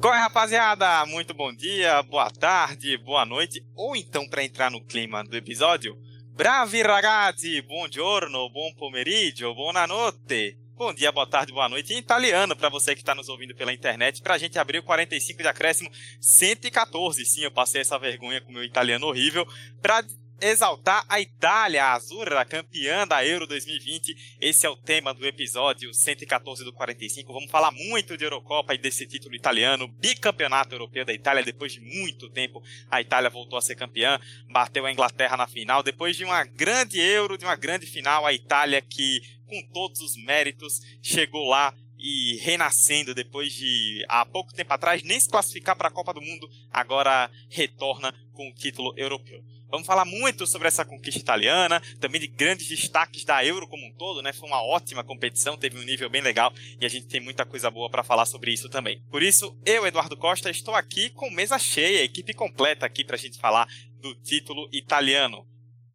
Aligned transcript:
Qual 0.00 0.14
é, 0.14 0.18
rapaziada? 0.18 1.04
Muito 1.06 1.34
bom 1.34 1.52
dia, 1.52 2.00
boa 2.04 2.30
tarde, 2.30 2.96
boa 2.98 3.26
noite, 3.26 3.66
ou 3.74 3.96
então 3.96 4.28
para 4.28 4.44
entrar 4.44 4.70
no 4.70 4.80
clima 4.80 5.24
do 5.24 5.36
episódio, 5.36 5.98
bravi 6.36 6.82
ragazzi, 6.82 7.60
buongiorno, 7.62 8.48
buon 8.48 8.72
pomeriggio, 8.74 9.52
buonanotte. 9.56 10.56
Bom 10.76 10.94
dia, 10.94 11.10
boa 11.10 11.26
tarde, 11.26 11.52
boa 11.52 11.68
noite 11.68 11.92
em 11.92 11.98
italiano 11.98 12.54
para 12.54 12.68
você 12.68 12.94
que 12.94 13.00
está 13.00 13.12
nos 13.12 13.28
ouvindo 13.28 13.56
pela 13.56 13.72
internet, 13.72 14.22
para 14.22 14.34
a 14.34 14.38
gente 14.38 14.56
abrir 14.56 14.78
o 14.78 14.84
45 14.84 15.42
de 15.42 15.48
acréscimo 15.48 15.90
114. 16.20 17.24
Sim, 17.26 17.42
eu 17.42 17.50
passei 17.50 17.80
essa 17.80 17.98
vergonha 17.98 18.40
com 18.40 18.52
meu 18.52 18.62
italiano 18.62 19.04
horrível 19.04 19.44
para 19.82 20.04
exaltar 20.40 21.04
a 21.08 21.20
Itália, 21.20 21.84
a 21.84 21.94
Azura, 21.94 22.44
campeã 22.44 23.06
da 23.06 23.24
Euro 23.26 23.46
2020. 23.46 24.36
Esse 24.40 24.66
é 24.66 24.70
o 24.70 24.76
tema 24.76 25.12
do 25.12 25.26
episódio 25.26 25.92
114 25.92 26.64
do 26.64 26.72
45. 26.72 27.32
Vamos 27.32 27.50
falar 27.50 27.72
muito 27.72 28.16
de 28.16 28.24
Eurocopa 28.24 28.74
e 28.74 28.78
desse 28.78 29.06
título 29.06 29.34
italiano, 29.34 29.88
bicampeonato 29.88 30.74
europeu 30.74 31.04
da 31.04 31.12
Itália. 31.12 31.42
Depois 31.42 31.72
de 31.72 31.80
muito 31.80 32.28
tempo, 32.28 32.62
a 32.90 33.00
Itália 33.00 33.30
voltou 33.30 33.58
a 33.58 33.62
ser 33.62 33.74
campeã, 33.74 34.20
bateu 34.50 34.86
a 34.86 34.92
Inglaterra 34.92 35.36
na 35.36 35.46
final. 35.46 35.82
Depois 35.82 36.16
de 36.16 36.24
uma 36.24 36.44
grande 36.44 37.00
Euro, 37.00 37.36
de 37.36 37.44
uma 37.44 37.56
grande 37.56 37.86
final, 37.86 38.24
a 38.24 38.32
Itália 38.32 38.80
que, 38.80 39.20
com 39.46 39.60
todos 39.72 40.00
os 40.00 40.16
méritos, 40.16 40.80
chegou 41.02 41.48
lá 41.48 41.74
e 41.98 42.36
renascendo 42.38 43.14
depois 43.14 43.52
de 43.52 44.04
há 44.08 44.24
pouco 44.24 44.52
tempo 44.54 44.72
atrás 44.72 45.02
nem 45.02 45.18
se 45.18 45.28
classificar 45.28 45.76
para 45.76 45.88
a 45.88 45.92
Copa 45.92 46.14
do 46.14 46.22
Mundo, 46.22 46.48
agora 46.70 47.30
retorna 47.50 48.14
com 48.32 48.48
o 48.48 48.54
título 48.54 48.94
europeu. 48.96 49.42
Vamos 49.70 49.86
falar 49.86 50.06
muito 50.06 50.46
sobre 50.46 50.66
essa 50.66 50.84
conquista 50.84 51.20
italiana, 51.20 51.82
também 52.00 52.20
de 52.20 52.26
grandes 52.26 52.66
destaques 52.66 53.22
da 53.24 53.44
Euro 53.44 53.68
como 53.68 53.86
um 53.86 53.92
todo, 53.92 54.22
né? 54.22 54.32
Foi 54.32 54.48
uma 54.48 54.62
ótima 54.62 55.04
competição, 55.04 55.58
teve 55.58 55.78
um 55.78 55.82
nível 55.82 56.08
bem 56.08 56.22
legal 56.22 56.52
e 56.80 56.86
a 56.86 56.88
gente 56.88 57.06
tem 57.06 57.20
muita 57.20 57.44
coisa 57.44 57.70
boa 57.70 57.90
para 57.90 58.02
falar 58.02 58.24
sobre 58.24 58.50
isso 58.50 58.70
também. 58.70 59.02
Por 59.10 59.22
isso, 59.22 59.54
eu, 59.66 59.86
Eduardo 59.86 60.16
Costa, 60.16 60.48
estou 60.48 60.74
aqui 60.74 61.10
com 61.10 61.30
mesa 61.30 61.58
cheia, 61.58 62.02
equipe 62.02 62.32
completa 62.32 62.86
aqui 62.86 63.04
para 63.04 63.16
a 63.16 63.18
gente 63.18 63.38
falar 63.38 63.68
do 64.00 64.14
título 64.22 64.68
italiano. 64.72 65.46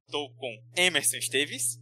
Estou 0.06 0.30
com 0.36 0.56
Emerson 0.76 1.18
Esteves. 1.18 1.80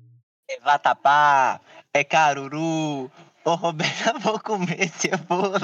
Vatapá, 0.64 1.60
é 1.94 2.04
caruru, 2.04 3.12
Ô, 3.44 3.56
Roberta, 3.56 4.20
vou 4.20 4.40
comer 4.40 4.82
esse 4.82 5.10
bolo. 5.28 5.56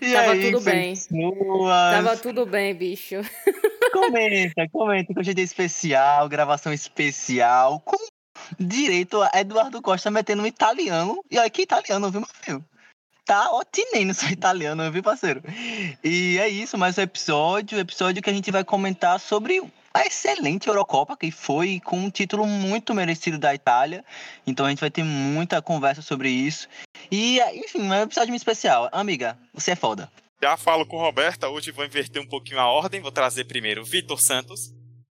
E 0.00 0.12
Tava 0.12 0.32
aí, 0.32 0.50
tudo 0.50 0.64
bem. 0.64 0.94
Tava 1.68 2.16
tudo 2.16 2.46
bem, 2.46 2.74
bicho. 2.74 3.16
Comenta, 3.92 4.68
comenta 4.72 5.12
que 5.12 5.20
hoje 5.20 5.30
é 5.30 5.34
dia 5.34 5.44
especial, 5.44 6.28
gravação 6.28 6.72
especial, 6.72 7.80
com 7.80 7.96
direito 8.58 9.22
a 9.22 9.30
Eduardo 9.34 9.80
Costa 9.80 10.10
metendo 10.10 10.42
um 10.42 10.46
italiano. 10.46 11.22
E 11.30 11.38
olha 11.38 11.50
que 11.50 11.62
italiano, 11.62 12.10
viu, 12.10 12.20
meu 12.20 12.28
filho? 12.42 12.64
Tá 13.24 13.50
otinendo 13.52 14.12
seu 14.12 14.28
italiano, 14.30 14.90
viu, 14.90 15.02
parceiro? 15.02 15.42
E 16.02 16.38
é 16.38 16.48
isso, 16.48 16.76
mais 16.76 16.98
um 16.98 17.02
episódio, 17.02 17.78
episódio 17.78 18.22
que 18.22 18.30
a 18.30 18.34
gente 18.34 18.50
vai 18.50 18.64
comentar 18.64 19.20
sobre 19.20 19.62
a 19.94 20.04
excelente 20.04 20.66
Eurocopa, 20.66 21.16
que 21.16 21.30
foi 21.30 21.80
com 21.84 21.96
um 21.96 22.10
título 22.10 22.44
muito 22.46 22.92
merecido 22.92 23.38
da 23.38 23.54
Itália. 23.54 24.04
Então 24.44 24.66
a 24.66 24.70
gente 24.70 24.80
vai 24.80 24.90
ter 24.90 25.04
muita 25.04 25.62
conversa 25.62 26.02
sobre 26.02 26.28
isso. 26.28 26.68
E, 27.10 27.40
enfim, 27.54 27.86
é 27.92 28.00
um 28.00 28.02
episódio 28.02 28.30
muito 28.30 28.40
especial. 28.40 28.88
Amiga, 28.90 29.38
você 29.54 29.70
é 29.70 29.76
foda. 29.76 30.10
Já 30.42 30.56
falo 30.56 30.84
com 30.84 30.98
Roberta, 30.98 31.48
hoje 31.48 31.70
vou 31.70 31.84
inverter 31.84 32.20
um 32.20 32.26
pouquinho 32.26 32.58
a 32.58 32.66
ordem, 32.66 33.00
vou 33.00 33.12
trazer 33.12 33.44
primeiro 33.44 33.84
Vitor 33.84 34.20
Santos. 34.20 34.72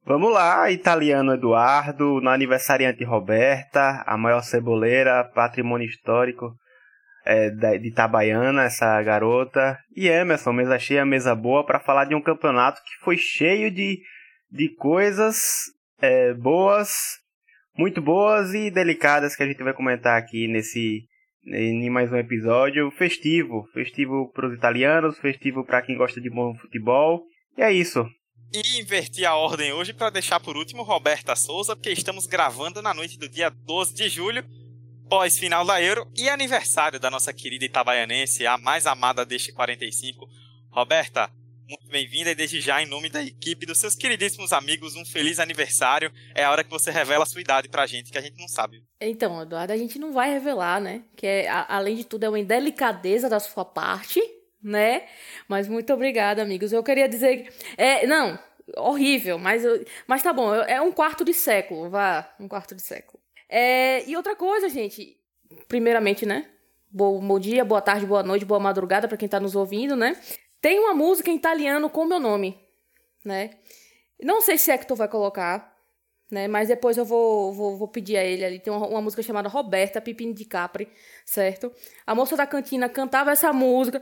Vamos 0.05 0.31
lá, 0.31 0.72
italiano 0.72 1.33
Eduardo, 1.33 2.22
no 2.22 2.30
aniversariante 2.30 3.03
Roberta, 3.03 4.03
a 4.05 4.16
maior 4.16 4.42
ceboleira, 4.42 5.25
patrimônio 5.36 5.86
histórico 5.86 6.55
é, 7.25 7.50
de 7.50 7.89
Itabaiana, 7.89 8.64
essa 8.64 9.02
garota. 9.02 9.78
E 9.94 10.08
Emerson, 10.08 10.53
mesa 10.53 10.80
cheia, 10.80 11.05
mesa 11.05 11.36
boa, 11.36 11.66
para 11.66 11.81
falar 11.81 12.05
de 12.05 12.16
um 12.16 12.22
campeonato 12.22 12.81
que 12.83 13.03
foi 13.03 13.17
cheio 13.17 13.70
de 13.70 14.00
de 14.51 14.69
coisas 14.75 15.71
é, 16.01 16.33
boas, 16.33 17.19
muito 17.77 18.02
boas 18.02 18.53
e 18.53 18.71
delicadas 18.71 19.35
que 19.35 19.43
a 19.43 19.47
gente 19.47 19.63
vai 19.63 19.73
comentar 19.73 20.17
aqui 20.17 20.47
nesse 20.47 21.08
em 21.49 21.89
mais 21.89 22.11
um 22.11 22.17
episódio 22.17 22.91
festivo, 22.91 23.65
festivo 23.73 24.30
para 24.33 24.47
os 24.47 24.53
italianos, 24.53 25.17
festivo 25.17 25.63
para 25.63 25.81
quem 25.81 25.97
gosta 25.97 26.19
de 26.19 26.30
bom 26.30 26.53
futebol. 26.55 27.23
E 27.57 27.61
é 27.61 27.71
isso. 27.71 28.05
E 28.53 28.81
inverti 28.81 29.25
a 29.25 29.36
ordem 29.36 29.71
hoje 29.73 29.93
para 29.93 30.09
deixar 30.09 30.39
por 30.39 30.57
último 30.57 30.83
Roberta 30.83 31.36
Souza, 31.36 31.75
porque 31.75 31.91
estamos 31.91 32.25
gravando 32.25 32.81
na 32.81 32.93
noite 32.93 33.17
do 33.17 33.30
dia 33.30 33.49
12 33.49 33.93
de 33.93 34.09
julho, 34.09 34.43
pós-final 35.09 35.65
da 35.65 35.81
Euro 35.81 36.05
e 36.17 36.30
aniversário 36.30 36.99
da 36.99 37.09
nossa 37.09 37.33
querida 37.33 37.65
itabaianense, 37.65 38.45
a 38.45 38.57
mais 38.57 38.86
amada 38.86 39.25
deste 39.25 39.53
45. 39.53 40.27
Roberta, 40.69 41.30
muito 41.67 41.86
bem-vinda 41.89 42.32
e 42.32 42.36
desde 42.36 42.61
já, 42.61 42.82
em 42.82 42.86
nome 42.86 43.10
da 43.10 43.22
equipe 43.22 43.66
dos 43.66 43.78
seus 43.78 43.94
queridíssimos 43.94 44.54
amigos, 44.54 44.95
um 44.95 45.04
feliz 45.04 45.38
aniversário. 45.38 46.11
É 46.33 46.45
a 46.45 46.52
hora 46.52 46.64
que 46.64 46.70
você 46.70 46.89
revela 46.89 47.23
a 47.23 47.26
sua 47.26 47.42
idade 47.42 47.67
pra 47.67 47.86
gente, 47.86 48.10
que 48.10 48.17
a 48.17 48.22
gente 48.22 48.38
não 48.39 48.48
sabe. 48.48 48.83
Então, 49.02 49.42
Eduardo, 49.42 49.73
a 49.73 49.78
gente 49.78 50.00
não 50.00 50.14
vai 50.14 50.32
revelar, 50.32 50.80
né? 50.80 51.04
Que 51.16 51.28
é, 51.28 51.50
a, 51.50 51.76
além 51.76 51.98
de 51.98 52.05
tudo 52.05 52.23
é 52.23 52.30
uma 52.30 52.39
indelicadeza 52.39 53.28
da 53.28 53.39
sua 53.39 53.66
parte, 53.66 54.22
né? 54.64 55.08
Mas 55.48 55.67
muito 55.67 55.92
obrigada, 55.94 56.42
amigos. 56.42 56.72
Eu 56.72 56.83
queria 56.83 57.10
dizer. 57.10 57.54
É, 57.78 58.08
não, 58.08 58.39
horrível, 58.78 59.38
mas, 59.38 59.64
mas 60.08 60.23
tá 60.23 60.32
bom, 60.32 60.54
é 60.55 60.82
um 60.82 60.92
quarto 60.92 61.26
de 61.26 61.34
século, 61.34 61.89
vá, 61.89 62.34
um 62.39 62.48
quarto 62.48 62.76
de 62.76 62.82
século. 62.82 63.20
É, 63.49 64.08
e 64.10 64.16
outra 64.16 64.36
coisa, 64.36 64.70
gente, 64.70 65.17
primeiramente, 65.67 66.26
né? 66.26 66.49
Bom, 66.89 67.20
bom 67.20 67.38
dia, 67.38 67.66
boa 67.66 67.82
tarde, 67.82 68.05
boa 68.05 68.23
noite, 68.23 68.45
boa 68.45 68.60
madrugada 68.60 69.08
para 69.08 69.17
quem 69.17 69.28
tá 69.28 69.39
nos 69.39 69.55
ouvindo, 69.55 69.95
né? 69.95 70.16
Tem 70.61 70.79
uma 70.79 70.93
música 70.93 71.29
em 71.29 71.35
italiano 71.35 71.89
com 71.89 72.05
meu 72.05 72.19
nome, 72.19 72.59
né? 73.23 73.51
Não 74.21 74.41
sei 74.41 74.57
se 74.57 74.71
Hector 74.71 74.97
vai 74.97 75.07
colocar, 75.07 75.77
né? 76.31 76.47
Mas 76.47 76.67
depois 76.67 76.97
eu 76.97 77.05
vou, 77.05 77.53
vou, 77.53 77.77
vou 77.77 77.87
pedir 77.87 78.17
a 78.17 78.23
ele 78.23 78.43
ali. 78.43 78.59
Tem 78.59 78.73
uma, 78.73 78.87
uma 78.87 79.01
música 79.01 79.21
chamada 79.21 79.47
Roberta 79.47 80.01
Pipini 80.01 80.33
de 80.33 80.45
Capri, 80.45 80.87
certo? 81.25 81.71
A 82.05 82.13
moça 82.15 82.35
da 82.35 82.47
cantina 82.47 82.89
cantava 82.89 83.31
essa 83.31 83.53
música, 83.53 84.01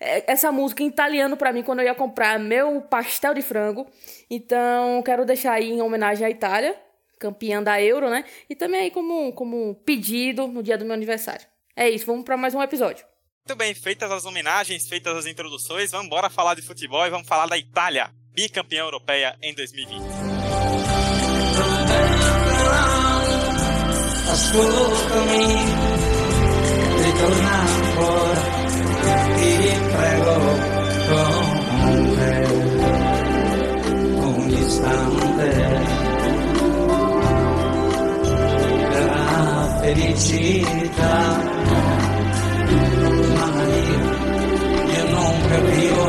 é, 0.00 0.30
essa 0.30 0.50
música 0.50 0.82
em 0.82 0.86
italiano 0.86 1.36
para 1.36 1.52
mim 1.52 1.62
quando 1.62 1.80
eu 1.80 1.86
ia 1.86 1.94
comprar 1.94 2.38
meu 2.38 2.80
pastel 2.82 3.34
de 3.34 3.42
frango. 3.42 3.86
Então, 4.30 5.02
quero 5.02 5.24
deixar 5.24 5.52
aí 5.52 5.70
em 5.70 5.82
homenagem 5.82 6.26
à 6.26 6.30
Itália, 6.30 6.76
campeã 7.18 7.62
da 7.62 7.80
Euro, 7.80 8.08
né? 8.08 8.24
E 8.48 8.56
também 8.56 8.80
aí 8.80 8.90
como, 8.90 9.32
como 9.34 9.74
pedido 9.84 10.46
no 10.46 10.62
dia 10.62 10.78
do 10.78 10.84
meu 10.84 10.94
aniversário. 10.94 11.46
É 11.76 11.88
isso, 11.88 12.06
vamos 12.06 12.24
para 12.24 12.36
mais 12.36 12.54
um 12.54 12.62
episódio. 12.62 13.09
Muito 13.50 13.58
bem, 13.58 13.74
feitas 13.74 14.12
as 14.12 14.24
homenagens, 14.24 14.88
feitas 14.88 15.16
as 15.16 15.26
introduções, 15.26 15.90
vamos 15.90 16.06
embora 16.06 16.30
falar 16.30 16.54
de 16.54 16.62
futebol 16.62 17.04
e 17.04 17.10
vamos 17.10 17.26
falar 17.26 17.48
da 17.48 17.58
Itália, 17.58 18.12
bicampeã 18.32 18.82
europeia 18.82 19.36
em 19.42 19.52
2020. 19.52 20.00
Ascoltami, 24.30 25.80
Gonna 45.50 45.99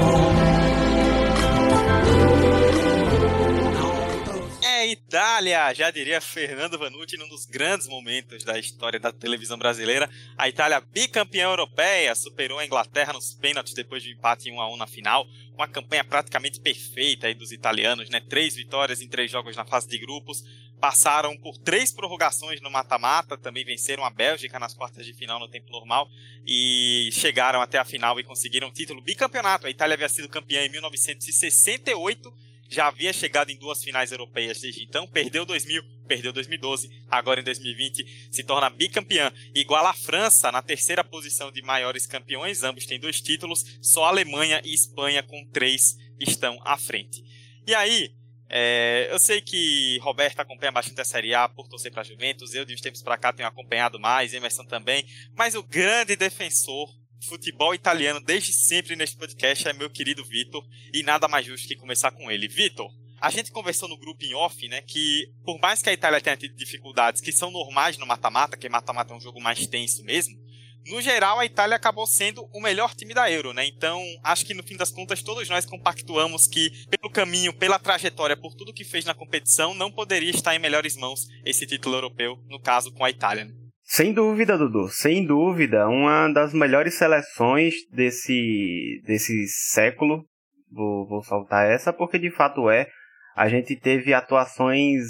Itália, 5.41 5.73
já 5.73 5.89
diria 5.89 6.21
Fernando 6.21 6.77
Vanucci, 6.77 7.17
num 7.17 7.27
dos 7.27 7.47
grandes 7.47 7.87
momentos 7.87 8.43
da 8.43 8.59
história 8.59 8.99
da 8.99 9.11
televisão 9.11 9.57
brasileira. 9.57 10.07
A 10.37 10.47
Itália 10.47 10.79
bicampeã 10.79 11.45
europeia 11.45 12.13
superou 12.13 12.59
a 12.59 12.65
Inglaterra 12.65 13.11
nos 13.11 13.33
pênaltis 13.33 13.73
depois 13.73 14.03
de 14.03 14.09
um 14.09 14.11
empate 14.13 14.49
em 14.49 14.53
1 14.53 14.61
a 14.61 14.71
1 14.71 14.77
na 14.77 14.85
final. 14.85 15.25
Uma 15.55 15.67
campanha 15.67 16.03
praticamente 16.03 16.59
perfeita 16.59 17.25
aí 17.25 17.33
dos 17.33 17.51
italianos, 17.51 18.07
né? 18.07 18.19
Três 18.19 18.53
vitórias 18.53 19.01
em 19.01 19.07
três 19.07 19.31
jogos 19.31 19.55
na 19.55 19.65
fase 19.65 19.87
de 19.87 19.97
grupos, 19.97 20.43
passaram 20.79 21.35
por 21.35 21.57
três 21.57 21.91
prorrogações 21.91 22.61
no 22.61 22.69
mata-mata, 22.69 23.35
também 23.35 23.65
venceram 23.65 24.05
a 24.05 24.11
Bélgica 24.11 24.59
nas 24.59 24.75
quartas 24.75 25.07
de 25.07 25.13
final 25.13 25.39
no 25.39 25.47
tempo 25.47 25.71
normal 25.71 26.07
e 26.45 27.09
chegaram 27.13 27.61
até 27.61 27.79
a 27.79 27.85
final 27.85 28.19
e 28.19 28.23
conseguiram 28.23 28.67
o 28.67 28.71
título 28.71 29.01
bicampeonato. 29.01 29.65
A 29.65 29.71
Itália 29.71 29.95
havia 29.95 30.09
sido 30.09 30.29
campeã 30.29 30.63
em 30.63 30.69
1968, 30.69 32.31
já 32.71 32.87
havia 32.87 33.11
chegado 33.11 33.51
em 33.51 33.57
duas 33.57 33.83
finais 33.83 34.13
europeias 34.13 34.61
desde 34.61 34.83
então, 34.83 35.05
perdeu 35.05 35.45
2000, 35.45 35.83
perdeu 36.07 36.31
2012, 36.31 36.89
agora 37.09 37.41
em 37.41 37.43
2020 37.43 38.29
se 38.31 38.43
torna 38.43 38.69
bicampeã, 38.69 39.31
igual 39.53 39.85
à 39.85 39.93
França 39.93 40.49
na 40.53 40.61
terceira 40.61 41.03
posição 41.03 41.51
de 41.51 41.61
maiores 41.61 42.07
campeões, 42.07 42.63
ambos 42.63 42.85
têm 42.85 42.97
dois 42.97 43.19
títulos, 43.19 43.65
só 43.81 44.05
Alemanha 44.05 44.61
e 44.63 44.73
Espanha 44.73 45.21
com 45.21 45.45
três 45.51 45.97
estão 46.17 46.59
à 46.63 46.77
frente. 46.77 47.21
E 47.67 47.75
aí, 47.75 48.15
é, 48.47 49.09
eu 49.11 49.19
sei 49.19 49.41
que 49.41 49.97
Roberto 49.99 50.39
acompanha 50.39 50.71
bastante 50.71 51.01
a 51.01 51.05
Série 51.05 51.33
A 51.33 51.49
por 51.49 51.67
torcer 51.67 51.91
para 51.91 52.03
Juventus, 52.03 52.53
eu 52.53 52.63
de 52.63 52.73
uns 52.73 52.81
tempos 52.81 53.03
para 53.03 53.17
cá 53.17 53.33
tenho 53.33 53.49
acompanhado 53.49 53.99
mais, 53.99 54.33
Emerson 54.33 54.63
também, 54.63 55.05
mas 55.35 55.55
o 55.55 55.63
grande 55.63 56.15
defensor 56.15 56.89
futebol 57.21 57.73
italiano 57.73 58.19
desde 58.19 58.51
sempre 58.51 58.95
neste 58.95 59.17
podcast 59.17 59.67
é 59.67 59.73
meu 59.73 59.89
querido 59.89 60.25
Vitor, 60.25 60.65
e 60.93 61.03
nada 61.03 61.27
mais 61.27 61.45
justo 61.45 61.67
que 61.67 61.75
começar 61.75 62.11
com 62.11 62.31
ele. 62.31 62.47
Vitor, 62.47 62.89
a 63.19 63.29
gente 63.29 63.51
conversou 63.51 63.87
no 63.87 63.97
grupo 63.97 64.23
em 64.25 64.33
off, 64.33 64.67
né, 64.67 64.81
que 64.81 65.31
por 65.43 65.59
mais 65.59 65.81
que 65.81 65.89
a 65.89 65.93
Itália 65.93 66.19
tenha 66.19 66.35
tido 66.35 66.55
dificuldades 66.55 67.21
que 67.21 67.31
são 67.31 67.51
normais 67.51 67.97
no 67.97 68.05
mata-mata, 68.05 68.57
que 68.57 68.67
mata-mata 68.67 69.13
é 69.13 69.17
um 69.17 69.21
jogo 69.21 69.39
mais 69.39 69.67
tenso 69.67 70.03
mesmo, 70.03 70.39
no 70.87 70.99
geral 70.99 71.39
a 71.39 71.45
Itália 71.45 71.75
acabou 71.75 72.07
sendo 72.07 72.49
o 72.51 72.59
melhor 72.59 72.95
time 72.95 73.13
da 73.13 73.29
Euro, 73.29 73.53
né? 73.53 73.65
Então, 73.67 74.03
acho 74.23 74.43
que 74.43 74.53
no 74.55 74.63
fim 74.63 74.75
das 74.75 74.89
contas 74.89 75.21
todos 75.21 75.47
nós 75.47 75.65
compactuamos 75.65 76.47
que 76.47 76.71
pelo 76.87 77.11
caminho, 77.11 77.53
pela 77.53 77.77
trajetória, 77.77 78.35
por 78.35 78.55
tudo 78.55 78.73
que 78.73 78.83
fez 78.83 79.05
na 79.05 79.13
competição, 79.13 79.75
não 79.75 79.91
poderia 79.91 80.31
estar 80.31 80.55
em 80.55 80.59
melhores 80.59 80.95
mãos 80.95 81.27
esse 81.45 81.67
título 81.67 81.97
europeu, 81.97 82.43
no 82.49 82.59
caso 82.59 82.91
com 82.91 83.05
a 83.05 83.11
Itália. 83.11 83.45
Né? 83.45 83.60
Sem 83.93 84.13
dúvida, 84.13 84.57
Dudu, 84.57 84.87
sem 84.87 85.25
dúvida, 85.25 85.85
uma 85.89 86.29
das 86.29 86.53
melhores 86.53 86.93
seleções 86.93 87.73
desse, 87.91 89.01
desse 89.05 89.45
século. 89.49 90.23
Vou, 90.71 91.05
vou 91.05 91.21
saltar 91.21 91.69
essa 91.69 91.91
porque 91.91 92.17
de 92.17 92.31
fato 92.31 92.69
é. 92.69 92.87
A 93.35 93.49
gente 93.49 93.75
teve 93.75 94.13
atuações 94.13 95.03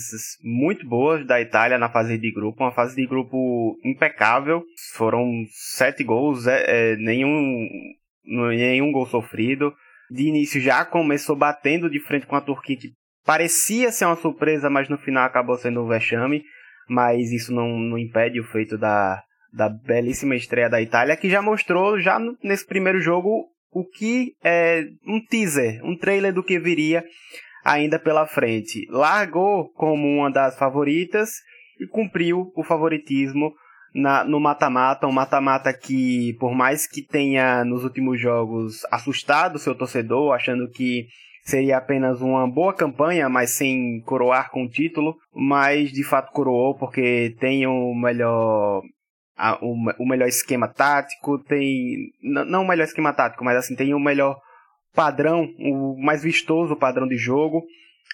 muito 0.44 0.84
boas 0.88 1.24
da 1.28 1.40
Itália 1.40 1.78
na 1.78 1.92
fase 1.92 2.18
de 2.18 2.32
grupo, 2.32 2.64
uma 2.64 2.74
fase 2.74 2.96
de 2.96 3.06
grupo 3.06 3.78
impecável. 3.86 4.64
Foram 4.96 5.30
sete 5.52 6.04
gols, 6.04 6.48
é, 6.48 6.94
é, 6.94 6.96
nenhum, 6.96 7.70
nenhum 8.26 8.92
gol 8.92 9.06
sofrido. 9.06 9.72
De 10.10 10.24
início 10.24 10.60
já 10.60 10.84
começou 10.84 11.36
batendo 11.36 11.88
de 11.88 12.00
frente 12.00 12.26
com 12.26 12.36
a 12.36 12.42
Turquia, 12.42 12.78
que 12.78 12.94
parecia 13.24 13.92
ser 13.92 14.06
uma 14.06 14.16
surpresa, 14.16 14.72
mas 14.72 14.90
no 14.90 14.98
final 14.98 15.24
acabou 15.24 15.56
sendo 15.56 15.84
um 15.84 15.88
vexame 15.88 16.42
mas 16.88 17.32
isso 17.32 17.54
não, 17.54 17.80
não 17.80 17.98
impede 17.98 18.40
o 18.40 18.44
feito 18.44 18.78
da, 18.78 19.22
da 19.54 19.70
belíssima 19.70 20.36
estreia 20.36 20.70
da 20.70 20.82
Itália, 20.82 21.18
que 21.18 21.30
já 21.30 21.42
mostrou, 21.42 22.00
já 22.00 22.20
nesse 22.44 22.66
primeiro 22.66 23.00
jogo, 23.00 23.48
o 23.72 23.86
que 23.86 24.36
é 24.44 24.86
um 25.08 25.24
teaser, 25.24 25.80
um 25.84 25.98
trailer 25.98 26.34
do 26.34 26.44
que 26.44 26.60
viria 26.60 27.04
ainda 27.64 28.00
pela 28.00 28.28
frente. 28.28 28.86
Largou 28.90 29.70
como 29.70 30.08
uma 30.08 30.32
das 30.32 30.58
favoritas 30.58 31.32
e 31.80 31.88
cumpriu 31.88 32.52
o 32.56 32.64
favoritismo 32.64 33.54
na, 33.94 34.24
no 34.24 34.40
mata-mata, 34.40 35.08
um 35.08 35.12
mata-mata 35.12 35.74
que, 35.74 36.36
por 36.40 36.54
mais 36.54 36.88
que 36.88 37.02
tenha 37.02 37.64
nos 37.66 37.84
últimos 37.84 38.20
jogos 38.20 38.86
assustado 38.92 39.60
seu 39.60 39.76
torcedor, 39.76 40.34
achando 40.34 40.70
que 40.70 41.08
seria 41.44 41.78
apenas 41.78 42.22
uma 42.22 42.48
boa 42.48 42.74
campanha, 42.74 43.28
mas 43.30 43.52
sem 43.52 44.02
coroar 44.06 44.52
com 44.52 44.64
o 44.64 44.70
título, 44.70 45.16
mas 45.34 45.92
de 45.92 46.04
fato 46.04 46.32
coroou 46.32 46.78
porque 46.78 47.36
tem 47.40 47.66
o 47.68 47.94
melhor 47.94 48.82
o, 49.62 50.06
melhor 50.06 50.28
esquema 50.28 50.68
tático, 50.68 51.40
tem 51.44 52.12
não 52.22 52.64
o 52.64 52.68
melhor 52.68 52.84
esquema 52.84 53.14
tático, 53.14 53.44
mas 53.44 53.58
assim 53.58 53.76
tem 53.76 53.94
o 53.94 54.00
melhor 54.00 54.40
padrão, 54.94 55.48
o 55.58 55.96
mais 56.00 56.24
vistoso 56.24 56.76
padrão 56.76 57.08
de 57.08 57.18
jogo. 57.18 57.64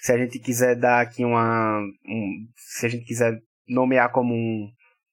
Se 0.01 0.11
a 0.11 0.17
gente 0.17 0.39
quiser 0.39 0.75
dar 0.75 1.01
aqui 1.01 1.25
uma 1.25 1.79
um, 2.07 2.45
se 2.55 2.85
a 2.85 2.89
gente 2.89 3.03
quiser 3.03 3.37
nomear 3.67 4.11
como 4.11 4.33
um, 4.33 4.69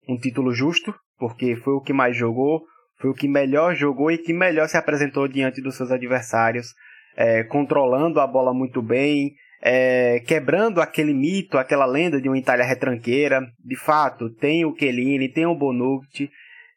um 0.09 0.17
título 0.17 0.53
justo, 0.53 0.95
porque 1.19 1.57
foi 1.57 1.73
o 1.73 1.81
que 1.81 1.93
mais 1.93 2.17
jogou, 2.17 2.63
foi 2.99 3.11
o 3.11 3.15
que 3.15 3.27
melhor 3.27 3.75
jogou 3.75 4.11
e 4.11 4.19
que 4.19 4.33
melhor 4.33 4.69
se 4.69 4.77
apresentou 4.77 5.27
diante 5.27 5.61
dos 5.61 5.77
seus 5.77 5.91
adversários 5.91 6.69
é, 7.17 7.45
controlando 7.45 8.21
a 8.21 8.27
bola 8.27 8.53
muito 8.53 8.83
bem, 8.83 9.35
é, 9.63 10.21
quebrando 10.21 10.81
aquele 10.81 11.15
mito, 11.15 11.57
aquela 11.57 11.87
lenda 11.87 12.21
de 12.21 12.29
uma 12.29 12.39
Itália 12.39 12.65
retranqueira. 12.65 13.41
De 13.65 13.77
fato, 13.77 14.29
tem 14.29 14.65
o 14.65 14.77
Chiellini, 14.77 15.29
tem 15.29 15.47
o 15.47 15.55
Bonucci, 15.55 16.31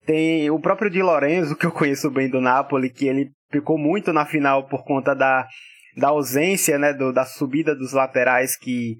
tem 0.05 0.49
o 0.49 0.59
próprio 0.59 0.89
Di 0.89 1.01
Lorenzo, 1.01 1.55
que 1.55 1.65
eu 1.65 1.71
conheço 1.71 2.09
bem 2.09 2.29
do 2.29 2.39
Napoli, 2.39 2.89
que 2.89 3.07
ele 3.07 3.29
ficou 3.51 3.77
muito 3.77 4.13
na 4.13 4.25
final 4.25 4.67
por 4.67 4.85
conta 4.85 5.13
da, 5.13 5.45
da 5.97 6.09
ausência, 6.09 6.77
né, 6.77 6.93
do, 6.93 7.11
da 7.11 7.25
subida 7.25 7.75
dos 7.75 7.91
laterais 7.91 8.55
que 8.55 8.95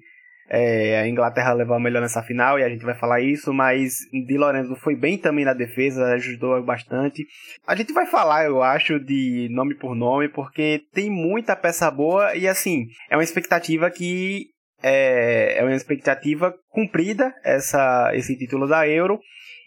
é, 0.50 1.00
a 1.00 1.06
Inglaterra 1.06 1.52
levou 1.52 1.78
melhor 1.78 2.00
nessa 2.00 2.22
final 2.22 2.58
e 2.58 2.64
a 2.64 2.68
gente 2.68 2.84
vai 2.84 2.94
falar 2.94 3.20
isso, 3.20 3.52
mas 3.52 3.98
Di 4.26 4.38
Lorenzo 4.38 4.74
foi 4.76 4.96
bem 4.96 5.18
também 5.18 5.44
na 5.44 5.52
defesa, 5.52 6.14
ajudou 6.14 6.62
bastante. 6.62 7.26
A 7.66 7.74
gente 7.74 7.92
vai 7.92 8.06
falar, 8.06 8.46
eu 8.46 8.62
acho, 8.62 8.98
de 8.98 9.48
nome 9.50 9.74
por 9.74 9.94
nome, 9.94 10.28
porque 10.28 10.82
tem 10.92 11.10
muita 11.10 11.54
peça 11.54 11.90
boa 11.90 12.34
e 12.34 12.48
assim, 12.48 12.86
é 13.10 13.16
uma 13.16 13.24
expectativa 13.24 13.90
que 13.90 14.46
é, 14.82 15.58
é 15.58 15.62
uma 15.62 15.74
expectativa 15.74 16.54
cumprida 16.70 17.34
essa, 17.44 18.10
esse 18.14 18.36
título 18.36 18.66
da 18.66 18.88
Euro 18.88 19.20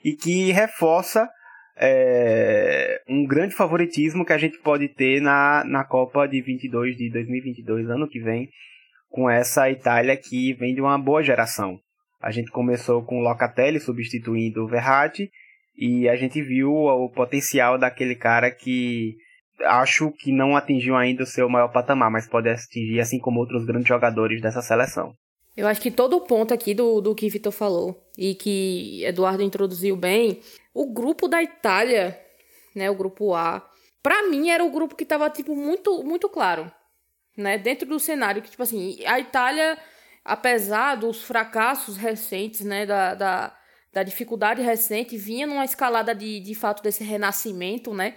e 0.04 0.14
que 0.14 0.52
reforça 0.52 1.30
é, 1.78 3.02
um 3.08 3.26
grande 3.26 3.54
favoritismo 3.54 4.26
que 4.26 4.34
a 4.34 4.38
gente 4.38 4.58
pode 4.60 4.88
ter 4.90 5.22
na, 5.22 5.64
na 5.64 5.84
Copa 5.84 6.28
de 6.28 6.42
22 6.42 6.98
de 6.98 7.12
2022, 7.12 7.90
ano 7.90 8.08
que 8.08 8.20
vem, 8.20 8.50
com 9.12 9.30
essa 9.30 9.70
Itália 9.70 10.16
que 10.16 10.54
vem 10.54 10.74
de 10.74 10.82
uma 10.82 10.98
boa 10.98 11.22
geração. 11.22 11.78
A 12.20 12.32
gente 12.32 12.50
começou 12.50 13.04
com 13.04 13.20
Locatelli 13.20 13.80
substituindo 13.80 14.64
o 14.64 14.68
Verratti 14.68 15.30
e 15.78 16.08
a 16.08 16.16
gente 16.16 16.42
viu 16.42 16.72
o 16.74 17.10
potencial 17.10 17.78
daquele 17.78 18.16
cara 18.16 18.50
que 18.50 19.16
acho 19.66 20.12
que 20.12 20.32
não 20.32 20.56
atingiu 20.56 20.96
ainda 20.96 21.24
o 21.24 21.28
seu 21.28 21.50
maior 21.50 21.68
patamar, 21.68 22.10
mas 22.10 22.28
pode 22.28 22.50
atingir 22.50 23.00
assim 23.00 23.20
como 23.20 23.40
outros 23.40 23.66
grandes 23.66 23.88
jogadores 23.88 24.42
dessa 24.42 24.62
seleção. 24.62 25.14
Eu 25.56 25.68
acho 25.68 25.82
que 25.82 25.92
todo 25.92 26.16
o 26.16 26.22
ponto 26.22 26.54
aqui 26.54 26.74
do, 26.74 27.02
do 27.02 27.14
que 27.14 27.30
Vitor 27.30 27.52
falou 27.52 28.02
e 28.18 28.34
que 28.34 29.04
Eduardo 29.04 29.44
introduziu 29.44 29.98
bem, 29.98 30.40
o 30.74 30.94
grupo 30.94 31.28
da 31.28 31.44
Itália, 31.44 32.18
né, 32.74 32.90
o 32.90 32.96
grupo 32.96 33.34
A, 33.34 33.62
para 34.02 34.30
mim 34.30 34.50
era 34.50 34.64
o 34.64 34.72
grupo 34.72 34.96
que 34.96 35.04
estava 35.04 35.30
tipo 35.30 35.56
muito 35.56 36.04
muito 36.04 36.30
claro 36.30 36.72
né? 37.42 37.58
Dentro 37.58 37.88
do 37.88 38.00
cenário 38.00 38.42
que, 38.42 38.50
tipo 38.50 38.64
assim, 38.64 38.98
a 39.06 39.20
Itália, 39.20 39.78
apesar 40.24 40.96
dos 40.96 41.24
fracassos 41.24 41.98
recentes, 41.98 42.62
né, 42.62 42.86
da, 42.86 43.16
da, 43.16 43.58
da 43.92 44.04
dificuldade 44.04 44.62
recente, 44.62 45.18
vinha 45.18 45.48
numa 45.48 45.66
escalada 45.66 46.16
de, 46.16 46.40
de 46.40 46.56
fato 46.56 46.82
desse 46.82 47.04
renascimento, 47.04 47.94
né? 47.94 48.16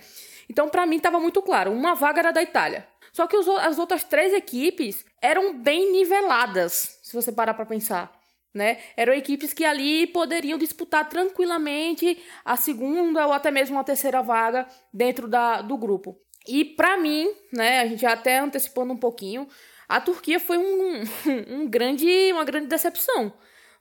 Então, 0.48 0.68
para 0.68 0.86
mim, 0.86 0.96
estava 0.96 1.18
muito 1.18 1.40
claro, 1.42 1.72
uma 1.72 1.94
vaga 1.94 2.20
era 2.20 2.30
da 2.30 2.42
Itália. 2.42 2.86
Só 3.12 3.26
que 3.26 3.36
os, 3.36 3.48
as 3.48 3.78
outras 3.78 4.02
três 4.02 4.32
equipes 4.32 5.04
eram 5.22 5.56
bem 5.62 5.92
niveladas, 5.92 6.98
se 7.02 7.14
você 7.14 7.30
parar 7.30 7.54
para 7.54 7.64
pensar. 7.64 8.12
Né? 8.52 8.78
Eram 8.96 9.12
equipes 9.12 9.52
que 9.52 9.64
ali 9.64 10.06
poderiam 10.06 10.58
disputar 10.58 11.08
tranquilamente 11.08 12.22
a 12.44 12.56
segunda 12.56 13.26
ou 13.26 13.32
até 13.32 13.50
mesmo 13.50 13.78
a 13.78 13.84
terceira 13.84 14.22
vaga 14.22 14.66
dentro 14.92 15.26
da, 15.26 15.60
do 15.60 15.76
grupo. 15.76 16.16
E 16.46 16.64
para 16.64 16.96
mim, 16.96 17.30
né, 17.52 17.80
a 17.80 17.86
gente 17.86 18.02
já 18.02 18.12
até 18.12 18.38
antecipando 18.38 18.92
um 18.92 18.96
pouquinho, 18.96 19.48
a 19.88 20.00
Turquia 20.00 20.38
foi 20.38 20.58
um, 20.58 21.02
um 21.48 21.68
grande, 21.68 22.06
uma 22.32 22.44
grande 22.44 22.66
decepção. 22.66 23.32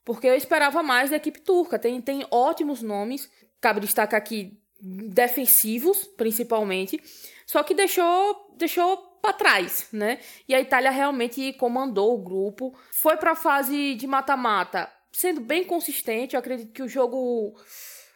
Porque 0.05 0.27
eu 0.27 0.35
esperava 0.35 0.83
mais 0.83 1.09
da 1.09 1.17
equipe 1.17 1.39
turca. 1.41 1.79
Tem, 1.79 1.99
tem 2.01 2.25
ótimos 2.29 2.81
nomes. 2.81 3.29
Cabe 3.61 3.79
destacar 3.79 4.17
aqui 4.17 4.59
defensivos, 4.81 6.05
principalmente. 6.05 7.01
Só 7.45 7.63
que 7.63 7.73
deixou, 7.73 8.53
deixou 8.57 8.97
para 9.21 9.33
trás, 9.33 9.87
né? 9.93 10.19
E 10.47 10.53
a 10.53 10.59
Itália 10.59 10.91
realmente 10.91 11.53
comandou 11.53 12.13
o 12.13 12.21
grupo. 12.21 12.77
Foi 12.91 13.15
para 13.15 13.31
a 13.31 13.35
fase 13.35 13.95
de 13.95 14.05
mata-mata, 14.05 14.91
sendo 15.11 15.39
bem 15.39 15.63
consistente. 15.63 16.35
Eu 16.35 16.39
acredito 16.39 16.73
que 16.73 16.83
o 16.83 16.89
jogo 16.89 17.55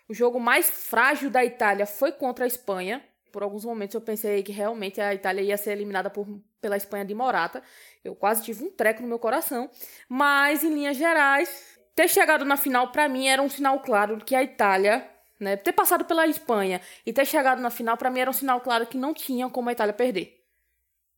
o 0.09 0.13
jogo 0.13 0.39
mais 0.39 0.69
frágil 0.69 1.29
da 1.29 1.43
Itália 1.43 1.85
foi 1.85 2.11
contra 2.11 2.45
a 2.45 2.47
Espanha 2.47 3.03
por 3.31 3.43
alguns 3.43 3.65
momentos 3.65 3.95
eu 3.95 4.01
pensei 4.01 4.43
que 4.43 4.51
realmente 4.51 4.99
a 4.99 5.13
Itália 5.13 5.41
ia 5.41 5.57
ser 5.57 5.71
eliminada 5.71 6.09
por, 6.09 6.27
pela 6.61 6.77
Espanha 6.77 7.05
de 7.05 7.13
Morata. 7.13 7.61
Eu 8.03 8.15
quase 8.15 8.43
tive 8.43 8.63
um 8.63 8.71
treco 8.71 9.01
no 9.01 9.07
meu 9.07 9.19
coração. 9.19 9.69
Mas, 10.07 10.63
em 10.63 10.73
linhas 10.73 10.97
gerais, 10.97 11.79
ter 11.95 12.07
chegado 12.07 12.45
na 12.45 12.57
final, 12.57 12.91
para 12.91 13.07
mim, 13.07 13.27
era 13.27 13.41
um 13.41 13.49
sinal 13.49 13.79
claro 13.79 14.17
que 14.17 14.35
a 14.35 14.43
Itália, 14.43 15.09
né, 15.39 15.55
ter 15.55 15.73
passado 15.73 16.05
pela 16.05 16.27
Espanha 16.27 16.81
e 17.05 17.13
ter 17.13 17.25
chegado 17.25 17.61
na 17.61 17.69
final, 17.69 17.97
para 17.97 18.09
mim, 18.09 18.19
era 18.19 18.29
um 18.29 18.33
sinal 18.33 18.61
claro 18.61 18.85
que 18.85 18.97
não 18.97 19.13
tinha 19.13 19.49
como 19.49 19.69
a 19.69 19.71
Itália 19.71 19.93
perder. 19.93 20.43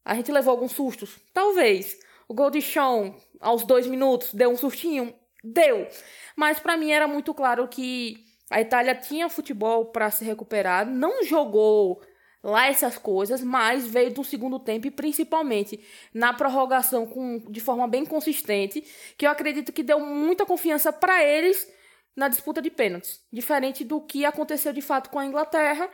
A 0.04 0.16
gente 0.16 0.32
levou 0.32 0.52
alguns 0.52 0.72
sustos? 0.72 1.20
Talvez. 1.34 2.00
O 2.28 2.34
gol 2.34 2.52
de 2.52 2.62
Sean, 2.62 3.16
aos 3.40 3.64
dois 3.64 3.88
minutos, 3.88 4.34
deu 4.34 4.52
um 4.52 4.58
sustinho? 4.58 5.14
Deu. 5.44 5.88
Mas 6.36 6.60
para 6.60 6.78
mim 6.78 6.92
era 6.92 7.08
muito 7.08 7.34
claro 7.34 7.68
que 7.68 8.29
a 8.50 8.60
Itália 8.60 8.96
tinha 8.96 9.30
futebol 9.30 9.86
para 9.86 10.10
se 10.10 10.26
recuperar, 10.26 10.86
não 10.86 11.24
jogou 11.24 12.02
lá 12.44 12.68
essas 12.68 12.98
coisas, 12.98 13.44
mas 13.44 13.86
veio 13.86 14.14
do 14.14 14.24
segundo 14.24 14.60
tempo 14.60 14.88
e 14.88 14.92
principalmente 14.92 15.80
na 16.14 16.34
prorrogação 16.34 17.06
com, 17.06 17.40
de 17.50 17.60
forma 17.60 17.88
bem 17.88 18.06
consistente, 18.06 18.84
que 19.18 19.26
eu 19.26 19.32
acredito 19.32 19.72
que 19.72 19.84
deu 19.84 20.00
muita 20.00 20.46
confiança 20.46 20.92
para 20.92 21.24
eles 21.24 21.68
na 22.16 22.28
disputa 22.28 22.62
de 22.62 22.70
pênaltis, 22.70 23.22
diferente 23.32 23.84
do 23.84 24.02
que 24.02 24.26
aconteceu 24.26 24.74
de 24.74 24.82
fato 24.82 25.10
com 25.10 25.20
a 25.20 25.26
Inglaterra, 25.26 25.90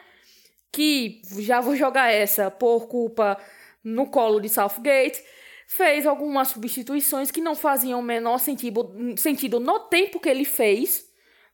que 0.71 1.21
já 1.39 1.59
vou 1.61 1.75
jogar 1.75 2.11
essa 2.11 2.49
por 2.51 2.87
culpa 2.87 3.37
no 3.83 4.07
colo 4.07 4.39
de 4.39 4.49
Southgate, 4.49 5.23
fez 5.67 6.05
algumas 6.05 6.49
substituições 6.49 7.31
que 7.31 7.41
não 7.41 7.55
faziam 7.55 7.99
o 7.99 8.03
menor 8.03 8.39
sentido, 8.39 8.93
sentido 9.17 9.59
no 9.59 9.79
tempo 9.79 10.19
que 10.19 10.29
ele 10.29 10.45
fez 10.45 11.05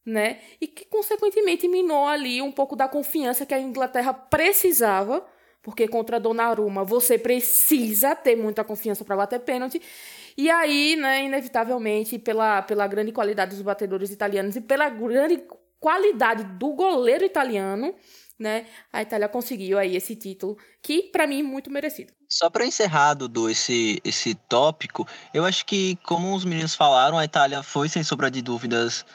né? 0.06 0.40
E 0.60 0.68
que 0.68 0.86
consequentemente 0.86 1.68
minou 1.68 2.06
ali 2.06 2.42
um 2.42 2.52
pouco 2.52 2.76
da 2.76 2.88
confiança 2.88 3.46
que 3.46 3.54
a 3.54 3.60
Inglaterra 3.60 4.14
precisava, 4.14 5.26
porque 5.62 5.88
contra 5.88 6.20
Donnarumma 6.20 6.84
você 6.84 7.18
precisa 7.18 8.16
ter 8.16 8.36
muita 8.36 8.64
confiança 8.64 9.06
para 9.06 9.16
bater 9.16 9.40
pênalti. 9.42 9.82
E 10.38 10.50
aí, 10.50 10.96
né, 10.96 11.24
inevitavelmente, 11.24 12.18
pela, 12.18 12.62
pela 12.62 12.88
grande 12.88 13.12
qualidade 13.12 13.52
dos 13.52 13.62
batedores 13.62 14.10
italianos 14.12 14.56
e 14.56 14.62
pela 14.62 14.90
grande 14.90 15.44
qualidade 15.80 16.44
do 16.44 16.74
goleiro 16.74 17.26
italiano, 17.26 17.94
né, 18.40 18.66
a 18.92 19.02
Itália 19.02 19.28
conseguiu 19.28 19.78
aí 19.78 19.96
esse 19.96 20.16
título, 20.16 20.58
que 20.82 21.04
para 21.04 21.28
mim 21.28 21.42
é 21.42 21.44
muito 21.44 21.70
merecido. 21.70 22.12
Só 22.28 22.50
para 22.50 22.66
encerrar, 22.66 23.14
Dudu, 23.14 23.50
esse, 23.50 24.02
esse 24.04 24.34
tópico, 24.34 25.08
eu 25.34 25.44
acho 25.44 25.66
que, 25.66 25.98
como 25.98 26.34
os 26.34 26.46
meninos 26.46 26.74
falaram, 26.74 27.18
a 27.18 27.26
Itália 27.26 27.62
foi, 27.62 27.90
sem 27.90 28.04
sombra 28.04 28.32
de 28.32 28.42
dúvidas, 28.42 29.06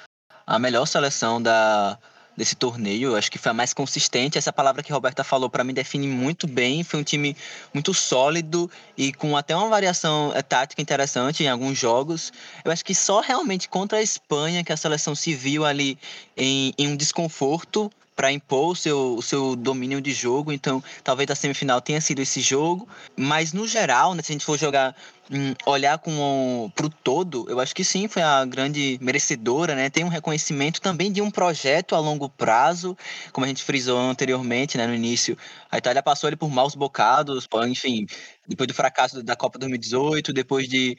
a 0.47 0.59
melhor 0.59 0.87
seleção 0.87 1.43
da, 1.43 1.99
desse 2.37 2.55
torneio. 2.55 3.17
Acho 3.17 3.31
que 3.31 3.39
foi 3.39 3.51
a 3.51 3.55
mais 3.55 3.73
consistente. 3.73 4.37
Essa 4.39 4.53
palavra 4.53 4.83
que 4.83 4.93
a 4.93 4.95
Roberta 4.95 5.25
falou 5.25 5.49
para 5.49 5.65
mim 5.65 5.73
define 5.73 6.07
muito 6.07 6.47
bem. 6.47 6.85
Foi 6.85 7.01
um 7.01 7.03
time 7.03 7.37
muito 7.73 7.95
sólido 7.95 8.71
e 8.97 9.13
com 9.13 9.37
até 9.37 9.57
uma 9.57 9.69
variação 9.69 10.33
é, 10.35 10.43
tática 10.43 10.83
interessante 10.83 11.43
em 11.43 11.49
alguns 11.49 11.79
jogos. 11.79 12.33
Eu 12.65 12.71
acho 12.71 12.85
que 12.85 12.95
só 12.95 13.21
realmente 13.21 13.69
contra 13.69 13.99
a 13.99 14.03
Espanha 14.03 14.63
que 14.63 14.73
a 14.73 14.77
seleção 14.77 15.15
se 15.15 15.35
viu 15.35 15.65
ali 15.65 15.99
em, 16.37 16.75
em 16.79 16.89
um 16.89 16.97
desconforto 16.97 17.91
para 18.17 18.33
impor 18.33 18.73
o 18.73 18.75
seu, 18.75 19.15
o 19.15 19.23
seu 19.23 19.55
domínio 19.55 20.01
de 20.01 20.13
jogo. 20.13 20.51
Então, 20.51 20.83
talvez 21.05 21.31
a 21.31 21.35
semifinal 21.35 21.83
tenha 21.83 22.01
sido 22.01 22.21
esse 22.21 22.41
jogo. 22.41 22.89
Mas, 23.15 23.53
no 23.53 23.69
geral, 23.69 24.15
né, 24.15 24.23
se 24.23 24.33
a 24.33 24.35
gente 24.35 24.45
for 24.45 24.59
jogar, 24.59 24.97
hum, 25.31 25.55
olhar 25.67 25.99
com 25.99 26.73
para 26.75 26.87
o 26.87 26.89
todo, 26.89 27.47
eu 27.49 27.61
acho 27.61 27.75
que 27.75 27.85
sim, 27.85 28.09
foi 28.09 28.23
a 28.23 28.45
grande 28.47 28.99
merecedora. 29.03 29.75
Né? 29.75 29.91
Tem 29.91 30.03
um 30.03 30.09
reconhecimento 30.09 30.81
também 30.81 31.13
de 31.13 31.21
um 31.21 31.31
projeto 31.31 31.95
a 31.95 31.99
longo 31.99 32.29
prazo, 32.31 32.97
como 33.33 33.45
a 33.45 33.49
gente 33.49 33.63
frisou 33.63 33.99
anteriormente, 33.99 34.79
né, 34.79 34.87
no 34.87 34.95
início. 34.95 35.37
A 35.71 35.77
Itália 35.77 36.03
passou 36.03 36.27
ali 36.29 36.37
por 36.37 36.51
maus 36.51 36.75
bocados, 36.75 37.47
enfim, 37.69 38.07
depois 38.49 38.67
do 38.67 38.73
fracasso 38.73 39.23
da 39.23 39.37
Copa 39.37 39.59
2018, 39.59 40.33
depois 40.33 40.67
de 40.67 40.97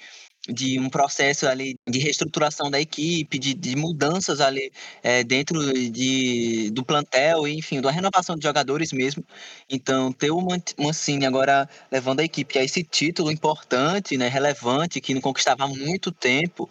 de 0.48 0.80
um 0.80 0.90
processo 0.90 1.48
ali 1.48 1.78
de 1.88 2.00
reestruturação 2.00 2.72
da 2.72 2.80
equipe, 2.80 3.38
de, 3.38 3.54
de 3.54 3.76
mudanças 3.76 4.40
ali 4.40 4.72
é, 5.04 5.24
dentro 5.24 5.62
de, 5.74 6.70
do 6.72 6.84
plantel, 6.84 7.48
enfim, 7.48 7.82
da 7.82 7.92
renovação 7.92 8.36
de 8.36 8.44
jogadores 8.44 8.92
mesmo. 8.92 9.24
Então, 9.70 10.12
ter 10.12 10.32
o 10.32 10.42
Mancini 10.78 11.26
agora 11.26 11.70
levando 11.92 12.22
a 12.22 12.24
equipe 12.24 12.58
a 12.58 12.64
esse 12.64 12.84
título 12.84 13.32
importante, 13.32 14.18
né, 14.18 14.28
relevante, 14.28 15.02
que 15.02 15.14
não 15.14 15.22
conquistava 15.22 15.66
há 15.66 15.68
muito 15.68 16.12
tempo, 16.12 16.70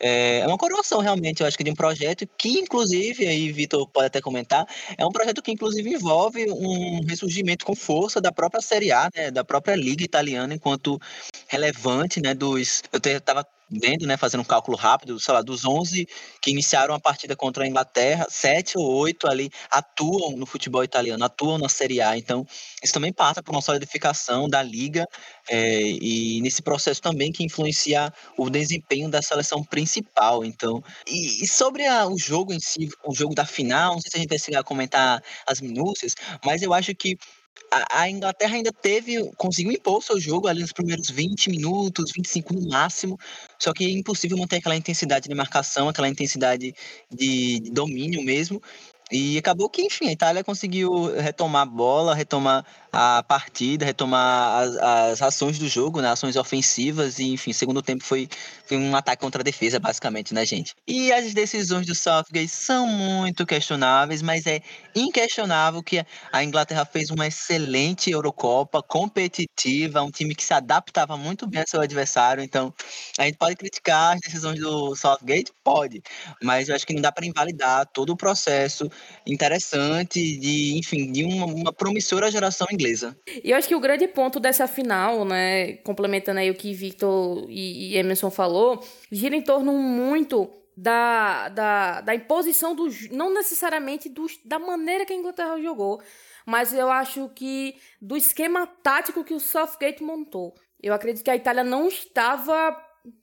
é, 0.00 0.40
é 0.40 0.46
uma 0.46 0.58
coroação 0.58 1.00
realmente, 1.00 1.40
eu 1.40 1.46
acho 1.46 1.56
que 1.56 1.64
de 1.64 1.70
um 1.70 1.74
projeto 1.74 2.26
que, 2.38 2.58
inclusive, 2.58 3.26
aí 3.26 3.50
Vitor 3.52 3.88
pode 3.88 4.06
até 4.06 4.20
comentar, 4.20 4.66
é 4.96 5.04
um 5.04 5.12
projeto 5.12 5.42
que, 5.42 5.52
inclusive, 5.52 5.90
envolve 5.90 6.50
um 6.50 7.04
ressurgimento 7.06 7.64
com 7.64 7.74
força 7.74 8.20
da 8.20 8.32
própria 8.32 8.60
Série 8.60 8.92
A, 8.92 9.10
né, 9.14 9.30
da 9.30 9.44
própria 9.44 9.74
Liga 9.74 10.04
Italiana, 10.04 10.54
enquanto 10.54 11.00
relevante, 11.48 12.20
né, 12.20 12.34
dos... 12.34 12.82
Eu 12.92 13.16
estava 13.16 13.46
vendo, 13.70 14.06
né, 14.06 14.16
fazendo 14.16 14.40
um 14.40 14.44
cálculo 14.44 14.76
rápido, 14.76 15.18
sei 15.20 15.34
lá, 15.34 15.42
dos 15.42 15.64
11 15.64 16.06
que 16.40 16.50
iniciaram 16.50 16.94
a 16.94 17.00
partida 17.00 17.36
contra 17.36 17.64
a 17.64 17.66
Inglaterra, 17.66 18.26
sete 18.28 18.78
ou 18.78 18.86
oito 18.96 19.28
ali 19.28 19.50
atuam 19.70 20.36
no 20.36 20.46
futebol 20.46 20.82
italiano, 20.82 21.24
atuam 21.24 21.58
na 21.58 21.68
Série 21.68 22.00
A. 22.00 22.16
Então, 22.16 22.46
isso 22.82 22.92
também 22.92 23.12
passa 23.12 23.42
por 23.42 23.52
uma 23.52 23.60
solidificação 23.60 24.48
da 24.48 24.62
liga 24.62 25.06
é, 25.48 25.80
e 25.82 26.40
nesse 26.40 26.62
processo 26.62 27.00
também 27.00 27.32
que 27.32 27.44
influencia 27.44 28.12
o 28.36 28.48
desempenho 28.48 29.10
da 29.10 29.22
seleção 29.22 29.62
principal. 29.62 30.44
Então, 30.44 30.82
e, 31.06 31.44
e 31.44 31.48
sobre 31.48 31.86
a, 31.86 32.06
o 32.06 32.18
jogo 32.18 32.52
em 32.52 32.60
si, 32.60 32.88
o 33.04 33.14
jogo 33.14 33.34
da 33.34 33.44
final, 33.44 33.94
não 33.94 34.00
sei 34.00 34.10
se 34.10 34.16
a 34.16 34.20
gente 34.20 34.28
vai 34.28 34.38
chegar 34.38 34.60
a 34.60 34.64
comentar 34.64 35.22
as 35.46 35.60
minúcias, 35.60 36.14
mas 36.44 36.62
eu 36.62 36.72
acho 36.72 36.94
que 36.94 37.16
a, 37.70 38.08
Inglaterra 38.08 38.54
ainda 38.54 38.72
teve, 38.72 39.30
conseguiu 39.36 39.72
impor 39.72 39.98
o 39.98 40.02
seu 40.02 40.18
jogo 40.20 40.48
ali 40.48 40.60
nos 40.60 40.72
primeiros 40.72 41.10
20 41.10 41.50
minutos, 41.50 42.12
25 42.14 42.54
no 42.54 42.68
máximo, 42.68 43.18
só 43.58 43.72
que 43.72 43.84
é 43.84 43.90
impossível 43.90 44.38
manter 44.38 44.56
aquela 44.56 44.76
intensidade 44.76 45.28
de 45.28 45.34
marcação, 45.34 45.88
aquela 45.88 46.08
intensidade 46.08 46.74
de, 47.10 47.60
de 47.60 47.70
domínio 47.70 48.22
mesmo. 48.22 48.62
E 49.10 49.38
acabou 49.38 49.70
que, 49.70 49.82
enfim, 49.82 50.08
a 50.08 50.12
Itália 50.12 50.44
conseguiu 50.44 51.16
retomar 51.16 51.62
a 51.62 51.66
bola, 51.66 52.14
retomar 52.14 52.64
a 52.92 53.22
partida, 53.22 53.84
retomar 53.84 54.62
as, 54.62 54.76
as 54.76 55.22
ações 55.22 55.58
do 55.58 55.68
jogo, 55.68 56.00
né? 56.00 56.08
Ações 56.08 56.36
ofensivas 56.36 57.18
e, 57.18 57.32
enfim, 57.32 57.52
segundo 57.52 57.82
tempo 57.82 58.04
foi, 58.04 58.28
foi 58.66 58.76
um 58.76 58.94
ataque 58.96 59.22
contra 59.22 59.40
a 59.40 59.44
defesa, 59.44 59.78
basicamente, 59.78 60.32
né, 60.32 60.44
gente? 60.44 60.74
E 60.86 61.12
as 61.12 61.32
decisões 61.34 61.86
do 61.86 61.94
Southgate 61.94 62.48
são 62.48 62.86
muito 62.86 63.44
questionáveis, 63.46 64.22
mas 64.22 64.46
é 64.46 64.60
inquestionável 64.94 65.82
que 65.82 66.04
a 66.32 66.44
Inglaterra 66.44 66.84
fez 66.84 67.10
uma 67.10 67.26
excelente 67.26 68.10
Eurocopa, 68.10 68.82
competitiva, 68.82 70.02
um 70.02 70.10
time 70.10 70.34
que 70.34 70.44
se 70.44 70.54
adaptava 70.54 71.16
muito 71.16 71.46
bem 71.46 71.60
ao 71.60 71.66
seu 71.66 71.80
adversário, 71.80 72.42
então 72.42 72.72
a 73.18 73.24
gente 73.24 73.36
pode 73.36 73.56
criticar 73.56 74.14
as 74.14 74.20
decisões 74.20 74.60
do 74.60 74.94
Southgate? 74.94 75.52
Pode, 75.62 76.02
mas 76.42 76.68
eu 76.68 76.74
acho 76.74 76.86
que 76.86 76.94
não 76.94 77.02
dá 77.02 77.12
para 77.12 77.26
invalidar 77.26 77.86
todo 77.92 78.10
o 78.10 78.16
processo 78.16 78.88
interessante 79.26 80.38
de, 80.38 80.78
enfim, 80.78 81.10
de 81.12 81.24
uma, 81.24 81.46
uma, 81.46 81.72
promissora 81.72 82.30
geração 82.30 82.66
inglesa. 82.78 83.18
E 83.42 83.50
eu 83.50 83.56
acho 83.56 83.68
que 83.68 83.74
o 83.74 83.80
grande 83.80 84.06
ponto 84.06 84.38
dessa 84.38 84.66
final, 84.66 85.24
né, 85.24 85.74
complementando 85.78 86.40
aí 86.40 86.50
o 86.50 86.54
que 86.54 86.72
Victor 86.72 87.46
e, 87.50 87.96
Emerson 87.96 88.30
falou, 88.30 88.82
gira 89.10 89.34
em 89.34 89.42
torno 89.42 89.72
muito 89.72 90.50
da, 90.76 91.48
da, 91.48 92.00
da 92.00 92.14
imposição 92.14 92.74
do 92.74 92.88
não 93.10 93.34
necessariamente 93.34 94.08
do, 94.08 94.26
da 94.44 94.58
maneira 94.58 95.04
que 95.04 95.12
a 95.12 95.16
Inglaterra 95.16 95.60
jogou, 95.60 96.00
mas 96.46 96.72
eu 96.72 96.90
acho 96.90 97.28
que 97.34 97.74
do 98.00 98.16
esquema 98.16 98.66
tático 98.66 99.24
que 99.24 99.34
o 99.34 99.40
Southgate 99.40 100.02
montou. 100.02 100.54
Eu 100.80 100.94
acredito 100.94 101.24
que 101.24 101.30
a 101.30 101.36
Itália 101.36 101.64
não 101.64 101.88
estava 101.88 102.76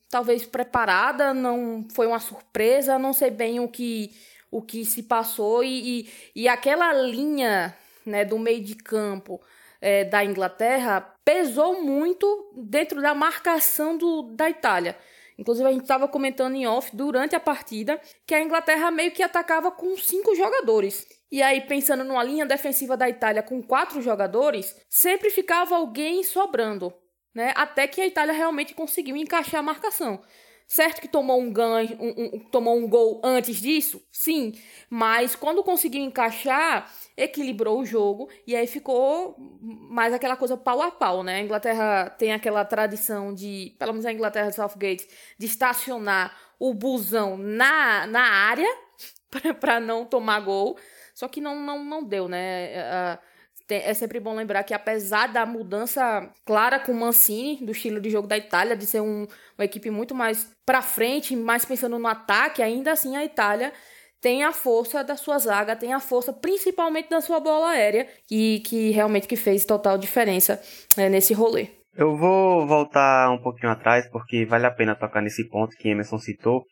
talvez 0.10 0.46
preparada, 0.46 1.34
não 1.34 1.88
foi 1.94 2.08
uma 2.08 2.20
surpresa, 2.20 3.00
não 3.00 3.14
sei 3.14 3.32
bem 3.32 3.60
o 3.60 3.68
que 3.68 4.12
o 4.52 4.62
que 4.62 4.86
se 4.86 5.04
passou 5.04 5.66
e, 5.66 6.08
e, 6.34 6.44
e 6.44 6.48
aquela 6.48 6.94
linha 6.94 7.76
né, 8.06 8.24
do 8.24 8.38
meio 8.38 8.64
de 8.64 8.76
campo 8.76 9.42
é, 9.82 10.04
da 10.04 10.24
Inglaterra 10.24 11.02
pesou 11.24 11.82
muito 11.82 12.54
dentro 12.56 13.02
da 13.02 13.14
marcação 13.14 13.98
do, 13.98 14.24
da 14.34 14.50
Itália. 14.50 14.98
Inclusive, 15.38 15.68
a 15.68 15.72
gente 15.72 15.82
estava 15.82 16.08
comentando 16.08 16.56
em 16.56 16.66
off 16.66 16.96
durante 16.96 17.36
a 17.36 17.40
partida 17.40 18.00
que 18.26 18.34
a 18.34 18.42
Inglaterra 18.42 18.90
meio 18.90 19.12
que 19.12 19.22
atacava 19.22 19.70
com 19.70 19.98
cinco 19.98 20.34
jogadores. 20.36 21.06
E 21.32 21.42
aí, 21.42 21.62
pensando 21.62 22.04
numa 22.04 22.24
linha 22.24 22.46
defensiva 22.46 22.96
da 22.96 23.10
Itália 23.10 23.44
com 23.44 23.62
quatro 23.62 24.02
jogadores, 24.02 24.76
sempre 24.90 25.30
ficava 25.30 25.76
alguém 25.76 26.24
sobrando, 26.24 26.94
né? 27.34 27.52
Até 27.56 27.88
que 27.88 28.00
a 28.00 28.08
Itália 28.08 28.34
realmente 28.34 28.74
conseguiu 28.74 29.18
encaixar 29.18 29.60
a 29.60 29.64
marcação. 29.64 30.22
Certo 30.68 31.00
que 31.00 31.08
tomou 31.08 31.40
um 31.40 31.52
ganho, 31.52 31.96
um, 32.00 32.24
um, 32.24 32.40
tomou 32.50 32.76
um 32.76 32.88
gol 32.88 33.22
antes 33.24 33.58
disso? 33.58 34.04
Sim. 34.12 34.54
Mas 34.90 35.36
quando 35.36 35.64
conseguiu 35.64 36.02
encaixar, 36.02 36.92
equilibrou 37.16 37.80
o 37.80 37.86
jogo 37.86 38.30
e 38.48 38.56
aí 38.56 38.66
ficou 38.66 39.36
mais 39.62 40.12
aquela 40.12 40.36
coisa 40.36 40.58
pau 40.58 40.82
a 40.82 40.90
pau, 40.90 41.24
né? 41.24 41.36
A 41.36 41.42
Inglaterra 41.42 42.10
tem 42.10 42.34
aquela 42.34 42.66
tradição 42.66 43.34
de, 43.34 43.76
pelo 43.78 43.94
menos 43.94 44.06
a 44.08 44.12
Inglaterra 44.12 44.50
de 44.50 44.56
Southgate, 44.56 45.08
de 45.38 45.46
estacionar 45.46 46.36
o 46.60 46.74
busão 46.74 47.38
na, 47.38 48.08
na 48.08 48.24
área 48.24 48.70
para 49.60 49.80
não 49.80 50.04
tomar 50.04 50.40
gol. 50.40 50.78
Só 51.14 51.28
que 51.28 51.40
não, 51.40 51.60
não, 51.60 51.84
não 51.84 52.04
deu, 52.04 52.28
né? 52.28 52.74
Uh, 52.82 53.35
é 53.70 53.94
sempre 53.94 54.20
bom 54.20 54.36
lembrar 54.36 54.64
que 54.64 54.74
apesar 54.74 55.28
da 55.28 55.46
mudança 55.46 56.30
clara 56.46 56.80
com 56.80 56.92
o 56.92 56.96
Mancini, 56.96 57.66
do 57.66 57.72
estilo 57.72 58.00
de 58.00 58.10
jogo 58.10 58.28
da 58.28 58.38
Itália, 58.38 58.76
de 58.76 58.86
ser 58.86 59.02
um, 59.02 59.28
uma 59.58 59.66
equipe 59.66 59.90
muito 59.90 60.14
mais 60.14 60.52
para 60.66 60.82
frente, 60.82 61.36
mais 61.36 61.66
pensando 61.66 61.98
no 61.98 62.08
ataque, 62.08 62.62
ainda 62.62 62.92
assim 62.92 63.16
a 63.16 63.26
Itália 63.26 63.74
tem 64.22 64.44
a 64.44 64.52
força 64.52 65.04
da 65.04 65.16
sua 65.16 65.38
zaga, 65.38 65.76
tem 65.76 65.94
a 65.94 66.00
força 66.00 66.34
principalmente 66.34 67.10
da 67.10 67.22
sua 67.22 67.40
bola 67.40 67.70
aérea, 67.70 68.08
e 68.30 68.60
que 68.66 68.90
realmente 68.90 69.28
que 69.28 69.36
fez 69.36 69.66
total 69.66 70.00
diferença 70.00 70.60
é, 70.98 71.08
nesse 71.08 71.32
rolê. 71.32 71.68
Eu 71.96 72.18
vou 72.18 72.66
voltar 72.66 73.30
um 73.32 73.38
pouquinho 73.38 73.72
atrás, 73.72 74.10
porque 74.10 74.44
vale 74.46 74.66
a 74.66 74.72
pena 74.72 74.96
tocar 74.96 75.22
nesse 75.22 75.48
ponto 75.48 75.78
que 75.78 75.90
Emerson 75.90 76.18
citou, 76.18 76.66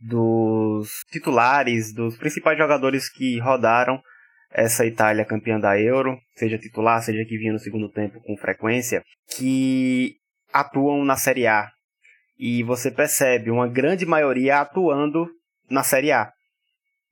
dos 0.00 0.90
titulares, 1.10 1.94
dos 1.94 2.16
principais 2.16 2.58
jogadores 2.58 3.08
que 3.08 3.38
rodaram 3.38 4.00
essa 4.56 4.86
Itália 4.86 5.22
campeã 5.22 5.60
da 5.60 5.78
Euro, 5.78 6.18
seja 6.34 6.56
titular, 6.56 7.02
seja 7.02 7.22
que 7.26 7.36
vinha 7.36 7.52
no 7.52 7.58
segundo 7.58 7.90
tempo 7.90 8.18
com 8.22 8.38
frequência, 8.38 9.02
que 9.36 10.14
atuam 10.50 11.04
na 11.04 11.14
Série 11.14 11.46
A. 11.46 11.68
E 12.38 12.62
você 12.62 12.90
percebe 12.90 13.50
uma 13.50 13.68
grande 13.68 14.06
maioria 14.06 14.60
atuando 14.60 15.28
na 15.68 15.82
Série 15.82 16.10
A. 16.10 16.30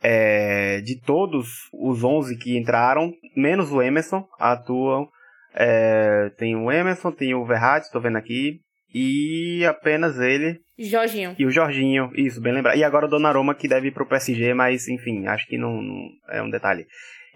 É, 0.03 0.81
de 0.81 0.99
todos 0.99 1.49
os 1.75 2.03
11 2.03 2.39
que 2.39 2.57
entraram, 2.57 3.13
menos 3.37 3.71
o 3.71 3.83
Emerson, 3.83 4.27
atuam. 4.39 5.07
É, 5.55 6.31
tem 6.39 6.57
o 6.57 6.73
Emerson, 6.73 7.13
tem 7.13 7.35
o 7.35 7.45
Verratti, 7.45 7.87
estou 7.87 8.01
vendo 8.01 8.17
aqui, 8.17 8.59
e 8.93 9.67
apenas 9.67 10.19
ele. 10.19 10.61
Jorginho. 10.79 11.37
E 11.39 11.45
o 11.45 11.51
Jorginho, 11.51 12.11
isso, 12.15 12.41
bem 12.41 12.55
lembrado. 12.55 12.79
E 12.79 12.85
agora 12.85 13.05
o 13.05 13.09
Donnarumma 13.09 13.55
que 13.55 13.69
deve 13.69 13.89
ir 13.89 13.93
pro 13.93 14.09
PSG, 14.09 14.55
mas 14.55 14.89
enfim, 14.89 15.27
acho 15.27 15.47
que 15.47 15.59
não, 15.59 15.83
não 15.83 16.09
é 16.31 16.43
um 16.43 16.51
detalhe. 16.51 16.87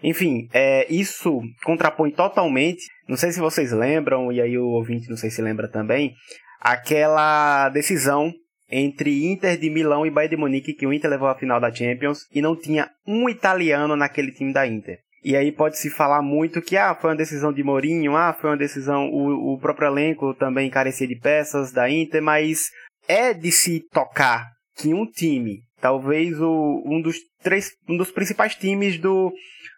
Enfim, 0.03 0.47
é, 0.53 0.91
isso 0.91 1.41
contrapõe 1.63 2.11
totalmente, 2.11 2.85
não 3.07 3.17
sei 3.17 3.31
se 3.31 3.39
vocês 3.39 3.71
lembram, 3.71 4.31
e 4.31 4.41
aí 4.41 4.57
o 4.57 4.67
ouvinte 4.67 5.09
não 5.09 5.17
sei 5.17 5.29
se 5.29 5.41
lembra 5.41 5.67
também, 5.67 6.13
aquela 6.61 7.69
decisão 7.69 8.31
entre 8.71 9.25
Inter 9.25 9.57
de 9.57 9.69
Milão 9.69 10.05
e 10.05 10.11
Bayern 10.11 10.35
de 10.35 10.39
Munique 10.39 10.73
que 10.73 10.85
o 10.85 10.93
Inter 10.93 11.09
levou 11.09 11.27
à 11.27 11.35
final 11.35 11.59
da 11.59 11.73
Champions 11.73 12.19
e 12.33 12.41
não 12.41 12.55
tinha 12.55 12.89
um 13.05 13.27
italiano 13.27 13.95
naquele 13.95 14.31
time 14.31 14.53
da 14.53 14.67
Inter. 14.67 14.99
E 15.23 15.35
aí 15.35 15.51
pode 15.51 15.77
se 15.77 15.89
falar 15.89 16.21
muito 16.21 16.61
que 16.61 16.77
ah, 16.77 16.95
foi 16.95 17.09
uma 17.09 17.15
decisão 17.15 17.51
de 17.51 17.63
Mourinho, 17.63 18.15
ah, 18.15 18.33
foi 18.33 18.51
uma 18.51 18.57
decisão 18.57 19.09
o, 19.09 19.55
o 19.55 19.59
próprio 19.59 19.87
elenco 19.87 20.33
também 20.35 20.69
carecia 20.69 21.07
de 21.07 21.19
peças 21.19 21.71
da 21.71 21.89
Inter, 21.89 22.21
mas 22.21 22.69
é 23.07 23.33
de 23.33 23.51
se 23.51 23.81
tocar 23.91 24.45
que 24.77 24.93
um 24.93 25.05
time, 25.05 25.61
talvez 25.81 26.39
o, 26.39 26.83
um 26.85 27.01
dos 27.01 27.17
três, 27.41 27.71
um 27.87 27.97
dos 27.97 28.11
principais 28.11 28.55
times 28.55 28.97
do 28.99 29.33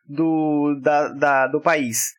do 0.07 0.79
da, 0.81 1.09
da, 1.09 1.47
do 1.47 1.61
país. 1.61 2.13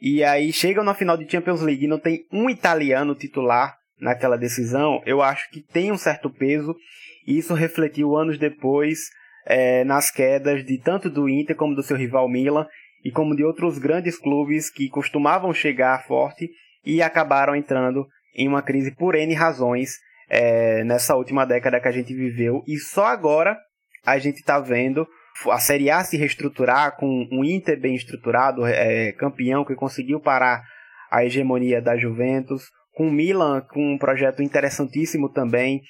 E 0.00 0.22
aí 0.22 0.52
chegam 0.52 0.84
na 0.84 0.94
final 0.94 1.16
de 1.16 1.30
Champions 1.30 1.60
League 1.60 1.84
e 1.84 1.88
não 1.88 1.98
tem 1.98 2.26
um 2.32 2.48
italiano 2.50 3.14
titular 3.14 3.76
naquela 4.00 4.36
decisão, 4.36 5.02
eu 5.06 5.22
acho 5.22 5.50
que 5.50 5.60
tem 5.60 5.90
um 5.90 5.96
certo 5.96 6.30
peso. 6.30 6.74
E 7.26 7.38
isso 7.38 7.54
refletiu 7.54 8.16
anos 8.16 8.38
depois 8.38 8.98
é, 9.46 9.84
nas 9.84 10.10
quedas 10.10 10.64
de 10.64 10.78
tanto 10.78 11.10
do 11.10 11.28
Inter 11.28 11.56
como 11.56 11.74
do 11.74 11.82
seu 11.82 11.96
rival 11.96 12.28
Milan 12.28 12.66
e 13.04 13.10
como 13.10 13.34
de 13.34 13.44
outros 13.44 13.78
grandes 13.78 14.18
clubes 14.18 14.70
que 14.70 14.88
costumavam 14.88 15.52
chegar 15.52 16.04
forte 16.06 16.50
e 16.84 17.02
acabaram 17.02 17.54
entrando 17.54 18.06
em 18.34 18.46
uma 18.46 18.62
crise 18.62 18.94
por 18.94 19.14
N 19.14 19.34
razões 19.34 19.98
é, 20.28 20.84
nessa 20.84 21.14
última 21.16 21.44
década 21.44 21.80
que 21.80 21.88
a 21.88 21.92
gente 21.92 22.14
viveu. 22.14 22.62
E 22.66 22.78
só 22.78 23.06
agora 23.06 23.56
a 24.04 24.18
gente 24.18 24.36
está 24.36 24.58
vendo 24.58 25.06
a 25.50 25.58
Série 25.58 25.90
A 25.90 26.02
se 26.02 26.16
reestruturar 26.16 26.96
com 26.96 27.28
um 27.30 27.44
Inter 27.44 27.78
bem 27.78 27.94
estruturado, 27.94 28.66
é, 28.66 29.12
campeão 29.12 29.64
que 29.64 29.74
conseguiu 29.74 30.18
parar 30.20 30.62
a 31.10 31.24
hegemonia 31.24 31.80
da 31.80 31.96
Juventus, 31.96 32.64
com 32.92 33.08
o 33.08 33.12
Milan 33.12 33.60
com 33.60 33.94
um 33.94 33.98
projeto 33.98 34.42
interessantíssimo 34.42 35.30
também, 35.30 35.82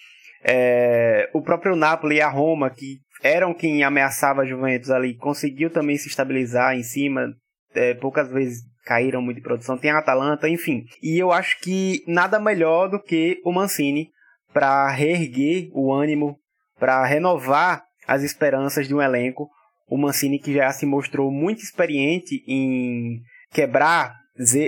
é, 0.42 1.30
o 1.32 1.40
próprio 1.40 1.76
Napoli 1.76 2.16
e 2.16 2.20
a 2.20 2.28
Roma 2.28 2.70
que 2.70 2.98
eram 3.22 3.54
quem 3.54 3.82
ameaçava 3.82 4.42
a 4.42 4.46
Juventus 4.46 4.90
ali, 4.90 5.16
conseguiu 5.16 5.70
também 5.70 5.96
se 5.96 6.08
estabilizar 6.08 6.74
em 6.74 6.82
cima, 6.82 7.32
é, 7.74 7.94
poucas 7.94 8.30
vezes 8.30 8.62
caíram 8.84 9.22
muito 9.22 9.38
de 9.38 9.42
produção, 9.42 9.78
tem 9.78 9.90
a 9.90 9.98
Atalanta, 9.98 10.48
enfim. 10.48 10.84
E 11.02 11.18
eu 11.18 11.32
acho 11.32 11.58
que 11.60 12.04
nada 12.06 12.38
melhor 12.38 12.88
do 12.88 13.02
que 13.02 13.40
o 13.44 13.52
Mancini 13.52 14.10
para 14.56 14.88
reerguer 14.88 15.68
o 15.74 15.92
ânimo, 15.92 16.38
para 16.80 17.04
renovar 17.04 17.84
as 18.08 18.22
esperanças 18.22 18.88
de 18.88 18.94
um 18.94 19.02
elenco. 19.02 19.50
O 19.86 19.98
Mancini 19.98 20.38
que 20.38 20.54
já 20.54 20.72
se 20.72 20.86
mostrou 20.86 21.30
muito 21.30 21.62
experiente 21.62 22.42
em 22.48 23.20
quebrar, 23.52 24.14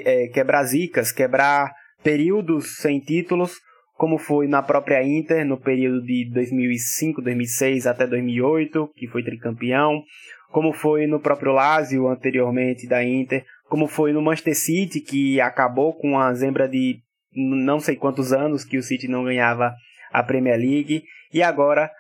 é, 0.05 0.29
quebrar 0.29 0.63
zicas, 0.65 1.11
quebrar 1.11 1.73
períodos 2.05 2.77
sem 2.83 3.01
títulos, 3.01 3.55
como 3.95 4.19
foi 4.19 4.47
na 4.47 4.63
própria 4.63 5.03
Inter 5.03 5.43
no 5.47 5.59
período 5.59 6.03
de 6.03 6.31
2005, 6.35 7.23
2006 7.23 7.87
até 7.87 8.07
2008, 8.07 8.91
que 8.95 9.09
foi 9.09 9.25
tricampeão, 9.25 10.03
como 10.51 10.75
foi 10.75 11.07
no 11.07 11.19
próprio 11.19 11.53
Lazio 11.53 12.09
anteriormente 12.09 12.87
da 12.87 13.03
Inter, 13.03 13.43
como 13.71 13.89
foi 13.89 14.13
no 14.13 14.21
Manchester 14.21 14.55
City, 14.55 15.01
que 15.01 15.41
acabou 15.41 15.95
com 15.95 16.19
a 16.19 16.35
zebra 16.35 16.69
de 16.69 17.01
não 17.33 17.81
sei 17.81 17.97
quantos 17.97 18.33
anos 18.33 18.65
que 18.65 18.79
o 18.79 18.83
City 18.83 19.09
não 19.09 19.25
ganhava 19.25 19.75
a 20.13 20.23
Premier 20.23 20.59
League, 20.59 21.05
e 21.33 21.43
agora 21.43 21.91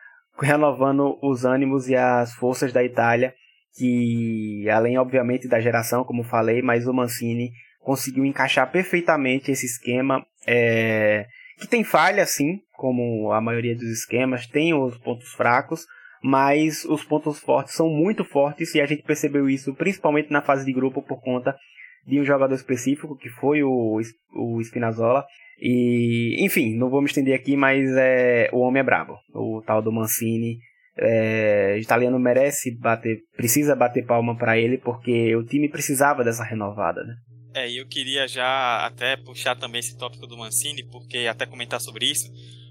renovando 0.40 1.18
os 1.23 1.44
ânimos 1.44 1.88
e 1.88 1.97
as 1.97 2.32
forças 2.35 2.73
da 2.73 2.82
Itália, 2.82 3.35
que 3.76 4.68
além 4.70 4.99
obviamente 4.99 5.49
da 5.49 5.61
geração, 5.61 6.04
como 6.04 6.23
falei, 6.23 6.62
mas 6.62 6.87
o 6.87 6.92
Mancini 6.92 7.50
conseguiu 7.80 8.25
encaixar 8.25 8.70
perfeitamente 8.70 9.50
esse 9.50 9.66
esquema. 9.66 10.25
É, 10.47 11.26
que 11.58 11.66
tem 11.66 11.82
falha, 11.82 12.25
sim, 12.25 12.61
como 12.73 13.32
a 13.32 13.41
maioria 13.41 13.75
dos 13.75 13.88
esquemas, 13.88 14.47
tem 14.47 14.73
os 14.73 14.97
pontos 14.99 15.32
fracos, 15.32 15.86
mas 16.23 16.84
os 16.84 17.04
pontos 17.04 17.38
fortes 17.41 17.75
são 17.75 17.88
muito 17.88 18.25
fortes 18.25 18.75
e 18.75 18.80
a 18.80 18.86
gente 18.86 19.02
percebeu 19.02 19.49
isso 19.49 19.75
principalmente 19.75 20.30
na 20.30 20.43
fase 20.43 20.64
de 20.64 20.73
grupo 20.73 21.02
por 21.02 21.21
conta 21.21 21.56
de 22.08 22.18
um 22.18 22.25
jogador 22.25 22.54
específico 22.54 23.16
que 23.16 23.28
foi 23.28 23.62
o, 23.62 24.00
o 24.34 24.60
Spinazzola. 24.62 25.25
E, 25.60 26.36
enfim, 26.40 26.75
não 26.76 26.88
vou 26.88 27.02
me 27.02 27.06
estender 27.06 27.34
aqui, 27.34 27.56
mas 27.56 27.84
é, 27.97 28.49
o 28.52 28.60
homem 28.60 28.80
é 28.80 28.84
brabo. 28.84 29.18
O 29.34 29.62
tal 29.64 29.82
do 29.82 29.92
Mancini. 29.92 30.58
É, 31.00 31.75
o 31.76 31.80
italiano 31.80 32.18
merece 32.18 32.76
bater, 32.76 33.18
precisa 33.36 33.76
bater 33.76 34.04
palma 34.04 34.36
para 34.36 34.58
ele, 34.58 34.78
porque 34.78 35.36
o 35.36 35.44
time 35.44 35.68
precisava 35.68 36.25
dessa 36.25 36.42
renovada, 36.42 37.04
né? 37.04 37.14
É, 37.54 37.71
e 37.71 37.78
eu 37.78 37.86
queria 37.86 38.26
já 38.26 38.84
até 38.84 39.16
puxar 39.16 39.54
também 39.54 39.78
esse 39.78 39.97
tópico 39.97 40.26
do 40.26 40.36
Mancini, 40.36 40.82
porque 40.90 41.18
até 41.30 41.47
comentar 41.47 41.80
sobre 41.80 42.04
isso, 42.04 42.28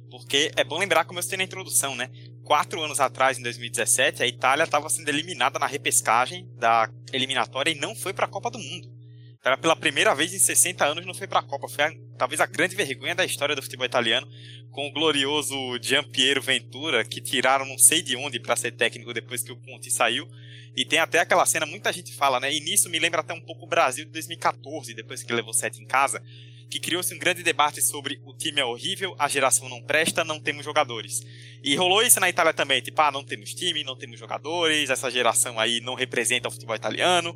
porque 0.10 0.52
é 0.58 0.64
bom 0.64 0.78
lembrar, 0.78 1.06
como 1.06 1.20
eu 1.20 1.24
citei 1.24 1.38
na 1.38 1.46
introdução, 1.46 1.96
né? 1.96 2.10
Quatro 2.44 2.82
anos 2.82 3.00
atrás, 3.00 3.40
em 3.40 3.44
2017, 3.44 4.22
a 4.22 4.28
Itália 4.28 4.66
estava 4.66 4.90
sendo 4.90 5.08
eliminada 5.08 5.58
na 5.58 5.68
repescagem 5.68 6.46
da 6.58 6.90
eliminatória 7.14 7.72
e 7.72 7.80
não 7.80 7.96
foi 7.96 8.14
para 8.14 8.26
a 8.26 8.30
Copa 8.30 8.52
do 8.52 8.60
Mundo. 8.60 8.97
Era 9.44 9.58
pela 9.58 9.76
primeira 9.76 10.14
vez 10.14 10.34
em 10.34 10.40
60 10.40 10.86
anos 10.86 11.06
não 11.06 11.14
foi 11.14 11.28
para 11.28 11.40
a 11.40 11.44
Copa. 11.44 11.68
Foi 11.68 11.84
a, 11.84 11.92
talvez 12.18 12.42
a 12.42 12.46
grande 12.46 12.76
vergonha 12.76 13.16
da 13.16 13.26
história 13.26 13.56
do 13.56 13.62
futebol 13.62 13.86
italiano, 13.86 14.28
com 14.72 14.88
o 14.88 14.92
glorioso 14.92 15.56
Giampiero 15.82 16.42
Ventura, 16.42 17.06
que 17.06 17.22
tiraram 17.22 17.66
não 17.66 17.78
sei 17.78 18.02
de 18.02 18.16
onde 18.16 18.40
para 18.40 18.56
ser 18.56 18.72
técnico 18.72 19.14
depois 19.14 19.44
que 19.44 19.52
o 19.52 19.58
Conte 19.58 19.90
saiu. 19.92 20.28
E 20.76 20.86
tem 20.86 21.00
até 21.00 21.20
aquela 21.20 21.46
cena, 21.46 21.66
muita 21.66 21.92
gente 21.92 22.14
fala, 22.14 22.40
né? 22.40 22.54
E 22.54 22.60
nisso 22.60 22.90
me 22.90 23.00
lembra 23.00 23.22
até 23.22 23.34
um 23.34 23.42
pouco 23.42 23.66
o 23.66 23.68
Brasil 23.68 24.06
de 24.06 24.12
2014, 24.12 24.94
depois 24.94 25.24
que 25.24 25.34
levou 25.34 25.54
sete 25.54 25.82
em 25.82 25.88
casa, 25.88 26.22
que 26.70 26.80
criou-se 26.80 27.14
um 27.16 27.18
grande 27.18 27.42
debate 27.42 27.82
sobre 27.82 28.20
o 28.26 28.34
time 28.34 28.60
é 28.60 28.66
horrível, 28.66 29.16
a 29.18 29.28
geração 29.28 29.70
não 29.70 29.82
presta, 29.82 30.24
não 30.24 30.40
temos 30.40 30.66
jogadores. 30.66 31.22
E 31.64 31.76
rolou 31.76 32.04
isso 32.04 32.20
na 32.20 32.30
Itália 32.30 32.54
também, 32.54 32.82
tipo, 32.82 33.02
ah, 33.02 33.12
não 33.12 33.24
temos 33.24 33.54
time, 33.54 33.84
não 33.84 33.96
temos 33.96 34.20
jogadores, 34.20 34.90
essa 34.90 35.10
geração 35.10 35.60
aí 35.60 35.80
não 35.82 35.96
representa 35.96 36.48
o 36.48 36.52
futebol 36.52 36.76
italiano. 36.76 37.36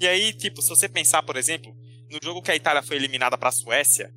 E 0.00 0.08
aí, 0.08 0.32
tipo, 0.32 0.62
se 0.62 0.70
você 0.70 0.88
pensar, 0.88 1.22
por 1.22 1.36
exemplo, 1.36 1.76
no 2.10 2.18
jogo 2.22 2.40
que 2.40 2.50
a 2.50 2.56
Itália 2.56 2.82
foi 2.82 2.96
eliminada 2.96 3.36
para 3.36 3.50
a 3.50 3.52
Suécia, 3.52 4.10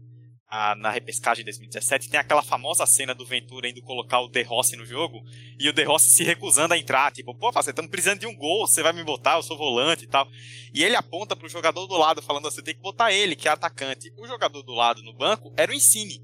na 0.78 0.91
repescagem 0.91 1.43
de 1.43 1.50
2017, 1.50 2.10
tem 2.10 2.19
aquela 2.19 2.43
famosa 2.43 2.86
cena 2.86 3.13
do 3.13 3.26
Ventura 3.26 3.67
indo 3.67 3.82
colocar 3.82 4.19
o 4.19 4.30
De 4.30 4.43
Rossi 4.43 4.76
no 4.76 4.86
jogo 4.86 5.19
e 5.60 5.67
o 5.67 5.74
De 5.74 5.84
Rossi 5.84 6.12
se 6.12 6.24
recusando 6.24 6.74
a 6.74 6.78
entrar. 6.78 7.12
Tipo, 7.12 7.36
pô, 7.36 7.52
você 7.52 7.72
estamos 7.72 7.89
precisando 7.89 8.19
de 8.19 8.28
um 8.28 8.36
gol, 8.36 8.67
você 8.67 8.84
vai 8.84 8.93
me 8.93 9.04
botar, 9.04 9.36
eu 9.36 9.43
sou 9.43 9.58
volante 9.58 10.06
e 10.06 10.08
tal. 10.08 10.28
E 10.74 10.84
ele 10.84 10.96
aponta 10.96 11.36
pro 11.36 11.50
jogador 11.50 11.88
do 11.88 11.98
lado, 11.98 12.22
falando 12.22 12.48
assim: 12.48 12.62
tem 12.62 12.76
que 12.76 12.82
botar 12.82 13.12
ele, 13.12 13.36
que 13.36 13.48
é 13.48 13.52
atacante. 13.52 14.13
O 14.17 14.28
jogador 14.28 14.62
do 14.62 14.74
lado 14.74 15.02
no 15.02 15.13
banco 15.13 15.52
era 15.58 15.72
o 15.72 15.76
Insigne. 15.76 16.22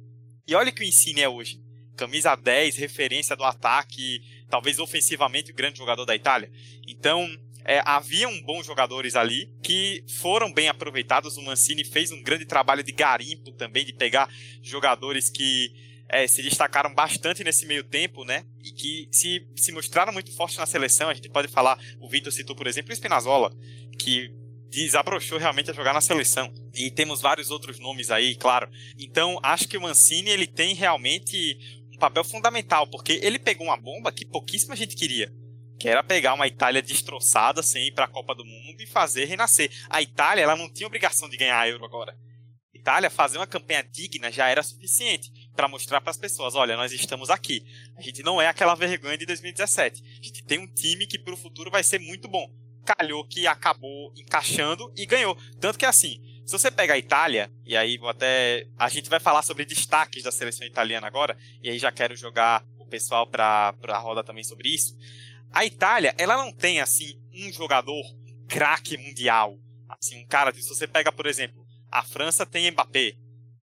E 0.48 0.56
olha 0.56 0.72
que 0.72 0.84
o 0.84 0.88
Insigne 0.88 1.22
é 1.22 1.28
hoje. 1.30 1.60
Camisa 1.98 2.36
10, 2.36 2.78
referência 2.78 3.36
do 3.36 3.44
ataque, 3.44 4.22
talvez 4.48 4.80
ofensivamente 4.80 5.52
o 5.52 5.56
grande 5.56 5.80
jogador 5.80 6.06
da 6.06 6.16
Itália. 6.16 6.50
Então, 6.88 7.28
é, 7.70 7.84
haviam 7.86 8.42
bons 8.42 8.66
jogadores 8.66 9.16
ali 9.16 9.48
que 9.62 10.04
foram 10.08 10.52
bem 10.52 10.68
aproveitados. 10.70 11.38
O 11.38 11.44
Mancini 11.44 11.86
fez 11.86 12.12
um 12.12 12.20
grande 12.24 12.44
trabalho 12.44 12.84
de 12.84 12.92
garimpo 12.92 13.52
também, 13.52 13.86
de 13.86 13.94
pegar 13.94 14.28
jogadores 14.64 15.30
que 15.30 15.72
é, 16.10 16.28
se 16.28 16.42
destacaram 16.42 16.92
bastante 16.96 17.44
nesse 17.44 17.68
meio 17.68 17.84
tempo, 17.84 18.26
né? 18.26 18.44
E 18.64 18.72
que 18.72 19.08
se, 19.12 19.48
se 19.56 19.72
mostraram 19.72 20.12
muito 20.12 20.36
fortes 20.36 20.58
na 20.58 20.66
seleção. 20.66 21.10
A 21.10 21.14
gente 21.14 21.30
pode 21.30 21.48
falar, 21.48 21.78
o 22.00 22.10
Vitor 22.10 22.34
citou, 22.34 22.56
por 22.56 22.66
exemplo, 22.66 22.90
o 22.90 22.96
Spinazzola, 22.96 23.56
que 24.00 24.34
desabrochou 24.72 25.38
realmente 25.38 25.70
a 25.70 25.74
jogar 25.74 25.94
na 25.94 26.02
seleção. 26.02 26.52
E 26.74 26.90
temos 26.90 27.22
vários 27.22 27.52
outros 27.52 27.78
nomes 27.78 28.10
aí, 28.10 28.36
claro. 28.36 28.68
Então, 28.98 29.40
acho 29.44 29.68
que 29.68 29.78
o 29.78 29.82
Mancini 29.82 30.32
ele 30.32 30.48
tem 30.48 30.74
realmente 30.74 31.60
um 31.94 32.00
papel 32.00 32.24
fundamental, 32.24 32.88
porque 32.88 33.20
ele 33.22 33.38
pegou 33.38 33.68
uma 33.68 33.78
bomba 33.78 34.12
que 34.12 34.26
pouquíssima 34.26 34.76
gente 34.76 34.96
queria 34.96 35.32
que 35.80 35.88
era 35.88 36.04
pegar 36.04 36.34
uma 36.34 36.46
Itália 36.46 36.82
destroçada 36.82 37.62
ir 37.76 37.94
para 37.94 38.06
a 38.06 38.10
Copa 38.10 38.36
do 38.36 38.44
Mundo 38.44 38.82
e 38.82 38.86
fazer 38.86 39.26
renascer. 39.26 39.72
A 39.90 40.02
Itália 40.02 40.44
ela 40.44 40.56
não 40.56 40.72
tinha 40.72 40.86
obrigação 40.86 41.30
de 41.30 41.38
ganhar 41.38 41.58
a 41.58 41.70
Euro 41.70 41.86
agora. 41.86 42.16
Itália 42.74 43.10
fazer 43.10 43.38
uma 43.38 43.48
campanha 43.48 43.84
digna 43.84 44.32
já 44.32 44.48
era 44.48 44.64
suficiente 44.64 45.32
para 45.56 45.68
mostrar 45.68 46.02
para 46.02 46.12
as 46.12 46.18
pessoas, 46.18 46.56
olha, 46.56 46.78
nós 46.78 46.92
estamos 46.92 47.30
aqui. 47.30 47.66
A 47.98 48.02
gente 48.02 48.24
não 48.24 48.42
é 48.42 48.48
aquela 48.48 48.76
vergonha 48.76 49.18
de 49.18 49.26
2017. 49.26 50.02
A 50.02 50.26
gente 50.26 50.44
tem 50.44 50.60
um 50.60 50.68
time 50.68 51.06
que 51.08 51.20
para 51.20 51.34
o 51.34 51.38
futuro 51.38 51.72
vai 51.72 51.84
ser 51.84 52.00
muito 52.00 52.28
bom. 52.28 52.50
Calhou 52.86 53.26
que 53.26 53.46
acabou 53.46 54.14
encaixando 54.18 54.92
e 54.96 55.06
ganhou. 55.06 55.38
Tanto 55.60 55.78
que 55.78 55.86
assim, 55.86 56.22
se 56.46 56.52
você 56.58 56.72
pega 56.72 56.94
a 56.94 56.98
Itália, 56.98 57.52
e 57.66 57.78
aí 57.78 57.98
vou 57.98 58.10
até. 58.10 58.68
A 58.78 58.90
gente 58.90 59.10
vai 59.10 59.20
falar 59.20 59.44
sobre 59.44 59.66
destaques 59.66 60.24
da 60.24 60.32
seleção 60.32 60.66
italiana 60.66 61.06
agora, 61.06 61.38
e 61.62 61.70
aí 61.70 61.78
já 61.78 61.92
quero 61.92 62.16
jogar 62.16 62.66
o 62.80 62.86
pessoal 62.86 63.28
para 63.28 63.76
a 63.84 63.98
roda 64.00 64.24
também 64.24 64.44
sobre 64.44 64.74
isso. 64.74 64.98
A 65.52 65.66
Itália, 65.66 66.14
ela 66.18 66.38
não 66.38 66.52
tem, 66.52 66.80
assim, 66.80 67.20
um 67.34 67.52
jogador 67.52 68.04
craque 68.48 68.98
mundial. 68.98 69.58
Assim, 69.88 70.22
um 70.22 70.28
cara, 70.28 70.54
se 70.54 70.68
você 70.68 70.88
pega, 70.88 71.12
por 71.12 71.26
exemplo, 71.26 71.66
a 71.92 72.04
França 72.04 72.46
tem 72.46 72.70
Mbappé, 72.72 73.14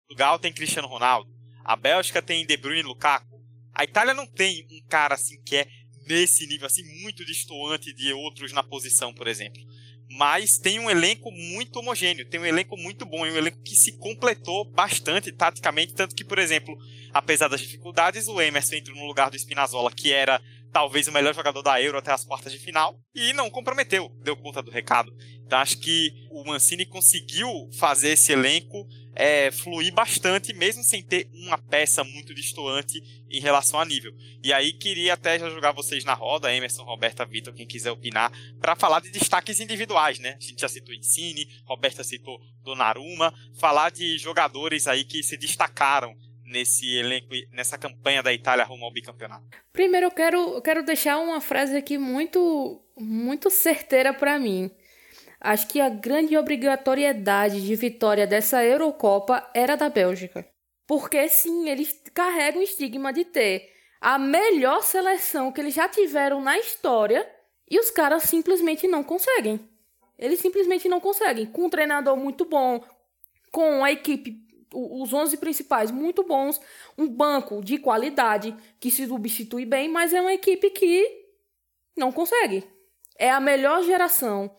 Portugal 0.07 0.37
tem 0.37 0.53
Cristiano 0.53 0.87
Ronaldo, 0.87 1.31
A 1.65 1.75
Bélgica 1.75 2.21
tem 2.21 2.45
De 2.45 2.57
Bruyne 2.57 2.81
e 2.81 2.83
Lukaku. 2.83 3.41
A 3.73 3.83
Itália 3.83 4.13
não 4.13 4.27
tem 4.27 4.67
um 4.69 4.87
cara 4.87 5.15
assim 5.15 5.41
que 5.43 5.55
é 5.55 5.67
nesse 6.05 6.45
nível 6.45 6.67
assim 6.67 6.83
muito 7.01 7.25
distoante 7.25 7.93
de 7.93 8.13
outros 8.13 8.51
na 8.51 8.61
posição, 8.61 9.13
por 9.13 9.27
exemplo. 9.27 9.61
Mas 10.09 10.59
tem 10.59 10.79
um 10.79 10.91
elenco 10.91 11.31
muito 11.31 11.79
homogêneo, 11.79 12.27
tem 12.29 12.39
um 12.39 12.45
elenco 12.45 12.77
muito 12.77 13.05
bom, 13.05 13.21
um 13.21 13.25
elenco 13.25 13.63
que 13.63 13.73
se 13.73 13.97
completou 13.97 14.65
bastante 14.65 15.31
taticamente, 15.31 15.93
tanto 15.93 16.13
que, 16.13 16.23
por 16.23 16.37
exemplo, 16.37 16.77
apesar 17.11 17.47
das 17.47 17.61
dificuldades, 17.61 18.27
o 18.27 18.39
Emerson 18.39 18.75
entrou 18.75 18.95
no 18.95 19.07
lugar 19.07 19.31
do 19.31 19.39
Spinazzola, 19.39 19.91
que 19.91 20.11
era 20.11 20.39
talvez 20.73 21.07
o 21.07 21.11
melhor 21.11 21.35
jogador 21.35 21.61
da 21.61 21.79
Euro 21.79 21.99
até 21.99 22.11
as 22.11 22.25
quartas 22.25 22.51
de 22.51 22.57
final, 22.57 22.99
e 23.13 23.31
não 23.33 23.49
comprometeu, 23.49 24.09
deu 24.23 24.35
conta 24.35 24.61
do 24.61 24.71
recado. 24.71 25.15
Então 25.45 25.59
acho 25.59 25.77
que 25.77 26.11
o 26.31 26.43
Mancini 26.43 26.83
conseguiu 26.83 27.47
fazer 27.77 28.09
esse 28.09 28.31
elenco 28.31 28.87
é, 29.15 29.51
fluir 29.51 29.93
bastante, 29.93 30.51
mesmo 30.51 30.83
sem 30.83 31.03
ter 31.03 31.29
uma 31.31 31.59
peça 31.59 32.03
muito 32.03 32.33
distoante 32.33 32.99
em 33.29 33.39
relação 33.39 33.79
a 33.79 33.85
nível. 33.85 34.11
E 34.43 34.51
aí 34.51 34.73
queria 34.73 35.13
até 35.13 35.37
já 35.37 35.47
jogar 35.49 35.71
vocês 35.71 36.03
na 36.03 36.15
roda, 36.15 36.53
Emerson, 36.53 36.83
Roberta, 36.83 37.23
Vitor, 37.23 37.53
quem 37.53 37.67
quiser 37.67 37.91
opinar, 37.91 38.31
para 38.59 38.75
falar 38.75 38.99
de 39.01 39.11
destaques 39.11 39.59
individuais, 39.59 40.17
né? 40.17 40.37
A 40.39 40.43
gente 40.43 40.59
já 40.59 40.67
citou 40.67 40.95
Insigne, 40.95 41.47
Roberta 41.65 42.03
citou 42.03 42.41
Donnarumma, 42.63 43.31
falar 43.59 43.91
de 43.91 44.17
jogadores 44.17 44.87
aí 44.87 45.03
que 45.03 45.21
se 45.21 45.37
destacaram 45.37 46.15
nesse 46.45 46.95
elenco, 46.95 47.33
nessa 47.51 47.77
campanha 47.77 48.21
da 48.21 48.33
Itália 48.33 48.65
rumo 48.65 48.85
ao 48.85 48.91
bicampeonato? 48.91 49.45
Primeiro 49.71 50.07
eu 50.07 50.11
quero, 50.11 50.37
eu 50.55 50.61
quero 50.61 50.83
deixar 50.83 51.17
uma 51.17 51.41
frase 51.41 51.75
aqui 51.75 51.97
muito, 51.97 52.81
muito 52.97 53.49
certeira 53.49 54.13
para 54.13 54.39
mim. 54.39 54.71
Acho 55.39 55.67
que 55.67 55.81
a 55.81 55.89
grande 55.89 56.37
obrigatoriedade 56.37 57.65
de 57.65 57.75
vitória 57.75 58.25
dessa 58.25 58.63
Eurocopa 58.63 59.49
era 59.53 59.75
da 59.75 59.89
Bélgica. 59.89 60.47
Porque 60.87 61.27
sim, 61.27 61.69
eles 61.69 62.01
carregam 62.13 62.61
o 62.61 62.63
estigma 62.63 63.11
de 63.11 63.25
ter 63.25 63.69
a 63.99 64.17
melhor 64.17 64.83
seleção 64.83 65.51
que 65.51 65.61
eles 65.61 65.73
já 65.73 65.87
tiveram 65.87 66.41
na 66.41 66.57
história 66.59 67.25
e 67.69 67.79
os 67.79 67.89
caras 67.89 68.23
simplesmente 68.23 68.87
não 68.87 69.03
conseguem. 69.03 69.59
Eles 70.19 70.39
simplesmente 70.39 70.89
não 70.89 70.99
conseguem. 70.99 71.45
Com 71.45 71.65
um 71.65 71.69
treinador 71.69 72.15
muito 72.17 72.45
bom, 72.45 72.83
com 73.51 73.83
a 73.83 73.91
equipe 73.91 74.42
os 74.73 75.13
11 75.13 75.37
principais 75.37 75.91
muito 75.91 76.23
bons, 76.23 76.59
um 76.97 77.07
banco 77.07 77.63
de 77.63 77.77
qualidade 77.77 78.55
que 78.79 78.89
se 78.89 79.07
substitui 79.07 79.65
bem, 79.65 79.87
mas 79.87 80.13
é 80.13 80.21
uma 80.21 80.33
equipe 80.33 80.69
que 80.71 81.07
não 81.95 82.11
consegue. 82.11 82.63
É 83.17 83.29
a 83.29 83.39
melhor 83.39 83.83
geração 83.83 84.55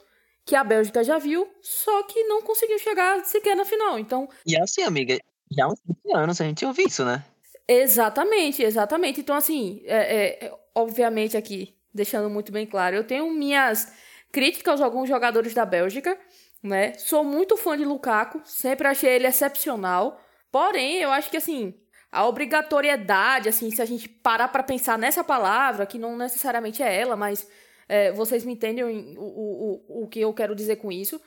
que 0.46 0.54
a 0.54 0.62
Bélgica 0.62 1.02
já 1.02 1.18
viu, 1.18 1.48
só 1.60 2.02
que 2.04 2.24
não 2.24 2.42
conseguiu 2.42 2.78
chegar 2.78 3.24
sequer 3.24 3.56
na 3.56 3.64
final. 3.64 3.98
Então, 3.98 4.28
e 4.46 4.56
assim, 4.56 4.82
amiga, 4.82 5.18
já 5.50 5.64
há 5.64 5.68
uns 5.68 5.80
20 6.04 6.16
anos 6.16 6.40
a 6.40 6.44
gente 6.44 6.64
ouviu 6.64 6.86
isso, 6.86 7.04
né? 7.04 7.24
Exatamente, 7.66 8.62
exatamente. 8.62 9.20
Então, 9.20 9.34
assim, 9.34 9.82
é, 9.86 10.46
é, 10.46 10.52
obviamente 10.74 11.36
aqui, 11.36 11.74
deixando 11.92 12.28
muito 12.28 12.52
bem 12.52 12.66
claro, 12.66 12.94
eu 12.94 13.04
tenho 13.04 13.30
minhas 13.30 13.92
críticas 14.30 14.80
a 14.80 14.84
alguns 14.84 15.08
jogadores 15.08 15.54
da 15.54 15.64
Bélgica, 15.64 16.18
né? 16.64 16.94
Sou 16.94 17.22
muito 17.22 17.58
fã 17.58 17.76
de 17.76 17.84
Lukaku, 17.84 18.40
sempre 18.46 18.88
achei 18.88 19.10
ele 19.10 19.26
excepcional. 19.26 20.18
Porém, 20.50 20.96
eu 20.96 21.10
acho 21.10 21.30
que 21.30 21.36
assim, 21.36 21.74
a 22.10 22.26
obrigatoriedade, 22.26 23.50
assim, 23.50 23.70
se 23.70 23.82
a 23.82 23.84
gente 23.84 24.08
parar 24.08 24.48
para 24.48 24.62
pensar 24.62 24.96
nessa 24.96 25.22
palavra, 25.22 25.84
que 25.84 25.98
não 25.98 26.16
necessariamente 26.16 26.82
é 26.82 27.00
ela, 27.00 27.16
mas 27.16 27.46
é, 27.86 28.10
vocês 28.12 28.44
me 28.44 28.54
entendem 28.54 28.82
o, 29.18 29.22
o, 29.22 29.84
o, 29.88 30.04
o 30.04 30.08
que 30.08 30.20
eu 30.20 30.32
quero 30.32 30.54
dizer 30.54 30.76
com 30.76 30.90
isso, 30.90 31.20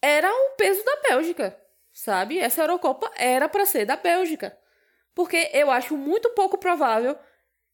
era 0.00 0.30
o 0.30 0.50
peso 0.56 0.84
da 0.84 0.96
Bélgica, 1.08 1.58
sabe? 1.92 2.38
Essa 2.38 2.62
Eurocopa 2.62 3.10
era 3.16 3.48
para 3.48 3.66
ser 3.66 3.84
da 3.84 3.96
Bélgica. 3.96 4.56
Porque 5.12 5.50
eu 5.52 5.70
acho 5.70 5.96
muito 5.96 6.30
pouco 6.30 6.58
provável 6.58 7.18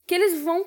que 0.07 0.15
eles 0.15 0.41
vão, 0.43 0.65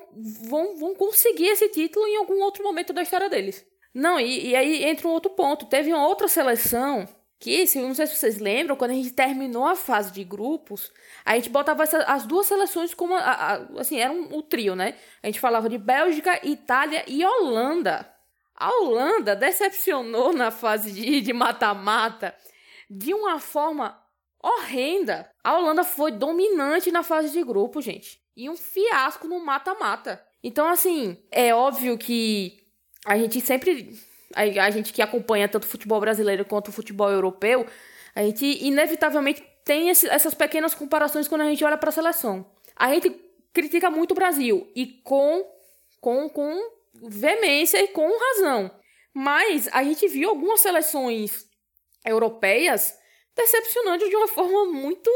vão, 0.47 0.75
vão 0.77 0.95
conseguir 0.95 1.47
esse 1.47 1.67
título 1.69 2.05
em 2.07 2.17
algum 2.17 2.41
outro 2.41 2.63
momento 2.63 2.93
da 2.93 3.01
história 3.01 3.29
deles. 3.29 3.65
Não, 3.93 4.19
e, 4.19 4.49
e 4.49 4.55
aí 4.55 4.83
entra 4.85 5.07
um 5.07 5.11
outro 5.11 5.31
ponto. 5.31 5.65
Teve 5.65 5.93
uma 5.93 6.07
outra 6.07 6.27
seleção 6.27 7.07
que, 7.39 7.67
se, 7.67 7.79
não 7.79 7.93
sei 7.93 8.07
se 8.07 8.15
vocês 8.15 8.39
lembram, 8.39 8.75
quando 8.75 8.91
a 8.91 8.93
gente 8.95 9.11
terminou 9.11 9.67
a 9.67 9.75
fase 9.75 10.13
de 10.13 10.23
grupos, 10.23 10.91
a 11.25 11.35
gente 11.35 11.49
botava 11.49 11.83
essa, 11.83 11.97
as 12.03 12.25
duas 12.25 12.47
seleções 12.47 12.93
como, 12.93 13.13
a, 13.13 13.19
a, 13.19 13.55
assim, 13.79 13.99
era 13.99 14.13
um, 14.13 14.37
um, 14.37 14.41
trio, 14.41 14.75
né? 14.75 14.95
A 15.21 15.27
gente 15.27 15.39
falava 15.41 15.67
de 15.67 15.77
Bélgica, 15.77 16.39
Itália 16.47 17.03
e 17.05 17.23
Holanda. 17.23 18.09
A 18.55 18.69
Holanda 18.69 19.35
decepcionou 19.35 20.31
na 20.31 20.51
fase 20.51 21.21
de 21.21 21.33
mata-mata 21.33 22.33
de, 22.89 23.07
de 23.07 23.13
uma 23.13 23.39
forma 23.39 24.01
horrenda. 24.41 25.29
A 25.43 25.57
Holanda 25.57 25.83
foi 25.83 26.11
dominante 26.11 26.91
na 26.91 27.03
fase 27.03 27.31
de 27.31 27.43
grupo, 27.43 27.81
gente. 27.81 28.21
E 28.37 28.49
um 28.49 28.55
fiasco 28.55 29.27
no 29.27 29.43
mata-mata. 29.43 30.23
Então, 30.41 30.67
assim, 30.67 31.17
é 31.29 31.53
óbvio 31.53 31.97
que 31.97 32.62
a 33.05 33.17
gente 33.17 33.39
sempre. 33.41 33.97
A, 34.35 34.41
a 34.41 34.69
gente 34.69 34.91
que 34.91 35.01
acompanha 35.01 35.47
tanto 35.47 35.65
o 35.65 35.67
futebol 35.67 35.99
brasileiro 35.99 36.45
quanto 36.45 36.69
o 36.69 36.71
futebol 36.71 37.09
europeu, 37.09 37.65
a 38.15 38.23
gente 38.23 38.45
inevitavelmente 38.65 39.43
tem 39.63 39.89
esse, 39.89 40.07
essas 40.09 40.33
pequenas 40.33 40.73
comparações 40.73 41.27
quando 41.27 41.41
a 41.41 41.49
gente 41.49 41.63
olha 41.63 41.77
para 41.77 41.89
a 41.89 41.93
seleção. 41.93 42.45
A 42.75 42.93
gente 42.93 43.09
critica 43.53 43.89
muito 43.89 44.11
o 44.11 44.15
Brasil 44.15 44.69
e 44.75 44.87
com, 45.03 45.45
com, 46.01 46.27
com 46.29 46.71
veemência 46.93 47.81
e 47.81 47.87
com 47.89 48.09
razão. 48.17 48.71
Mas 49.13 49.69
a 49.71 49.83
gente 49.83 50.07
viu 50.07 50.29
algumas 50.29 50.59
seleções 50.59 51.45
europeias 52.03 52.97
decepcionando 53.35 54.09
de 54.09 54.15
uma 54.15 54.27
forma 54.27 54.65
muito, 54.65 55.09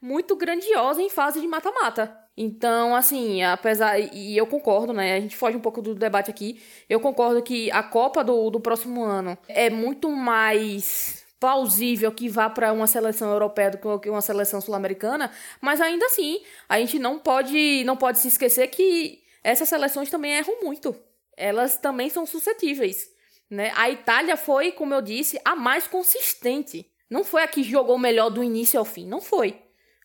muito 0.00 0.36
grandiosa 0.36 1.02
em 1.02 1.08
fase 1.08 1.40
de 1.40 1.46
mata-mata. 1.46 2.16
Então, 2.42 2.96
assim, 2.96 3.42
apesar. 3.42 4.00
E 4.00 4.34
eu 4.34 4.46
concordo, 4.46 4.94
né? 4.94 5.14
A 5.14 5.20
gente 5.20 5.36
foge 5.36 5.58
um 5.58 5.60
pouco 5.60 5.82
do 5.82 5.94
debate 5.94 6.30
aqui. 6.30 6.58
Eu 6.88 6.98
concordo 6.98 7.42
que 7.42 7.70
a 7.70 7.82
Copa 7.82 8.24
do, 8.24 8.48
do 8.48 8.58
próximo 8.58 9.04
ano 9.04 9.36
é 9.46 9.68
muito 9.68 10.10
mais 10.10 11.26
plausível 11.38 12.10
que 12.10 12.30
vá 12.30 12.48
para 12.48 12.72
uma 12.72 12.86
seleção 12.86 13.30
europeia 13.30 13.72
do 13.72 13.98
que 13.98 14.08
uma 14.08 14.22
seleção 14.22 14.58
sul-americana, 14.58 15.30
mas 15.60 15.82
ainda 15.82 16.06
assim, 16.06 16.40
a 16.66 16.78
gente 16.80 16.98
não 16.98 17.18
pode, 17.18 17.84
não 17.84 17.96
pode 17.96 18.18
se 18.18 18.28
esquecer 18.28 18.68
que 18.68 19.22
essas 19.44 19.68
seleções 19.68 20.08
também 20.08 20.32
erram 20.32 20.62
muito. 20.62 20.96
Elas 21.36 21.76
também 21.76 22.08
são 22.08 22.24
suscetíveis. 22.24 23.10
Né? 23.50 23.70
A 23.76 23.90
Itália 23.90 24.38
foi, 24.38 24.72
como 24.72 24.94
eu 24.94 25.02
disse, 25.02 25.38
a 25.44 25.54
mais 25.54 25.86
consistente. 25.86 26.90
Não 27.10 27.22
foi 27.22 27.42
a 27.42 27.48
que 27.48 27.62
jogou 27.62 27.98
melhor 27.98 28.30
do 28.30 28.42
início 28.42 28.78
ao 28.78 28.84
fim. 28.86 29.06
Não 29.06 29.20
foi. 29.20 29.58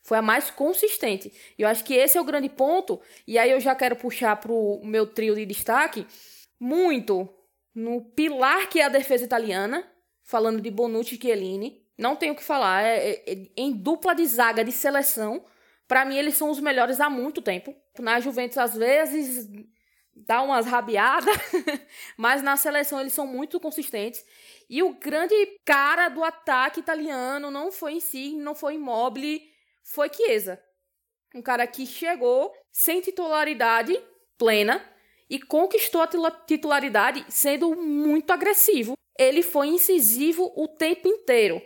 Foi 0.06 0.18
a 0.18 0.22
mais 0.22 0.52
consistente. 0.52 1.32
E 1.58 1.62
eu 1.62 1.68
acho 1.68 1.84
que 1.84 1.92
esse 1.92 2.16
é 2.16 2.20
o 2.20 2.24
grande 2.24 2.48
ponto. 2.48 3.00
E 3.26 3.36
aí 3.40 3.50
eu 3.50 3.58
já 3.58 3.74
quero 3.74 3.96
puxar 3.96 4.36
para 4.36 4.52
o 4.52 4.80
meu 4.84 5.04
trio 5.04 5.34
de 5.34 5.44
destaque 5.44 6.06
muito 6.60 7.28
no 7.74 8.00
pilar 8.00 8.68
que 8.68 8.80
é 8.80 8.84
a 8.84 8.88
defesa 8.88 9.24
italiana, 9.24 9.84
falando 10.22 10.60
de 10.60 10.70
Bonucci 10.70 11.16
e 11.16 11.20
Chiellini. 11.20 11.84
Não 11.98 12.14
tenho 12.14 12.34
o 12.34 12.36
que 12.36 12.44
falar. 12.44 12.84
É, 12.84 12.98
é, 12.98 13.32
é, 13.32 13.46
em 13.56 13.72
dupla 13.72 14.14
de 14.14 14.24
zaga 14.26 14.62
de 14.64 14.70
seleção, 14.70 15.44
para 15.88 16.04
mim 16.04 16.16
eles 16.16 16.36
são 16.36 16.50
os 16.50 16.60
melhores 16.60 17.00
há 17.00 17.10
muito 17.10 17.42
tempo. 17.42 17.74
Na 17.98 18.20
Juventus, 18.20 18.58
às 18.58 18.76
vezes, 18.76 19.50
dá 20.14 20.40
umas 20.40 20.66
rabiadas, 20.66 21.34
mas 22.16 22.44
na 22.44 22.56
seleção 22.56 23.00
eles 23.00 23.12
são 23.12 23.26
muito 23.26 23.58
consistentes. 23.58 24.24
E 24.70 24.84
o 24.84 24.94
grande 24.94 25.34
cara 25.64 26.08
do 26.08 26.22
ataque 26.22 26.78
italiano 26.78 27.50
não 27.50 27.72
foi 27.72 27.94
em 27.94 28.00
si, 28.00 28.36
não 28.36 28.54
foi 28.54 28.74
Immobile, 28.74 29.55
foi 29.86 30.10
Chiesa. 30.12 30.60
Um 31.34 31.40
cara 31.40 31.66
que 31.66 31.86
chegou 31.86 32.52
sem 32.70 33.00
titularidade 33.00 33.98
plena 34.36 34.84
e 35.28 35.40
conquistou 35.40 36.02
a 36.02 36.30
titularidade 36.30 37.24
sendo 37.28 37.74
muito 37.74 38.30
agressivo. 38.32 38.96
Ele 39.18 39.42
foi 39.42 39.68
incisivo 39.68 40.52
o 40.56 40.68
tempo 40.68 41.08
inteiro. 41.08 41.62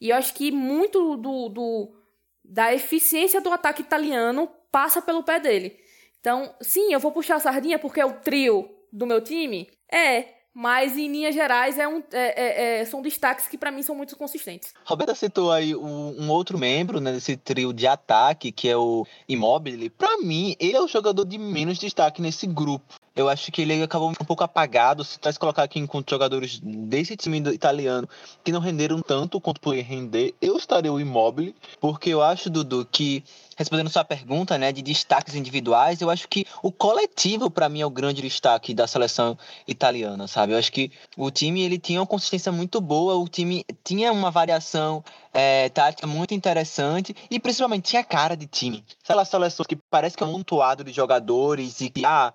E 0.00 0.10
eu 0.10 0.16
acho 0.16 0.34
que 0.34 0.50
muito 0.50 1.16
do, 1.16 1.48
do 1.48 2.02
da 2.44 2.72
eficiência 2.72 3.40
do 3.40 3.50
ataque 3.50 3.82
italiano 3.82 4.48
passa 4.70 5.02
pelo 5.02 5.22
pé 5.22 5.40
dele. 5.40 5.78
Então, 6.20 6.54
sim, 6.60 6.92
eu 6.92 7.00
vou 7.00 7.12
puxar 7.12 7.36
a 7.36 7.40
sardinha 7.40 7.78
porque 7.78 8.00
é 8.00 8.06
o 8.06 8.20
trio 8.20 8.70
do 8.92 9.06
meu 9.06 9.20
time? 9.20 9.68
É, 9.90 10.35
mas, 10.58 10.96
em 10.96 11.12
linhas 11.12 11.34
gerais, 11.34 11.78
é 11.78 11.86
um, 11.86 12.02
é, 12.10 12.78
é, 12.78 12.80
é 12.80 12.84
são 12.86 13.02
destaques 13.02 13.46
que, 13.46 13.58
para 13.58 13.70
mim, 13.70 13.82
são 13.82 13.94
muito 13.94 14.16
consistentes. 14.16 14.72
Roberta 14.86 15.14
citou 15.14 15.52
aí 15.52 15.76
um, 15.76 16.22
um, 16.22 16.30
outro 16.30 16.56
membro 16.56 16.98
né, 16.98 17.12
desse 17.12 17.36
trio 17.36 17.74
de 17.74 17.86
ataque, 17.86 18.50
que 18.50 18.66
é 18.66 18.74
o 18.74 19.06
Immobile. 19.28 19.90
Para 19.90 20.16
mim, 20.16 20.56
ele 20.58 20.74
é 20.74 20.80
o 20.80 20.88
jogador 20.88 21.26
de 21.26 21.36
menos 21.36 21.78
destaque 21.78 22.22
nesse 22.22 22.46
grupo. 22.46 22.94
Eu 23.14 23.28
acho 23.28 23.52
que 23.52 23.60
ele 23.60 23.82
acabou 23.82 24.08
um 24.08 24.14
pouco 24.14 24.44
apagado. 24.44 25.04
Se 25.04 25.18
tivesse 25.18 25.38
colocar 25.38 25.62
aqui 25.62 25.78
enquanto 25.78 26.10
jogadores 26.10 26.58
desse 26.62 27.16
time 27.16 27.38
italiano 27.50 28.08
que 28.42 28.50
não 28.50 28.60
renderam 28.60 29.02
tanto 29.02 29.38
quanto 29.40 29.60
poderia 29.60 29.84
render, 29.84 30.34
eu 30.40 30.56
estaria 30.56 30.92
o 30.92 30.98
Immobile. 30.98 31.54
porque 31.80 32.08
eu 32.08 32.22
acho, 32.22 32.48
Dudu, 32.48 32.86
que 32.90 33.22
respondendo 33.56 33.88
sua 33.88 34.04
pergunta, 34.04 34.56
né, 34.58 34.70
de 34.70 34.82
destaques 34.82 35.34
individuais, 35.34 36.00
eu 36.00 36.10
acho 36.10 36.28
que 36.28 36.46
o 36.62 36.70
coletivo 36.70 37.50
para 37.50 37.68
mim 37.68 37.80
é 37.80 37.86
o 37.86 37.90
grande 37.90 38.22
destaque 38.22 38.74
da 38.74 38.86
seleção 38.86 39.36
italiana, 39.66 40.28
sabe? 40.28 40.52
Eu 40.52 40.58
acho 40.58 40.70
que 40.70 40.92
o 41.16 41.30
time 41.30 41.62
ele 41.62 41.78
tinha 41.78 42.00
uma 42.00 42.06
consistência 42.06 42.52
muito 42.52 42.80
boa, 42.80 43.16
o 43.16 43.26
time 43.26 43.64
tinha 43.82 44.12
uma 44.12 44.30
variação 44.30 45.02
é, 45.32 45.68
tática 45.70 46.06
muito 46.06 46.34
interessante 46.34 47.14
e 47.30 47.40
principalmente 47.40 47.90
tinha 47.90 48.04
cara 48.04 48.36
de 48.36 48.46
time. 48.46 48.84
Aquelas 49.02 49.28
seleções 49.28 49.66
que 49.66 49.76
parece 49.90 50.16
que 50.16 50.22
é 50.22 50.26
um 50.26 50.32
montuado 50.32 50.84
de 50.84 50.92
jogadores 50.92 51.80
e 51.80 51.90
que 51.90 52.04
ah, 52.04 52.32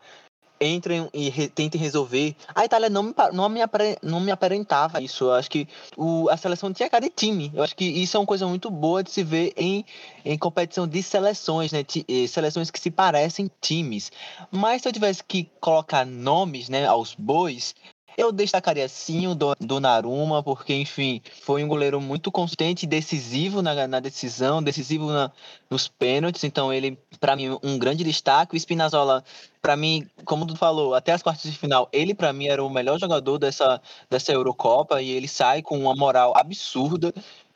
entrem 0.62 1.10
e 1.13 1.30
re, 1.30 1.47
tentem 1.50 1.82
resolver. 1.82 2.36
A 2.54 2.63
Itália 2.63 2.89
não 2.89 3.04
me, 3.04 3.13
não 3.34 3.50
me, 3.50 3.60
não 4.02 4.19
me 4.19 4.32
aparentava 4.32 5.02
isso. 5.02 5.26
Eu 5.26 5.34
acho 5.34 5.50
que 5.50 5.67
o, 5.97 6.30
a 6.30 6.38
seleção 6.38 6.71
tinha 6.71 6.89
cara 6.89 7.04
de 7.04 7.10
time. 7.10 7.52
Eu 7.54 7.63
acho 7.63 7.76
que 7.76 7.86
isso 7.86 8.15
é 8.15 8.19
uma 8.19 8.26
coisa 8.26 8.47
muito 8.47 8.69
boa 8.69 9.04
de 9.04 9.12
se 9.12 9.24
ver 9.24 9.54
em, 9.58 9.84
em 10.24 10.38
competição 10.38 10.88
de 10.88 11.02
seleções, 11.02 11.71
né? 11.71 11.84
seleções 12.28 12.69
que 12.69 12.80
se 12.80 12.91
parecem 12.91 13.50
times. 13.60 14.12
Mas 14.52 14.82
se 14.82 14.88
eu 14.88 14.93
tivesse 14.93 15.24
que 15.24 15.50
colocar 15.60 16.06
nomes 16.06 16.69
né, 16.69 16.86
aos 16.86 17.15
bois, 17.15 17.74
eu 18.17 18.32
destacaria 18.32 18.88
sim 18.88 19.28
o 19.28 19.36
do, 19.36 19.80
Naruma, 19.80 20.43
porque, 20.43 20.74
enfim, 20.74 21.21
foi 21.43 21.63
um 21.63 21.67
goleiro 21.67 22.00
muito 22.02 22.32
consistente 22.32 22.86
decisivo 22.86 23.62
na, 23.62 23.88
na 23.88 24.00
decisão, 24.00 24.62
decisivo 24.62 25.08
na, 25.08 25.32
nos 25.69 25.88
pênaltis. 25.88 26.43
Então, 26.43 26.74
ele, 26.74 26.97
para 27.19 27.36
mim, 27.36 27.58
um 27.63 27.78
grande 27.78 28.04
destaque. 28.04 28.56
O 28.56 28.60
Spinazzola, 28.60 29.24
para 29.62 29.76
mim, 29.76 30.08
como 30.26 30.45
tu 30.45 30.56
falou, 30.56 30.93
até 30.93 31.13
as 31.13 31.24
quartas 31.24 31.50
de 31.50 31.58
final, 31.58 31.89
ele, 31.91 32.13
para 32.13 32.34
mim, 32.34 32.47
era 32.47 32.63
o 32.63 32.69
melhor 32.69 33.00
jogador 33.00 33.38
dessa, 33.38 33.82
dessa 34.10 34.32
Eurocopa 34.32 35.02
e 35.02 35.10
ele 35.10 35.28
sai 35.28 35.62
com 35.62 35.80
uma 35.80 35.95
moral 35.95 36.34
absurda. 36.36 37.13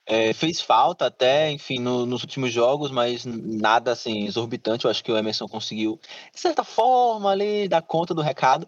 É, 0.08 0.34
fez 0.34 0.62
falta 0.62 1.08
até, 1.08 1.52
enfim, 1.52 1.80
no, 1.80 2.06
nos 2.06 2.22
últimos 2.22 2.54
jogos, 2.54 2.92
mas 2.92 3.26
nada 3.26 3.92
assim 3.92 4.26
exorbitante. 4.26 4.86
Eu 4.86 4.92
acho 4.92 5.04
que 5.04 5.12
o 5.12 5.18
Emerson 5.18 5.48
conseguiu, 5.48 6.00
de 6.32 6.40
certa 6.40 6.64
forma, 6.64 7.32
ali 7.32 7.68
dar 7.68 7.82
conta 7.82 8.14
do 8.14 8.22
recado. 8.22 8.68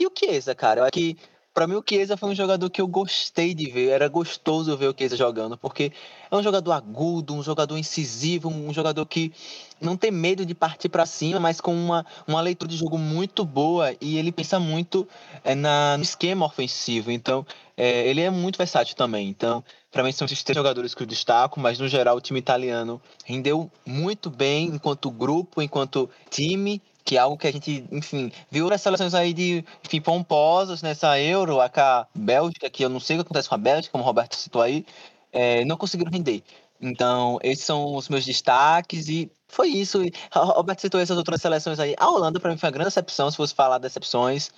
E 0.00 0.06
o 0.06 0.12
Chiesa, 0.18 0.54
cara, 0.54 0.80
eu 0.80 0.84
acho 0.84 0.92
que 0.92 1.18
para 1.52 1.66
mim 1.66 1.74
o 1.74 1.84
Chiesa 1.86 2.16
foi 2.16 2.30
um 2.30 2.34
jogador 2.34 2.70
que 2.70 2.80
eu 2.80 2.88
gostei 2.88 3.52
de 3.52 3.70
ver, 3.70 3.90
era 3.90 4.08
gostoso 4.08 4.74
ver 4.74 4.88
o 4.88 4.94
Chiesa 4.96 5.14
jogando, 5.14 5.58
porque 5.58 5.92
é 6.30 6.34
um 6.34 6.42
jogador 6.42 6.72
agudo, 6.72 7.34
um 7.34 7.42
jogador 7.42 7.76
incisivo, 7.76 8.48
um 8.48 8.72
jogador 8.72 9.04
que 9.04 9.30
não 9.78 9.98
tem 9.98 10.10
medo 10.10 10.46
de 10.46 10.54
partir 10.54 10.88
para 10.88 11.04
cima, 11.04 11.38
mas 11.38 11.60
com 11.60 11.74
uma, 11.74 12.06
uma 12.26 12.40
leitura 12.40 12.70
de 12.70 12.78
jogo 12.78 12.96
muito 12.96 13.44
boa 13.44 13.94
e 14.00 14.16
ele 14.16 14.32
pensa 14.32 14.58
muito 14.58 15.06
é, 15.44 15.54
na, 15.54 15.98
no 15.98 16.02
esquema 16.02 16.46
ofensivo. 16.46 17.10
Então, 17.10 17.44
é, 17.76 18.08
ele 18.08 18.22
é 18.22 18.30
muito 18.30 18.56
versátil 18.56 18.96
também. 18.96 19.28
Então, 19.28 19.62
para 19.90 20.02
mim 20.02 20.12
são 20.12 20.24
esses 20.24 20.42
três 20.42 20.56
jogadores 20.56 20.94
que 20.94 21.02
eu 21.02 21.06
destaco, 21.06 21.60
mas 21.60 21.78
no 21.78 21.88
geral 21.88 22.16
o 22.16 22.20
time 22.22 22.38
italiano 22.38 23.02
rendeu 23.26 23.70
muito 23.84 24.30
bem 24.30 24.68
enquanto 24.68 25.10
grupo, 25.10 25.60
enquanto 25.60 26.08
time 26.30 26.80
que 27.04 27.16
é 27.16 27.20
algo 27.20 27.36
que 27.36 27.46
a 27.46 27.52
gente, 27.52 27.84
enfim, 27.90 28.30
viu 28.50 28.68
nas 28.68 28.82
seleções 28.82 29.14
aí 29.14 29.32
de, 29.32 29.64
enfim, 29.84 30.00
pomposas 30.00 30.82
nessa 30.82 31.18
Euro, 31.20 31.60
a 31.60 32.06
Bélgica, 32.14 32.70
que 32.70 32.84
eu 32.84 32.88
não 32.88 33.00
sei 33.00 33.16
o 33.16 33.18
que 33.18 33.26
acontece 33.26 33.48
com 33.48 33.54
a 33.54 33.58
Bélgica, 33.58 33.92
como 33.92 34.04
o 34.04 34.06
Roberto 34.06 34.36
citou 34.36 34.62
aí, 34.62 34.84
é, 35.32 35.64
não 35.64 35.76
conseguiram 35.76 36.10
render. 36.10 36.42
Então, 36.80 37.38
esses 37.42 37.64
são 37.64 37.94
os 37.94 38.08
meus 38.08 38.24
destaques 38.24 39.08
e 39.08 39.30
foi 39.48 39.68
isso. 39.68 40.00
O 40.34 40.38
Roberto 40.38 40.80
citou 40.80 41.00
essas 41.00 41.18
outras 41.18 41.42
seleções 41.42 41.78
aí. 41.78 41.94
A 41.98 42.08
Holanda, 42.08 42.40
para 42.40 42.50
mim, 42.50 42.56
foi 42.56 42.68
uma 42.68 42.72
grande 42.72 42.88
decepção, 42.88 43.30
se 43.30 43.36
fosse 43.36 43.54
falar 43.54 43.78
decepções. 43.78 44.50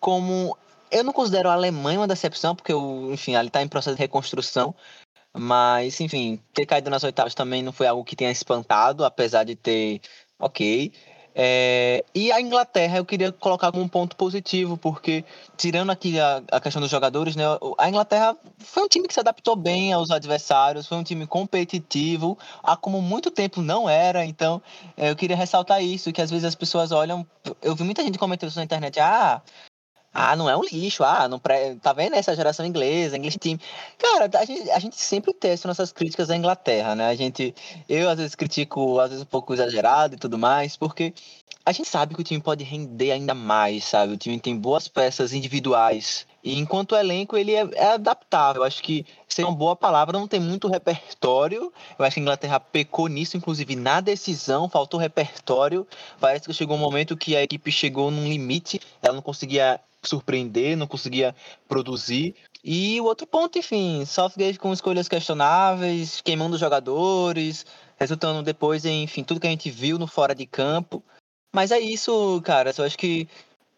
Como 0.00 0.56
eu 0.90 1.04
não 1.04 1.12
considero 1.12 1.48
a 1.48 1.52
Alemanha 1.52 2.00
uma 2.00 2.08
decepção, 2.08 2.56
porque, 2.56 2.72
eu, 2.72 3.10
enfim, 3.12 3.34
ela 3.34 3.46
está 3.46 3.62
em 3.62 3.68
processo 3.68 3.94
de 3.94 4.02
reconstrução. 4.02 4.74
Mas, 5.36 6.00
enfim, 6.00 6.42
ter 6.52 6.66
caído 6.66 6.90
nas 6.90 7.04
oitavas 7.04 7.34
também 7.34 7.62
não 7.62 7.72
foi 7.72 7.86
algo 7.86 8.04
que 8.04 8.16
tenha 8.16 8.30
espantado, 8.30 9.04
apesar 9.04 9.44
de 9.44 9.54
ter, 9.54 10.00
ok. 10.38 10.92
É, 11.40 12.04
e 12.12 12.32
a 12.32 12.40
Inglaterra 12.40 12.98
eu 12.98 13.04
queria 13.04 13.30
colocar 13.30 13.70
como 13.70 13.84
um 13.84 13.88
ponto 13.88 14.16
positivo, 14.16 14.76
porque 14.76 15.24
tirando 15.56 15.90
aqui 15.90 16.18
a, 16.18 16.42
a, 16.50 16.60
questão 16.60 16.82
dos 16.82 16.90
jogadores, 16.90 17.36
né, 17.36 17.44
a 17.78 17.88
Inglaterra 17.88 18.36
foi 18.58 18.82
um 18.82 18.88
time 18.88 19.06
que 19.06 19.14
se 19.14 19.20
adaptou 19.20 19.54
bem 19.54 19.92
aos 19.92 20.10
adversários, 20.10 20.88
foi 20.88 20.98
um 20.98 21.04
time 21.04 21.28
competitivo, 21.28 22.36
há 22.60 22.76
como 22.76 23.00
muito 23.00 23.30
tempo 23.30 23.62
não 23.62 23.88
era, 23.88 24.24
então 24.24 24.60
é, 24.96 25.10
eu 25.10 25.14
queria 25.14 25.36
ressaltar 25.36 25.80
isso, 25.80 26.12
que 26.12 26.20
às 26.20 26.28
vezes 26.28 26.44
as 26.44 26.56
pessoas 26.56 26.90
olham, 26.90 27.24
eu 27.62 27.76
vi 27.76 27.84
muita 27.84 28.02
gente 28.02 28.18
comentando 28.18 28.50
isso 28.50 28.58
na 28.58 28.64
internet, 28.64 28.98
ah, 28.98 29.40
ah, 30.12 30.34
não 30.34 30.48
é 30.48 30.56
um 30.56 30.62
lixo. 30.62 31.04
Ah, 31.04 31.28
não 31.28 31.38
pre... 31.38 31.76
tá 31.76 31.92
vendo 31.92 32.14
essa 32.14 32.34
geração 32.34 32.64
inglesa, 32.64 33.16
English 33.16 33.38
team. 33.38 33.58
Cara, 33.98 34.30
a 34.38 34.44
gente, 34.44 34.70
a 34.70 34.78
gente 34.78 34.96
sempre 34.96 35.32
testa 35.34 35.68
nossas 35.68 35.92
críticas 35.92 36.30
à 36.30 36.36
Inglaterra, 36.36 36.94
né? 36.94 37.08
A 37.08 37.14
gente, 37.14 37.54
eu 37.88 38.08
às 38.08 38.16
vezes 38.16 38.34
critico, 38.34 38.98
às 38.98 39.10
vezes 39.10 39.22
um 39.22 39.26
pouco 39.26 39.52
exagerado 39.52 40.14
e 40.14 40.18
tudo 40.18 40.38
mais, 40.38 40.76
porque 40.76 41.12
a 41.68 41.72
gente 41.72 41.88
sabe 41.88 42.14
que 42.14 42.20
o 42.22 42.24
time 42.24 42.40
pode 42.40 42.64
render 42.64 43.12
ainda 43.12 43.34
mais, 43.34 43.84
sabe? 43.84 44.14
O 44.14 44.16
time 44.16 44.40
tem 44.40 44.56
boas 44.56 44.88
peças 44.88 45.34
individuais. 45.34 46.26
E 46.42 46.58
enquanto 46.58 46.96
elenco, 46.96 47.36
ele 47.36 47.54
é, 47.54 47.68
é 47.74 47.92
adaptável. 47.92 48.62
Eu 48.62 48.66
acho 48.66 48.82
que 48.82 49.04
seria 49.28 49.50
uma 49.50 49.56
boa 49.56 49.76
palavra, 49.76 50.18
não 50.18 50.26
tem 50.26 50.40
muito 50.40 50.66
repertório. 50.66 51.70
Eu 51.98 52.04
acho 52.04 52.14
que 52.14 52.20
a 52.20 52.22
Inglaterra 52.22 52.58
pecou 52.58 53.06
nisso, 53.06 53.36
inclusive 53.36 53.76
na 53.76 54.00
decisão, 54.00 54.66
faltou 54.66 54.98
repertório. 54.98 55.86
Parece 56.18 56.46
que 56.46 56.54
chegou 56.54 56.74
um 56.74 56.80
momento 56.80 57.18
que 57.18 57.36
a 57.36 57.42
equipe 57.42 57.70
chegou 57.70 58.10
num 58.10 58.26
limite, 58.26 58.80
ela 59.02 59.14
não 59.14 59.22
conseguia 59.22 59.78
surpreender, 60.02 60.74
não 60.74 60.86
conseguia 60.86 61.34
produzir. 61.68 62.34
E 62.64 62.98
o 63.00 63.04
outro 63.04 63.26
ponto, 63.26 63.58
enfim, 63.58 64.04
Southgate 64.06 64.58
com 64.58 64.72
escolhas 64.72 65.06
questionáveis, 65.06 66.22
queimando 66.22 66.56
jogadores, 66.56 67.66
resultando 67.98 68.42
depois 68.42 68.84
em, 68.84 69.02
enfim, 69.02 69.22
tudo 69.22 69.40
que 69.40 69.46
a 69.46 69.50
gente 69.50 69.70
viu 69.70 69.98
no 69.98 70.06
fora 70.06 70.34
de 70.34 70.46
campo. 70.46 71.02
Mas 71.52 71.70
é 71.70 71.78
isso, 71.78 72.40
cara. 72.44 72.72
Eu 72.76 72.84
acho 72.84 72.98
que. 72.98 73.28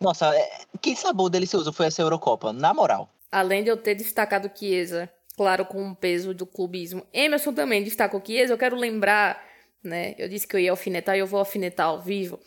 Nossa, 0.01 0.35
é... 0.35 0.51
que 0.81 0.97
sabor 0.97 1.31
delicioso 1.31 1.73
foi 1.73 1.87
essa 1.87 2.03
Eurocopa, 2.03 2.53
na 2.53 2.73
moral. 2.75 3.09
Além 3.31 3.63
de 3.63 3.71
eu 3.71 3.77
ter 3.77 3.95
destacado 3.95 4.51
Chiesa, 4.57 5.11
claro, 5.37 5.65
com 5.65 5.91
o 5.91 5.95
peso 5.95 6.35
do 6.35 6.47
clubismo, 6.47 7.07
Emerson 7.13 7.53
também 7.53 7.83
destacou 7.83 8.23
Chiesa. 8.25 8.53
Eu 8.53 8.59
quero 8.59 8.77
lembrar, 8.77 9.43
né? 9.83 10.15
Eu 10.19 10.29
disse 10.29 10.47
que 10.47 10.57
eu 10.57 10.61
ia 10.61 10.71
alfinetar 10.71 11.17
e 11.17 11.21
eu 11.21 11.27
vou 11.27 11.39
alfinetar 11.39 11.87
ao 11.87 12.01
vivo. 12.01 12.41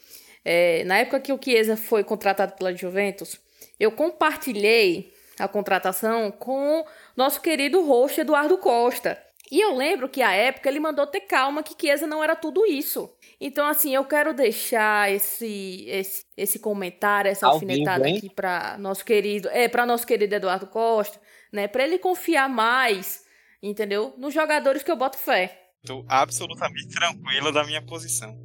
É, 0.44 0.84
na 0.84 0.98
época 0.98 1.20
que 1.20 1.32
o 1.32 1.40
Chiesa 1.42 1.78
foi 1.78 2.04
contratado 2.04 2.54
pela 2.54 2.76
Juventus, 2.76 3.40
eu 3.80 3.92
compartilhei 3.92 5.14
a 5.40 5.48
contratação 5.48 6.32
com 6.32 6.86
nosso 7.16 7.42
querido 7.42 7.84
host 7.86 8.20
Eduardo 8.20 8.58
Costa. 8.58 9.22
E 9.52 9.62
eu 9.62 9.76
lembro 9.76 10.10
que 10.10 10.22
à 10.22 10.32
época 10.34 10.70
ele 10.70 10.80
mandou 10.80 11.06
ter 11.08 11.22
calma 11.22 11.64
que 11.64 11.76
Chiesa 11.80 12.08
não 12.08 12.24
era 12.24 12.36
tudo 12.36 12.66
isso. 12.66 13.10
Então, 13.40 13.68
assim, 13.68 13.94
eu 13.94 14.06
quero 14.06 14.34
deixar 14.34 15.12
esse 15.12 15.86
esse, 15.88 16.26
esse 16.38 16.60
comentário, 16.60 17.30
essa 17.30 17.48
Ao 17.48 17.54
alfinetada 17.54 18.04
vivo, 18.04 18.18
aqui 18.18 18.30
para 18.30 18.78
nosso 18.78 19.04
querido, 19.04 19.50
é, 19.50 19.68
para 19.68 19.86
nosso 19.86 20.06
querido 20.06 20.36
Eduardo 20.36 20.68
Costa, 20.68 21.20
né, 21.52 21.68
para 21.68 21.84
ele 21.84 22.00
confiar 22.00 22.50
mais, 22.50 23.24
entendeu? 23.62 24.14
Nos 24.18 24.34
jogadores 24.34 24.84
que 24.84 24.92
eu 24.92 24.96
boto 24.96 25.18
fé. 25.18 25.60
Estou 25.84 26.06
absolutamente 26.08 26.88
tranquilo 26.90 27.52
da 27.52 27.64
minha 27.64 27.82
posição. 27.82 28.38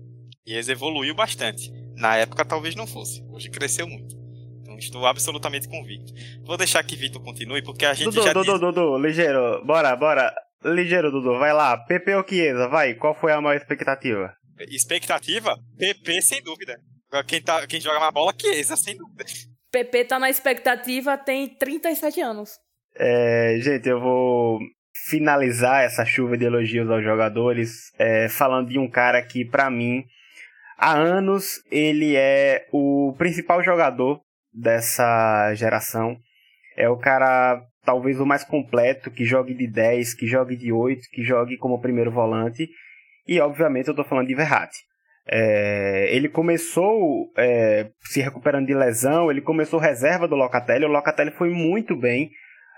Chiesa 0.47 0.73
evoluiu 0.73 1.15
bastante. 1.15 1.71
Na 1.97 2.17
época 2.17 2.45
talvez 2.45 2.75
não 2.75 2.87
fosse, 2.87 3.23
hoje 3.31 3.51
cresceu 3.51 3.87
muito. 3.87 4.19
Estou 4.79 5.07
absolutamente 5.07 5.69
convicto. 5.69 6.13
Vou 6.45 6.57
deixar 6.57 6.85
que 6.85 6.97
Vitor 6.97 7.21
continue, 7.23 7.63
porque 7.63 7.85
a 7.85 7.95
gente 7.95 8.15
Dudu, 8.15 8.23
já. 8.23 8.33
Dudu, 8.33 8.59
Dudu, 8.59 8.73
Dudu, 8.73 8.99
ligeiro. 8.99 9.65
Bora, 9.65 9.95
bora. 9.97 10.33
Ligeiro, 10.65 11.11
Dudu, 11.11 11.39
vai 11.39 11.53
lá. 11.53 11.77
PP 11.77 12.15
ou 12.15 12.27
Chiesa, 12.27 12.69
vai. 12.69 12.95
Qual 12.95 13.15
foi 13.15 13.33
a 13.33 13.41
maior 13.41 13.57
expectativa? 13.57 14.38
Expectativa? 14.69 15.59
PP, 15.79 16.23
sem 16.23 16.43
dúvida. 16.43 16.81
Quem, 17.27 17.41
tá, 17.41 17.67
quem 17.67 17.81
joga 17.81 18.01
mais 18.01 18.13
bola, 18.13 18.35
Chiesa, 18.39 18.77
sem 18.77 18.97
dúvida. 18.97 19.25
PP 19.71 20.05
tá 20.05 20.19
na 20.19 20.31
expectativa, 20.31 21.17
tem 21.17 21.49
37 21.49 22.21
anos. 22.21 22.51
É, 22.97 23.59
gente, 23.61 23.89
eu 23.89 24.01
vou 24.01 24.59
finalizar 25.07 25.85
essa 25.85 26.05
chuva 26.05 26.37
de 26.37 26.45
elogios 26.45 26.91
aos 26.91 27.03
jogadores 27.03 27.93
é, 27.99 28.29
falando 28.29 28.69
de 28.69 28.79
um 28.79 28.91
cara 28.91 29.23
que, 29.23 29.45
para 29.45 29.71
mim, 29.71 30.05
há 30.77 30.97
anos 30.97 31.63
ele 31.71 32.17
é 32.17 32.67
o 32.73 33.15
principal 33.17 33.63
jogador 33.63 34.21
dessa 34.53 35.55
geração. 35.55 36.17
É 36.77 36.89
o 36.89 36.97
cara 36.97 37.63
talvez 37.85 38.21
o 38.21 38.27
mais 38.27 38.45
completo, 38.45 39.11
que 39.11 39.25
jogue 39.25 39.55
de 39.55 39.67
10, 39.67 40.15
que 40.15 40.27
jogue 40.27 40.57
de 40.57 40.71
8, 40.73 41.03
que 41.11 41.23
jogue 41.23 41.57
como 41.57 41.81
primeiro 41.81 42.11
volante. 42.11 42.69
E 43.29 43.39
obviamente 43.41 43.89
eu 43.89 43.93
estou 43.93 44.07
falando 44.07 44.27
de 44.27 44.35
Verratti. 44.35 44.79
É, 45.31 46.09
ele 46.11 46.29
começou 46.29 47.31
é, 47.37 47.91
se 48.01 48.23
recuperando 48.23 48.67
de 48.67 48.75
lesão, 48.75 49.31
ele 49.31 49.43
começou 49.43 49.79
reserva 49.79 50.27
do 50.27 50.35
Locatelli, 50.35 50.87
o 50.87 50.89
Locatelli 50.89 51.31
foi 51.33 51.51
muito 51.51 51.95
bem. 51.95 52.31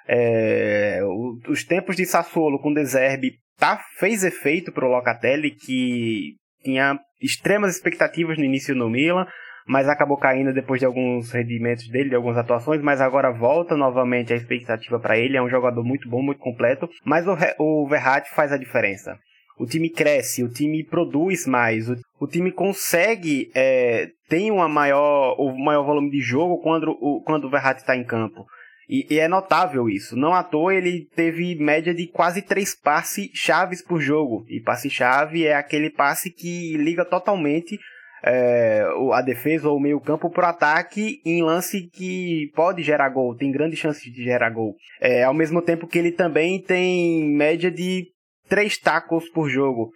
É, 0.08 0.98
o, 1.04 1.38
os 1.48 1.62
tempos 1.62 1.94
de 1.94 2.04
Sassuolo 2.04 2.58
com 2.60 2.72
Deserbe 2.72 3.34
tá, 3.56 3.80
fez 3.98 4.24
efeito 4.24 4.72
para 4.72 4.84
o 4.84 4.90
Locatelli, 4.90 5.52
que 5.52 6.34
tinha 6.64 6.98
extremas 7.22 7.76
expectativas 7.76 8.36
no 8.36 8.44
início 8.44 8.74
no 8.74 8.90
Milan, 8.90 9.26
mas 9.64 9.88
acabou 9.88 10.16
caindo 10.16 10.52
depois 10.52 10.80
de 10.80 10.86
alguns 10.86 11.30
rendimentos 11.30 11.86
dele, 11.88 12.08
de 12.08 12.16
algumas 12.16 12.36
atuações, 12.36 12.82
mas 12.82 13.00
agora 13.00 13.30
volta 13.30 13.76
novamente 13.76 14.32
a 14.32 14.36
expectativa 14.36 14.98
para 14.98 15.16
ele. 15.16 15.36
É 15.36 15.42
um 15.42 15.48
jogador 15.48 15.84
muito 15.84 16.08
bom, 16.08 16.20
muito 16.20 16.40
completo, 16.40 16.88
mas 17.04 17.24
o, 17.28 17.36
o 17.58 17.86
Verratti 17.86 18.30
faz 18.34 18.50
a 18.50 18.56
diferença. 18.56 19.16
O 19.60 19.66
time 19.66 19.90
cresce, 19.90 20.42
o 20.42 20.48
time 20.48 20.82
produz 20.82 21.46
mais, 21.46 21.88
o, 21.88 21.96
o 22.18 22.26
time 22.26 22.50
consegue 22.50 23.50
é, 23.54 24.08
tem 24.26 24.50
uma 24.50 24.68
maior, 24.68 25.34
o 25.38 25.54
maior 25.56 25.84
volume 25.84 26.10
de 26.10 26.20
jogo 26.20 26.62
quando 26.62 26.96
o, 26.98 27.22
quando 27.22 27.44
o 27.44 27.50
Verratti 27.50 27.82
está 27.82 27.94
em 27.94 28.04
campo. 28.04 28.46
E, 28.88 29.06
e, 29.08 29.18
é 29.20 29.28
notável 29.28 29.88
isso. 29.88 30.16
Não 30.16 30.34
à 30.34 30.42
toa 30.42 30.74
ele 30.74 31.06
teve 31.14 31.54
média 31.54 31.94
de 31.94 32.08
quase 32.08 32.42
três 32.42 32.74
passes 32.74 33.30
chaves 33.34 33.80
por 33.82 34.00
jogo. 34.00 34.44
E 34.48 34.60
passe-chave 34.60 35.46
é 35.46 35.54
aquele 35.54 35.90
passe 35.90 36.28
que 36.28 36.76
liga 36.76 37.04
totalmente 37.04 37.78
é, 38.24 38.84
a 39.12 39.22
defesa 39.22 39.68
ou 39.68 39.76
o 39.76 39.80
meio 39.80 40.00
campo 40.00 40.30
para 40.30 40.46
o 40.46 40.50
ataque 40.50 41.20
em 41.24 41.42
lance 41.42 41.88
que 41.92 42.50
pode 42.54 42.82
gerar 42.82 43.08
gol, 43.10 43.36
tem 43.36 43.52
grandes 43.52 43.78
chances 43.78 44.12
de 44.12 44.24
gerar 44.24 44.50
gol. 44.50 44.74
É, 45.00 45.22
ao 45.22 45.34
mesmo 45.34 45.62
tempo 45.62 45.86
que 45.86 45.98
ele 45.98 46.12
também 46.12 46.60
tem 46.60 47.28
média 47.28 47.70
de 47.70 48.06
três 48.50 48.76
tacos 48.76 49.30
por 49.30 49.48
jogo. 49.48 49.92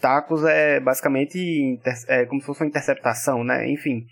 Tacos 0.00 0.42
é 0.44 0.80
basicamente 0.80 1.78
é 2.08 2.24
como 2.26 2.40
se 2.40 2.46
fosse 2.46 2.62
uma 2.62 2.68
interceptação, 2.68 3.44
né? 3.44 3.70
Enfim, 3.70 4.04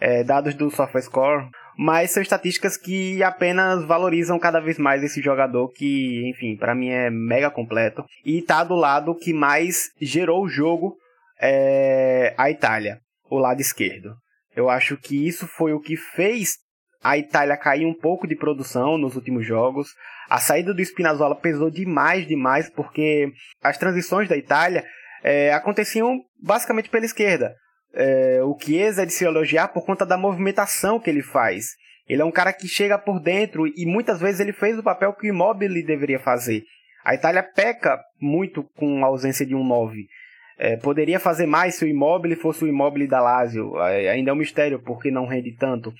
é, 0.00 0.24
dados 0.24 0.54
do 0.54 0.70
SofaScore, 0.70 1.48
mas 1.78 2.10
são 2.10 2.22
estatísticas 2.22 2.76
que 2.76 3.22
apenas 3.22 3.84
valorizam 3.86 4.38
cada 4.38 4.60
vez 4.60 4.78
mais 4.78 5.02
esse 5.02 5.22
jogador 5.22 5.70
que, 5.70 6.28
enfim, 6.28 6.56
para 6.56 6.74
mim 6.74 6.88
é 6.88 7.10
mega 7.10 7.50
completo 7.50 8.04
e 8.24 8.42
tá 8.42 8.64
do 8.64 8.74
lado 8.74 9.14
que 9.14 9.32
mais 9.32 9.90
gerou 10.00 10.44
o 10.44 10.48
jogo 10.48 10.96
é, 11.40 12.34
a 12.36 12.50
Itália 12.50 12.98
o 13.30 13.38
lado 13.38 13.60
esquerdo. 13.60 14.14
Eu 14.54 14.68
acho 14.68 14.96
que 14.96 15.26
isso 15.26 15.46
foi 15.46 15.72
o 15.72 15.80
que 15.80 15.96
fez 15.96 16.56
a 17.04 17.18
Itália 17.18 17.54
cair 17.54 17.84
um 17.84 17.92
pouco 17.92 18.26
de 18.26 18.34
produção 18.34 18.96
nos 18.96 19.14
últimos 19.14 19.46
jogos. 19.46 19.90
A 20.30 20.40
saída 20.40 20.72
do 20.72 20.80
Spinazzola 20.80 21.36
pesou 21.36 21.70
demais, 21.70 22.26
demais, 22.26 22.70
porque 22.70 23.30
as 23.62 23.76
transições 23.76 24.26
da 24.26 24.38
Itália 24.38 24.82
é, 25.22 25.52
aconteciam 25.52 26.18
basicamente 26.42 26.88
pela 26.88 27.04
esquerda. 27.04 27.54
É, 27.92 28.40
o 28.42 28.58
Chiesa 28.58 29.02
é 29.02 29.06
de 29.06 29.12
se 29.12 29.22
elogiar 29.22 29.68
por 29.68 29.84
conta 29.84 30.06
da 30.06 30.16
movimentação 30.16 30.98
que 30.98 31.10
ele 31.10 31.22
faz. 31.22 31.66
Ele 32.08 32.22
é 32.22 32.24
um 32.24 32.32
cara 32.32 32.54
que 32.54 32.66
chega 32.66 32.98
por 32.98 33.20
dentro 33.20 33.66
e 33.66 33.84
muitas 33.86 34.18
vezes 34.18 34.40
ele 34.40 34.54
fez 34.54 34.78
o 34.78 34.82
papel 34.82 35.12
que 35.12 35.26
o 35.26 35.30
Immobile 35.30 35.84
deveria 35.84 36.18
fazer. 36.18 36.62
A 37.04 37.14
Itália 37.14 37.42
peca 37.42 38.00
muito 38.18 38.64
com 38.76 39.04
a 39.04 39.08
ausência 39.08 39.44
de 39.44 39.54
um 39.54 39.62
9. 39.62 40.06
É, 40.56 40.76
poderia 40.76 41.20
fazer 41.20 41.46
mais 41.46 41.74
se 41.74 41.84
o 41.84 41.88
imóvel 41.88 42.34
fosse 42.36 42.64
o 42.64 42.68
imóvel 42.68 43.06
da 43.06 43.20
Lazio. 43.20 43.78
É, 43.80 44.08
ainda 44.08 44.30
é 44.30 44.32
um 44.32 44.36
mistério 44.36 44.80
porque 44.80 45.10
não 45.10 45.26
rende 45.26 45.54
tanto. 45.56 45.92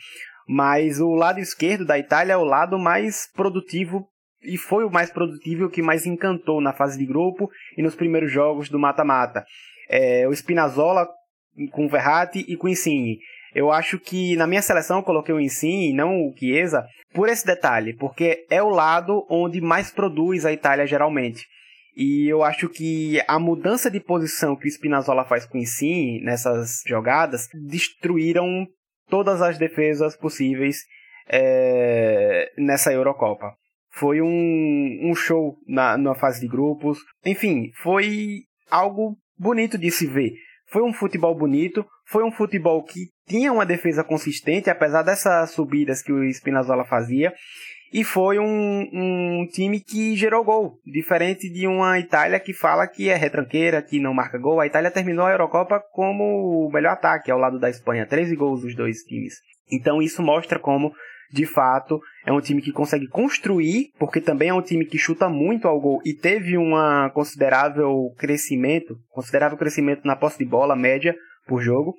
Mas 0.46 1.00
o 1.00 1.14
lado 1.14 1.40
esquerdo 1.40 1.84
da 1.84 1.98
Itália 1.98 2.34
é 2.34 2.36
o 2.36 2.44
lado 2.44 2.78
mais 2.78 3.30
produtivo 3.32 4.06
e 4.42 4.58
foi 4.58 4.84
o 4.84 4.90
mais 4.90 5.10
produtivo 5.10 5.70
que 5.70 5.82
mais 5.82 6.06
encantou 6.06 6.60
na 6.60 6.72
fase 6.72 6.98
de 6.98 7.06
grupo 7.06 7.50
e 7.76 7.82
nos 7.82 7.94
primeiros 7.94 8.30
jogos 8.30 8.68
do 8.68 8.78
mata-mata. 8.78 9.44
É, 9.88 10.28
o 10.28 10.32
Spinazzola 10.32 11.08
com 11.70 11.86
o 11.86 11.88
Verratti 11.88 12.44
e 12.46 12.56
com 12.56 12.66
o 12.66 12.70
Insigne. 12.70 13.18
Eu 13.54 13.70
acho 13.70 13.98
que 13.98 14.36
na 14.36 14.46
minha 14.46 14.62
seleção 14.62 14.98
eu 14.98 15.04
coloquei 15.04 15.34
o 15.34 15.40
Insigne 15.40 15.94
não 15.94 16.26
o 16.26 16.34
Chiesa 16.36 16.84
por 17.14 17.28
esse 17.28 17.46
detalhe, 17.46 17.94
porque 17.94 18.44
é 18.50 18.62
o 18.62 18.68
lado 18.68 19.24
onde 19.30 19.60
mais 19.60 19.90
produz 19.90 20.44
a 20.44 20.52
Itália 20.52 20.86
geralmente. 20.86 21.46
E 21.96 22.26
eu 22.28 22.42
acho 22.42 22.68
que 22.68 23.22
a 23.28 23.38
mudança 23.38 23.88
de 23.88 24.00
posição 24.00 24.56
que 24.56 24.66
o 24.66 24.70
Spinazzola 24.70 25.24
faz 25.24 25.46
com 25.46 25.56
o 25.56 25.60
Insigne 25.60 26.20
nessas 26.22 26.82
jogadas 26.86 27.48
destruíram 27.68 28.66
todas 29.08 29.42
as 29.42 29.58
defesas 29.58 30.16
possíveis 30.16 30.78
é, 31.28 32.50
nessa 32.58 32.92
Eurocopa. 32.92 33.52
Foi 33.90 34.20
um, 34.20 34.98
um 35.02 35.14
show 35.14 35.56
na, 35.66 35.96
na 35.96 36.14
fase 36.14 36.40
de 36.40 36.48
grupos. 36.48 36.98
Enfim, 37.24 37.70
foi 37.82 38.40
algo 38.70 39.16
bonito 39.38 39.78
de 39.78 39.90
se 39.90 40.06
ver. 40.06 40.32
Foi 40.66 40.82
um 40.82 40.92
futebol 40.92 41.36
bonito, 41.36 41.86
foi 42.06 42.24
um 42.24 42.32
futebol 42.32 42.82
que 42.82 43.10
tinha 43.28 43.52
uma 43.52 43.64
defesa 43.64 44.02
consistente, 44.02 44.68
apesar 44.68 45.02
dessas 45.02 45.50
subidas 45.50 46.02
que 46.02 46.12
o 46.12 46.24
Spinazzola 46.32 46.84
fazia. 46.84 47.32
E 47.92 48.02
foi 48.02 48.38
um, 48.38 48.88
um 48.92 49.46
time 49.52 49.78
que 49.78 50.16
gerou 50.16 50.42
gol, 50.44 50.80
diferente 50.84 51.48
de 51.48 51.66
uma 51.66 51.98
Itália 51.98 52.40
que 52.40 52.52
fala 52.52 52.88
que 52.88 53.08
é 53.08 53.14
retranqueira, 53.14 53.82
que 53.82 54.00
não 54.00 54.12
marca 54.12 54.38
gol. 54.38 54.60
A 54.60 54.66
Itália 54.66 54.90
terminou 54.90 55.26
a 55.26 55.30
Eurocopa 55.30 55.80
como 55.92 56.66
o 56.66 56.72
melhor 56.72 56.92
ataque 56.92 57.30
ao 57.30 57.38
lado 57.38 57.58
da 57.58 57.70
Espanha, 57.70 58.06
13 58.06 58.34
gols 58.34 58.62
dos 58.62 58.74
dois 58.74 59.02
times. 59.04 59.34
Então 59.70 60.02
isso 60.02 60.22
mostra 60.22 60.58
como, 60.58 60.92
de 61.32 61.46
fato, 61.46 62.00
é 62.26 62.32
um 62.32 62.40
time 62.40 62.60
que 62.60 62.72
consegue 62.72 63.06
construir, 63.06 63.90
porque 63.98 64.20
também 64.20 64.48
é 64.48 64.54
um 64.54 64.62
time 64.62 64.84
que 64.84 64.98
chuta 64.98 65.28
muito 65.28 65.68
ao 65.68 65.80
gol 65.80 66.00
e 66.04 66.12
teve 66.12 66.58
um 66.58 66.72
considerável 67.12 68.12
crescimento, 68.18 68.98
considerável 69.10 69.56
crescimento 69.56 70.04
na 70.04 70.16
posse 70.16 70.38
de 70.38 70.44
bola 70.44 70.74
média 70.74 71.14
por 71.46 71.62
jogo. 71.62 71.94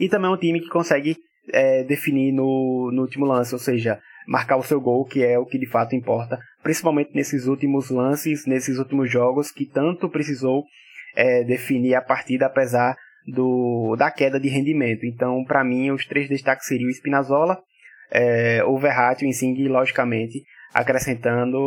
E 0.00 0.08
também 0.08 0.30
é 0.30 0.34
um 0.34 0.38
time 0.38 0.60
que 0.60 0.68
consegue 0.68 1.16
é, 1.52 1.84
definir 1.84 2.32
no, 2.32 2.90
no 2.92 3.02
último 3.02 3.26
lance, 3.26 3.54
ou 3.54 3.60
seja, 3.60 4.00
marcar 4.26 4.56
o 4.56 4.62
seu 4.62 4.80
gol, 4.80 5.04
que 5.04 5.24
é 5.24 5.38
o 5.38 5.46
que 5.46 5.58
de 5.58 5.66
fato 5.66 5.94
importa, 5.94 6.38
principalmente 6.62 7.14
nesses 7.14 7.46
últimos 7.46 7.90
lances, 7.90 8.46
nesses 8.46 8.78
últimos 8.78 9.10
jogos 9.10 9.50
que 9.50 9.66
tanto 9.66 10.08
precisou 10.08 10.64
é, 11.14 11.44
definir 11.44 11.94
a 11.94 12.02
partida, 12.02 12.46
apesar 12.46 12.96
do, 13.26 13.96
da 13.96 14.10
queda 14.10 14.38
de 14.38 14.48
rendimento. 14.48 15.06
Então, 15.06 15.44
para 15.44 15.64
mim, 15.64 15.90
os 15.90 16.06
três 16.06 16.28
destaques 16.28 16.66
seriam 16.66 16.88
o 16.88 16.92
Spinazzola, 16.92 17.58
é, 18.10 18.62
o 18.64 18.78
Verratti, 18.78 19.24
o 19.24 19.28
Insigne, 19.28 19.68
logicamente, 19.68 20.42
acrescentando 20.72 21.58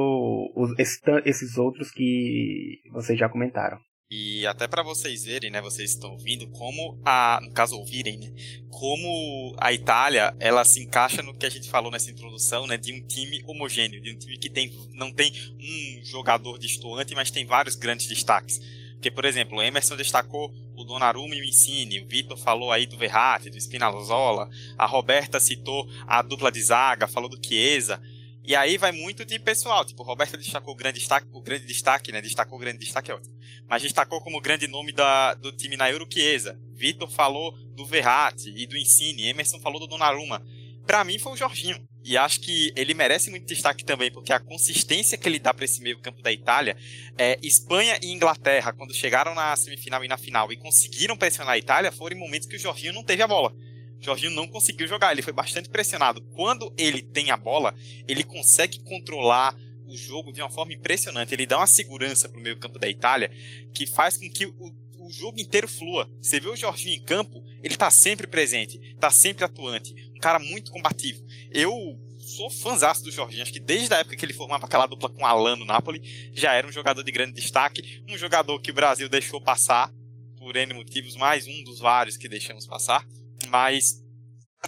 os, 0.56 0.78
esses, 0.78 1.02
esses 1.26 1.58
outros 1.58 1.92
que 1.92 2.80
vocês 2.92 3.18
já 3.18 3.30
comentaram. 3.30 3.78
E 4.10 4.48
até 4.48 4.70
para 4.70 4.84
vocês 4.84 5.26
verem, 5.26 5.52
né, 5.52 5.60
vocês 5.60 5.90
estão 5.90 6.12
ouvindo 6.12 6.48
como 6.48 6.98
a, 7.04 7.42
no 7.42 7.52
caso 7.52 7.78
ouvirem, 7.78 8.18
né, 8.18 8.32
como 8.70 9.54
a 9.60 9.74
Itália, 9.74 10.34
ela 10.40 10.64
se 10.64 10.82
encaixa 10.82 11.22
no 11.22 11.34
que 11.34 11.46
a 11.46 11.50
gente 11.50 11.68
falou 11.68 11.92
nessa 11.92 12.10
introdução, 12.10 12.66
né, 12.66 12.78
de 12.78 12.94
um 12.94 13.06
time 13.06 13.44
homogêneo, 13.46 14.00
de 14.00 14.14
um 14.14 14.18
time 14.18 14.38
que 14.38 14.50
tem 14.50 14.72
não 14.94 15.12
tem 15.12 15.34
um 15.60 16.06
jogador 16.06 16.58
destoante, 16.58 17.14
mas 17.16 17.32
tem 17.32 17.46
vários 17.46 17.76
grandes 17.76 18.08
destaques. 18.08 18.62
Porque, 18.94 19.12
por 19.12 19.26
exemplo, 19.26 19.58
o 19.58 19.62
Emerson 19.62 19.98
destacou 19.98 20.54
o 20.74 20.86
Donnarumma 20.86 21.36
e 21.36 21.42
o 21.42 21.44
Insigne, 21.44 22.00
o 22.00 22.08
Vitor 22.08 22.38
falou 22.38 22.72
aí 22.72 22.86
do 22.86 22.98
Verratti, 22.98 23.50
do 23.50 23.60
Spinazzola, 23.60 24.50
a 24.78 24.86
Roberta 24.86 25.38
citou 25.38 25.86
a 26.08 26.22
dupla 26.22 26.50
de 26.50 26.62
zaga, 26.62 27.10
falou 27.10 27.30
do 27.30 27.46
Chiesa, 27.46 28.02
e 28.48 28.56
aí 28.56 28.78
vai 28.78 28.94
muito 28.94 29.26
de 29.26 29.38
pessoal. 29.38 29.84
Tipo, 29.84 30.04
o 30.04 30.06
Roberto 30.06 30.38
destacou 30.38 30.74
o 30.74 30.78
grande 30.78 31.00
destaque, 31.00 31.28
o 31.34 31.42
grande 31.42 31.66
destaque, 31.66 32.14
né? 32.14 32.22
Destacou 32.22 32.58
o 32.58 32.62
grande 32.62 32.80
destaque, 32.80 33.12
é 33.12 33.14
ótimo. 33.14 33.36
Mas 33.68 33.82
destacou 33.82 34.22
como 34.22 34.40
grande 34.40 34.68
nome 34.70 34.94
da, 34.94 35.34
do 35.34 35.52
time 35.52 35.76
na 35.76 35.92
Euro 35.92 36.08
Chiesa. 36.10 36.58
Vitor 36.74 37.12
falou 37.12 37.52
do 37.76 37.86
Verratti 37.86 38.54
e 38.56 38.66
do 38.66 38.78
Insigne. 38.78 39.28
Emerson 39.28 39.60
falou 39.60 39.82
do 39.82 39.88
Donnarumma. 39.88 40.42
Pra 40.86 41.04
mim 41.04 41.20
foi 41.20 41.34
o 41.34 41.36
Jorginho. 41.36 41.86
E 42.06 42.18
acho 42.18 42.40
que 42.40 42.72
ele 42.78 42.94
merece 42.94 43.30
muito 43.30 43.46
destaque 43.46 43.84
também, 43.84 44.10
porque 44.10 44.32
a 44.32 44.40
consistência 44.40 45.18
que 45.18 45.28
ele 45.28 45.40
dá 45.40 45.54
para 45.54 45.66
esse 45.66 45.82
meio 45.82 46.00
campo 46.00 46.22
da 46.22 46.32
Itália, 46.32 46.78
é, 47.18 47.38
Espanha 47.44 48.00
e 48.02 48.14
Inglaterra, 48.14 48.72
quando 48.72 48.94
chegaram 48.94 49.36
na 49.36 49.54
semifinal 49.58 50.06
e 50.06 50.08
na 50.08 50.18
final 50.18 50.54
e 50.54 50.56
conseguiram 50.56 51.18
pressionar 51.18 51.56
a 51.56 51.58
Itália, 51.58 51.92
foram 51.92 52.16
em 52.16 52.20
momentos 52.20 52.48
que 52.48 52.56
o 52.56 52.60
Jorginho 52.60 52.94
não 52.94 53.04
teve 53.04 53.22
a 53.22 53.28
bola. 53.28 53.54
Jorginho 54.00 54.32
não 54.32 54.48
conseguiu 54.48 54.88
jogar, 54.88 55.12
ele 55.12 55.22
foi 55.22 55.34
bastante 55.34 55.70
pressionado. 55.70 56.22
Quando 56.34 56.74
ele 56.78 57.02
tem 57.02 57.32
a 57.32 57.38
bola, 57.38 57.76
ele 58.08 58.24
consegue 58.24 58.80
controlar 58.80 59.56
o 59.86 59.96
jogo 59.96 60.32
de 60.32 60.42
uma 60.42 60.50
forma 60.50 60.74
impressionante. 60.74 61.34
Ele 61.34 61.46
dá 61.46 61.58
uma 61.58 61.68
segurança 61.68 62.28
para 62.30 62.40
o 62.40 62.44
meio 62.44 62.58
campo 62.58 62.78
da 62.78 62.90
Itália 62.90 63.32
que 63.74 63.88
faz 63.88 64.18
com 64.18 64.30
que 64.30 64.46
o, 64.46 64.76
o 65.00 65.12
jogo 65.12 65.40
inteiro 65.40 65.68
flua. 65.68 66.10
Você 66.22 66.40
vê 66.40 66.50
o 66.50 66.56
Jorginho 66.56 66.96
em 66.96 67.04
campo, 67.04 67.44
ele 67.64 67.74
está 67.74 67.90
sempre 67.90 68.28
presente, 68.28 68.78
está 68.94 69.10
sempre 69.10 69.46
atuante. 69.46 69.96
Um 70.16 70.20
cara 70.20 70.40
muito 70.40 70.72
combativo. 70.72 71.24
Eu 71.52 71.72
sou 72.20 72.50
fãzaço 72.50 73.04
do 73.04 73.12
Jorginho. 73.12 73.44
Acho 73.44 73.54
que 73.54 73.60
desde 73.60 73.94
a 73.94 74.00
época 74.00 74.16
que 74.16 74.26
ele 74.26 74.34
formava 74.34 74.66
aquela 74.66 74.86
dupla 74.86 75.10
com 75.10 75.26
Alan 75.26 75.56
no 75.56 75.66
Napoli, 75.66 76.02
já 76.34 76.54
era 76.54 76.68
um 76.68 76.72
jogador 76.72 77.04
de 77.04 77.12
grande 77.12 77.34
destaque. 77.34 78.04
Um 78.08 78.18
jogador 78.18 78.60
que 78.60 78.72
o 78.72 78.74
Brasil 78.74 79.08
deixou 79.08 79.42
passar 79.42 79.92
por 80.38 80.56
N 80.56 80.74
motivos, 80.74 81.16
mais 81.16 81.48
um 81.48 81.64
dos 81.64 81.80
vários 81.80 82.18
que 82.18 82.30
deixamos 82.30 82.68
passar. 82.68 83.08
Mas 83.48 84.04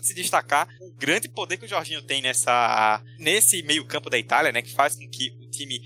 se 0.01 0.13
destacar 0.13 0.67
o 0.79 0.93
grande 0.93 1.27
poder 1.27 1.57
que 1.57 1.65
o 1.65 1.67
Jorginho 1.67 2.01
tem 2.01 2.21
nessa 2.21 3.03
nesse 3.17 3.61
meio 3.63 3.85
campo 3.85 4.09
da 4.09 4.17
Itália, 4.17 4.51
né, 4.51 4.61
que 4.61 4.73
faz 4.73 4.95
com 4.95 5.09
que 5.09 5.31
o 5.41 5.49
time 5.49 5.81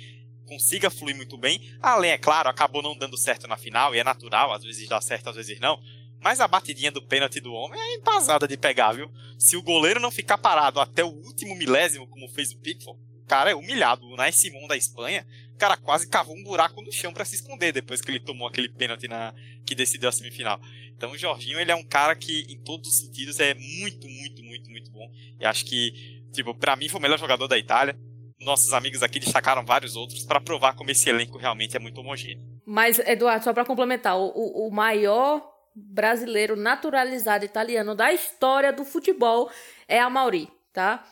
consiga 0.46 0.90
fluir 0.90 1.16
muito 1.16 1.38
bem. 1.38 1.60
Além, 1.82 2.12
é 2.12 2.18
claro, 2.18 2.50
acabou 2.50 2.82
não 2.82 2.98
dando 2.98 3.18
certo 3.18 3.48
na 3.48 3.58
final, 3.58 3.96
e 3.96 4.00
é 4.00 4.04
natural, 4.04 4.54
às 4.54 4.64
vezes 4.64 4.88
dá 4.88 5.02
certo, 5.02 5.30
às 5.30 5.36
vezes 5.36 5.60
não. 5.60 5.80
Mas 6.20 6.40
a 6.40 6.48
batidinha 6.48 6.92
do 6.92 7.02
pênalti 7.02 7.42
do 7.42 7.52
homem 7.52 7.80
é 7.80 7.96
embasada 7.96 8.48
de 8.48 8.56
pegar, 8.56 8.94
viu? 8.94 9.12
Se 9.38 9.58
o 9.58 9.64
goleiro 9.64 10.00
não 10.00 10.12
ficar 10.12 10.38
parado 10.38 10.80
até 10.80 11.04
o 11.04 11.10
último 11.10 11.56
milésimo, 11.56 12.08
como 12.08 12.30
fez 12.30 12.52
o 12.52 12.60
Pickford, 12.60 13.02
o 13.22 13.26
cara 13.26 13.52
é 13.52 13.56
humilhado. 13.56 14.06
O 14.06 14.16
Nais 14.16 14.36
Simon 14.36 14.68
da 14.68 14.78
Espanha, 14.78 15.26
cara 15.58 15.78
quase 15.78 16.08
cavou 16.08 16.36
um 16.36 16.44
buraco 16.44 16.82
no 16.82 16.92
chão 16.92 17.14
para 17.14 17.26
se 17.26 17.36
esconder 17.36 17.72
depois 17.72 18.02
que 18.02 18.12
ele 18.12 18.20
tomou 18.20 18.48
aquele 18.48 18.70
pênalti 18.70 19.08
na 19.08 19.34
que 19.66 19.76
decidiu 19.76 20.10
a 20.10 20.12
semifinal. 20.12 20.60
Então 20.96 21.12
o 21.12 21.18
Jorginho, 21.18 21.60
ele 21.60 21.72
é 21.72 21.76
um 21.76 21.84
cara 21.84 22.16
que, 22.16 22.46
em 22.50 22.60
todos 22.64 22.90
os 22.90 23.00
sentidos, 23.00 23.40
é 23.40 23.54
muito, 23.54 24.08
muito, 24.08 24.44
muito, 24.44 24.70
muito 24.70 24.92
bom. 24.92 25.10
E 25.40 25.46
acho 25.46 25.66
que, 25.66 26.24
tipo, 26.32 26.54
pra 26.56 26.76
mim 26.76 26.90
foi 26.90 27.00
o 27.00 27.02
melhor 27.02 27.20
jogador 27.20 27.48
da 27.48 27.58
Itália. 27.58 27.98
Nossos 28.40 28.74
amigos 28.74 29.02
aqui 29.02 29.20
destacaram 29.20 29.66
vários 29.66 29.96
outros 29.96 30.26
para 30.26 30.42
provar 30.42 30.76
como 30.76 30.92
esse 30.92 31.10
elenco 31.10 31.38
realmente 31.38 31.76
é 31.76 31.80
muito 31.80 32.00
homogêneo. 32.00 32.44
Mas, 32.66 33.00
Eduardo, 33.00 33.44
só 33.44 33.54
para 33.54 33.66
complementar, 33.66 34.18
o, 34.18 34.68
o 34.68 34.72
maior 34.72 35.54
brasileiro 35.76 36.56
naturalizado 36.56 37.46
italiano 37.46 37.96
da 37.96 38.14
história 38.14 38.72
do 38.72 38.86
futebol 38.86 39.50
é 39.88 40.00
a 40.00 40.10
Mauri, 40.10 40.48
tá? 40.72 41.04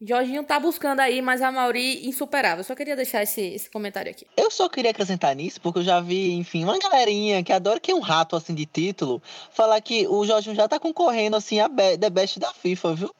Jorginho 0.00 0.44
tá 0.44 0.60
buscando 0.60 1.00
aí, 1.00 1.20
mas 1.20 1.42
a 1.42 1.50
Mauri 1.50 2.06
insuperável. 2.06 2.62
Só 2.62 2.74
queria 2.74 2.94
deixar 2.94 3.22
esse, 3.24 3.40
esse 3.40 3.68
comentário 3.68 4.10
aqui. 4.10 4.24
Eu 4.36 4.48
só 4.48 4.68
queria 4.68 4.92
acrescentar 4.92 5.34
nisso, 5.34 5.60
porque 5.60 5.80
eu 5.80 5.82
já 5.82 6.00
vi, 6.00 6.34
enfim, 6.34 6.62
uma 6.62 6.78
galerinha 6.78 7.42
que 7.42 7.52
adora 7.52 7.80
que 7.80 7.90
é 7.90 7.94
um 7.94 8.00
rato 8.00 8.36
assim 8.36 8.54
de 8.54 8.64
título, 8.64 9.20
falar 9.50 9.80
que 9.80 10.06
o 10.06 10.24
Jorginho 10.24 10.54
já 10.54 10.68
tá 10.68 10.78
concorrendo 10.78 11.36
assim 11.36 11.58
a 11.58 11.68
The 11.68 12.10
Best 12.10 12.38
da 12.38 12.52
FIFA, 12.52 12.94
viu? 12.94 13.14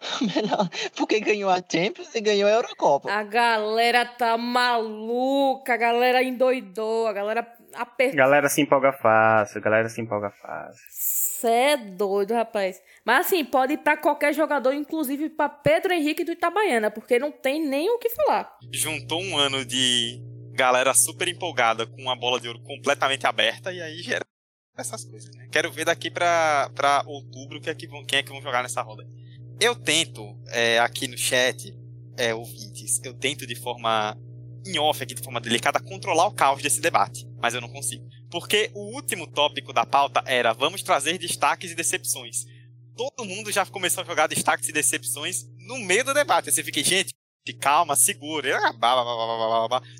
porque 0.96 1.20
ganhou 1.20 1.50
a 1.50 1.56
Champions 1.56 2.14
e 2.14 2.20
ganhou 2.20 2.48
a 2.48 2.52
Eurocopa. 2.52 3.12
A 3.12 3.22
galera 3.22 4.06
tá 4.06 4.38
maluca, 4.38 5.74
a 5.74 5.76
galera 5.76 6.22
endoidou, 6.22 7.06
a 7.06 7.12
galera 7.12 7.46
apertou. 7.74 8.16
Galera 8.16 8.48
se 8.48 8.60
empolga 8.60 8.92
fácil, 8.92 9.60
galera 9.60 9.88
se 9.88 10.00
empolga 10.00 10.30
fácil. 10.30 10.82
Cê 10.90 11.48
é 11.48 11.76
doido, 11.76 12.34
rapaz. 12.34 12.80
Mas 13.04 13.26
assim, 13.26 13.44
pode 13.44 13.74
ir 13.74 13.78
pra 13.78 13.96
qualquer 13.96 14.32
jogador, 14.32 14.72
inclusive 14.72 15.28
pra 15.30 15.48
Pedro 15.48 15.92
Henrique 15.92 16.24
do 16.24 16.32
Itabaiana, 16.32 16.90
porque 16.90 17.18
não 17.18 17.32
tem 17.32 17.66
nem 17.66 17.90
o 17.90 17.98
que 17.98 18.10
falar. 18.10 18.56
Juntou 18.72 19.20
um 19.20 19.36
ano 19.36 19.64
de 19.64 20.22
galera 20.52 20.94
super 20.94 21.26
empolgada 21.28 21.86
com 21.86 22.10
a 22.10 22.14
bola 22.14 22.38
de 22.38 22.46
ouro 22.46 22.62
completamente 22.62 23.26
aberta 23.26 23.72
e 23.72 23.80
aí 23.80 24.02
gera 24.02 24.24
essas 24.76 25.04
coisas, 25.04 25.34
né? 25.34 25.48
Quero 25.50 25.70
ver 25.70 25.84
daqui 25.84 26.10
pra, 26.10 26.70
pra 26.74 27.02
outubro 27.06 27.60
quem 27.60 27.70
é, 27.70 27.74
que 27.74 27.86
vão, 27.86 28.04
quem 28.04 28.18
é 28.20 28.22
que 28.22 28.30
vão 28.30 28.40
jogar 28.40 28.62
nessa 28.62 28.82
roda. 28.82 29.04
Eu 29.60 29.74
tento, 29.74 30.38
é, 30.48 30.78
aqui 30.78 31.06
no 31.08 31.16
chat, 31.16 31.74
é, 32.16 32.34
ouvintes, 32.34 33.00
eu 33.04 33.14
tento 33.14 33.46
de 33.46 33.54
forma 33.54 34.16
em 34.66 34.78
off 34.78 35.02
aqui, 35.02 35.14
de 35.14 35.22
forma 35.22 35.40
delicada, 35.40 35.80
controlar 35.80 36.26
o 36.26 36.34
caos 36.34 36.62
desse 36.62 36.80
debate, 36.80 37.26
mas 37.40 37.54
eu 37.54 37.60
não 37.60 37.68
consigo. 37.68 38.06
Porque 38.30 38.70
o 38.74 38.94
último 38.94 39.26
tópico 39.26 39.72
da 39.72 39.84
pauta 39.84 40.22
era 40.26 40.52
vamos 40.52 40.82
trazer 40.82 41.18
destaques 41.18 41.70
e 41.70 41.74
decepções. 41.74 42.44
Todo 42.96 43.24
mundo 43.24 43.50
já 43.50 43.64
começou 43.66 44.02
a 44.02 44.06
jogar 44.06 44.26
destaques 44.26 44.68
e 44.68 44.72
decepções 44.72 45.46
no 45.66 45.78
meio 45.78 46.04
do 46.04 46.14
debate. 46.14 46.50
Você 46.50 46.62
fica, 46.62 46.82
gente, 46.82 47.12
calma, 47.58 47.96
segura. 47.96 48.58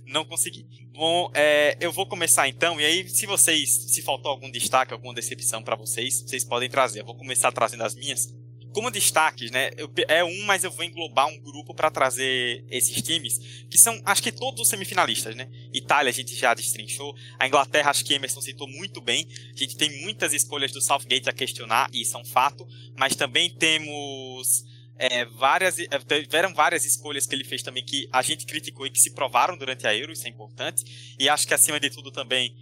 Não 0.07 0.25
consegui. 0.25 0.67
Bom, 0.93 1.31
é, 1.35 1.77
eu 1.81 1.91
vou 1.91 2.07
começar 2.07 2.49
então, 2.49 2.79
e 2.79 2.85
aí, 2.85 3.09
se 3.09 3.27
vocês, 3.27 3.93
se 3.93 4.03
faltou 4.03 4.31
algum 4.31 4.51
destaque, 4.51 4.93
alguma 4.93 5.15
decepção 5.15 5.63
para 5.63 5.75
vocês, 5.75 6.23
vocês 6.23 6.45
podem 6.45 6.69
trazer. 6.69 7.01
Eu 7.01 7.07
vou 7.07 7.17
começar 7.17 7.51
trazendo 7.51 7.83
as 7.83 7.95
minhas. 7.95 8.29
Como 8.73 8.91
destaques, 8.91 9.51
né? 9.51 9.71
Eu, 9.77 9.91
é 10.09 10.25
um, 10.25 10.43
mas 10.45 10.65
eu 10.65 10.71
vou 10.71 10.85
englobar 10.85 11.29
um 11.29 11.39
grupo 11.41 11.75
para 11.75 11.91
trazer 11.91 12.65
esses 12.71 13.03
times, 13.03 13.39
que 13.71 13.77
são, 13.77 14.01
acho 14.05 14.23
que 14.23 14.33
todos 14.33 14.61
os 14.61 14.69
semifinalistas, 14.69 15.37
né? 15.37 15.49
Itália 15.73 16.11
a 16.11 16.13
gente 16.13 16.35
já 16.35 16.55
destrinchou, 16.55 17.15
a 17.39 17.47
Inglaterra, 17.47 17.91
acho 17.91 18.05
que 18.05 18.15
Emerson 18.15 18.41
citou 18.41 18.69
muito 18.69 19.01
bem. 19.01 19.29
A 19.55 19.59
gente 19.59 19.77
tem 19.77 20.03
muitas 20.03 20.33
escolhas 20.33 20.73
do 20.73 20.81
Southgate 20.81 21.29
a 21.29 21.33
questionar, 21.33 21.91
e 21.93 22.03
isso 22.03 22.17
é 22.17 22.21
um 22.21 22.25
fato, 22.25 22.67
mas 22.97 23.15
também 23.15 23.51
temos 23.51 24.65
é, 24.97 25.25
várias, 25.25 25.79
é, 25.79 25.99
tiveram 26.21 26.55
várias 26.55 26.85
escolhas 26.85 27.27
que 27.27 27.35
ele 27.35 27.45
fez 27.45 27.63
também 27.63 27.85
que 27.85 28.09
a 28.13 28.23
gente 28.23 28.47
criticou 28.47 28.87
e 28.87 28.91
que 28.91 29.01
se 29.01 29.11
provaram 29.11 29.57
durante 29.57 29.87
a 29.87 29.95
Euro, 29.95 30.13
isso 30.13 30.27
é 30.27 30.31
importante. 30.31 31.17
E 31.19 31.29
acho 31.29 31.47
que 31.47 31.55
acima 31.55 31.81
de 31.81 31.91
tudo 31.91 32.11
também 32.11 32.55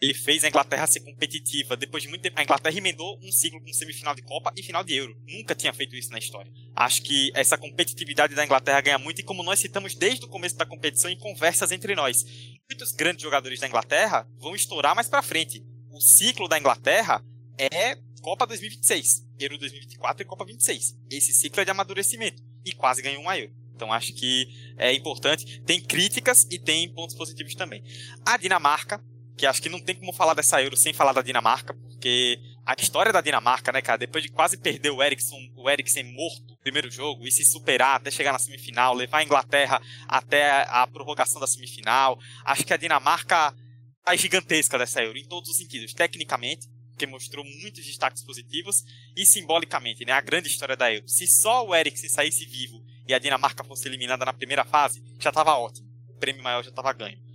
ele 0.00 0.14
fez 0.14 0.44
a 0.44 0.48
Inglaterra 0.48 0.86
ser 0.86 1.00
competitiva. 1.00 1.76
Depois 1.76 2.02
de 2.02 2.08
muito 2.08 2.22
tempo, 2.22 2.38
a 2.38 2.42
Inglaterra 2.42 2.76
emendou 2.76 3.18
um 3.22 3.32
ciclo 3.32 3.60
com 3.60 3.72
semifinal 3.72 4.14
de 4.14 4.22
Copa 4.22 4.52
e 4.56 4.62
final 4.62 4.84
de 4.84 4.94
Euro. 4.94 5.16
Nunca 5.26 5.54
tinha 5.54 5.72
feito 5.72 5.96
isso 5.96 6.10
na 6.10 6.18
história. 6.18 6.52
Acho 6.74 7.02
que 7.02 7.30
essa 7.34 7.56
competitividade 7.56 8.34
da 8.34 8.44
Inglaterra 8.44 8.80
ganha 8.80 8.98
muito, 8.98 9.20
e 9.20 9.24
como 9.24 9.42
nós 9.42 9.58
citamos 9.58 9.94
desde 9.94 10.24
o 10.24 10.28
começo 10.28 10.56
da 10.56 10.66
competição 10.66 11.10
em 11.10 11.18
conversas 11.18 11.72
entre 11.72 11.94
nós, 11.94 12.24
muitos 12.68 12.92
grandes 12.92 13.22
jogadores 13.22 13.60
da 13.60 13.66
Inglaterra 13.66 14.28
vão 14.38 14.54
estourar 14.54 14.94
mais 14.94 15.08
para 15.08 15.22
frente. 15.22 15.64
O 15.90 16.00
ciclo 16.00 16.48
da 16.48 16.58
Inglaterra 16.58 17.24
é 17.58 17.96
Copa 18.20 18.46
2026, 18.46 19.24
Euro 19.38 19.56
2024 19.56 20.22
e 20.22 20.26
Copa 20.26 20.44
26. 20.44 20.96
Esse 21.10 21.32
ciclo 21.32 21.60
é 21.60 21.64
de 21.64 21.70
amadurecimento 21.70 22.42
e 22.64 22.72
quase 22.72 23.00
ganhou 23.00 23.22
um 23.22 23.32
Euro. 23.32 23.54
Então 23.74 23.92
acho 23.92 24.12
que 24.14 24.48
é 24.76 24.92
importante. 24.92 25.60
Tem 25.62 25.80
críticas 25.80 26.46
e 26.50 26.58
tem 26.58 26.92
pontos 26.92 27.14
positivos 27.14 27.54
também. 27.54 27.84
A 28.24 28.36
Dinamarca 28.36 29.02
que 29.36 29.46
acho 29.46 29.60
que 29.60 29.68
não 29.68 29.80
tem 29.80 29.94
como 29.94 30.12
falar 30.12 30.34
dessa 30.34 30.62
Euro 30.62 30.76
sem 30.76 30.92
falar 30.92 31.12
da 31.12 31.20
Dinamarca, 31.20 31.74
porque 31.74 32.40
a 32.64 32.74
história 32.78 33.12
da 33.12 33.20
Dinamarca, 33.20 33.70
né, 33.70 33.82
cara, 33.82 33.98
depois 33.98 34.24
de 34.24 34.30
quase 34.30 34.56
perder 34.56 34.90
o 34.90 35.02
Eriksen, 35.02 35.52
o 35.54 35.68
Eriksen 35.68 36.04
morto 36.04 36.46
no 36.48 36.56
primeiro 36.58 36.90
jogo 36.90 37.26
e 37.26 37.30
se 37.30 37.44
superar 37.44 37.96
até 37.96 38.10
chegar 38.10 38.32
na 38.32 38.38
semifinal, 38.38 38.94
levar 38.94 39.18
a 39.18 39.24
Inglaterra 39.24 39.80
até 40.08 40.62
a 40.68 40.86
prorrogação 40.86 41.40
da 41.40 41.46
semifinal, 41.46 42.18
acho 42.44 42.64
que 42.64 42.72
a 42.72 42.78
Dinamarca 42.78 43.54
é 44.06 44.16
gigantesca 44.16 44.78
dessa 44.78 45.02
Euro 45.02 45.18
em 45.18 45.26
todos 45.26 45.50
os 45.50 45.58
sentidos, 45.58 45.92
tecnicamente, 45.92 46.66
que 46.96 47.06
mostrou 47.06 47.44
muitos 47.44 47.84
destaques 47.84 48.24
positivos 48.24 48.82
e 49.14 49.26
simbolicamente, 49.26 50.04
né, 50.06 50.12
a 50.12 50.20
grande 50.22 50.48
história 50.48 50.76
da 50.76 50.90
Euro. 50.90 51.06
Se 51.06 51.26
só 51.26 51.66
o 51.66 51.74
Eriksen 51.74 52.08
saísse 52.08 52.46
vivo 52.46 52.82
e 53.06 53.12
a 53.12 53.18
Dinamarca 53.18 53.62
fosse 53.62 53.86
eliminada 53.86 54.24
na 54.24 54.32
primeira 54.32 54.64
fase, 54.64 55.02
já 55.20 55.28
estava 55.28 55.54
ótimo. 55.58 55.86
O 56.08 56.18
prêmio 56.18 56.42
maior 56.42 56.64
já 56.64 56.70
estava 56.70 56.92
ganho 56.94 57.25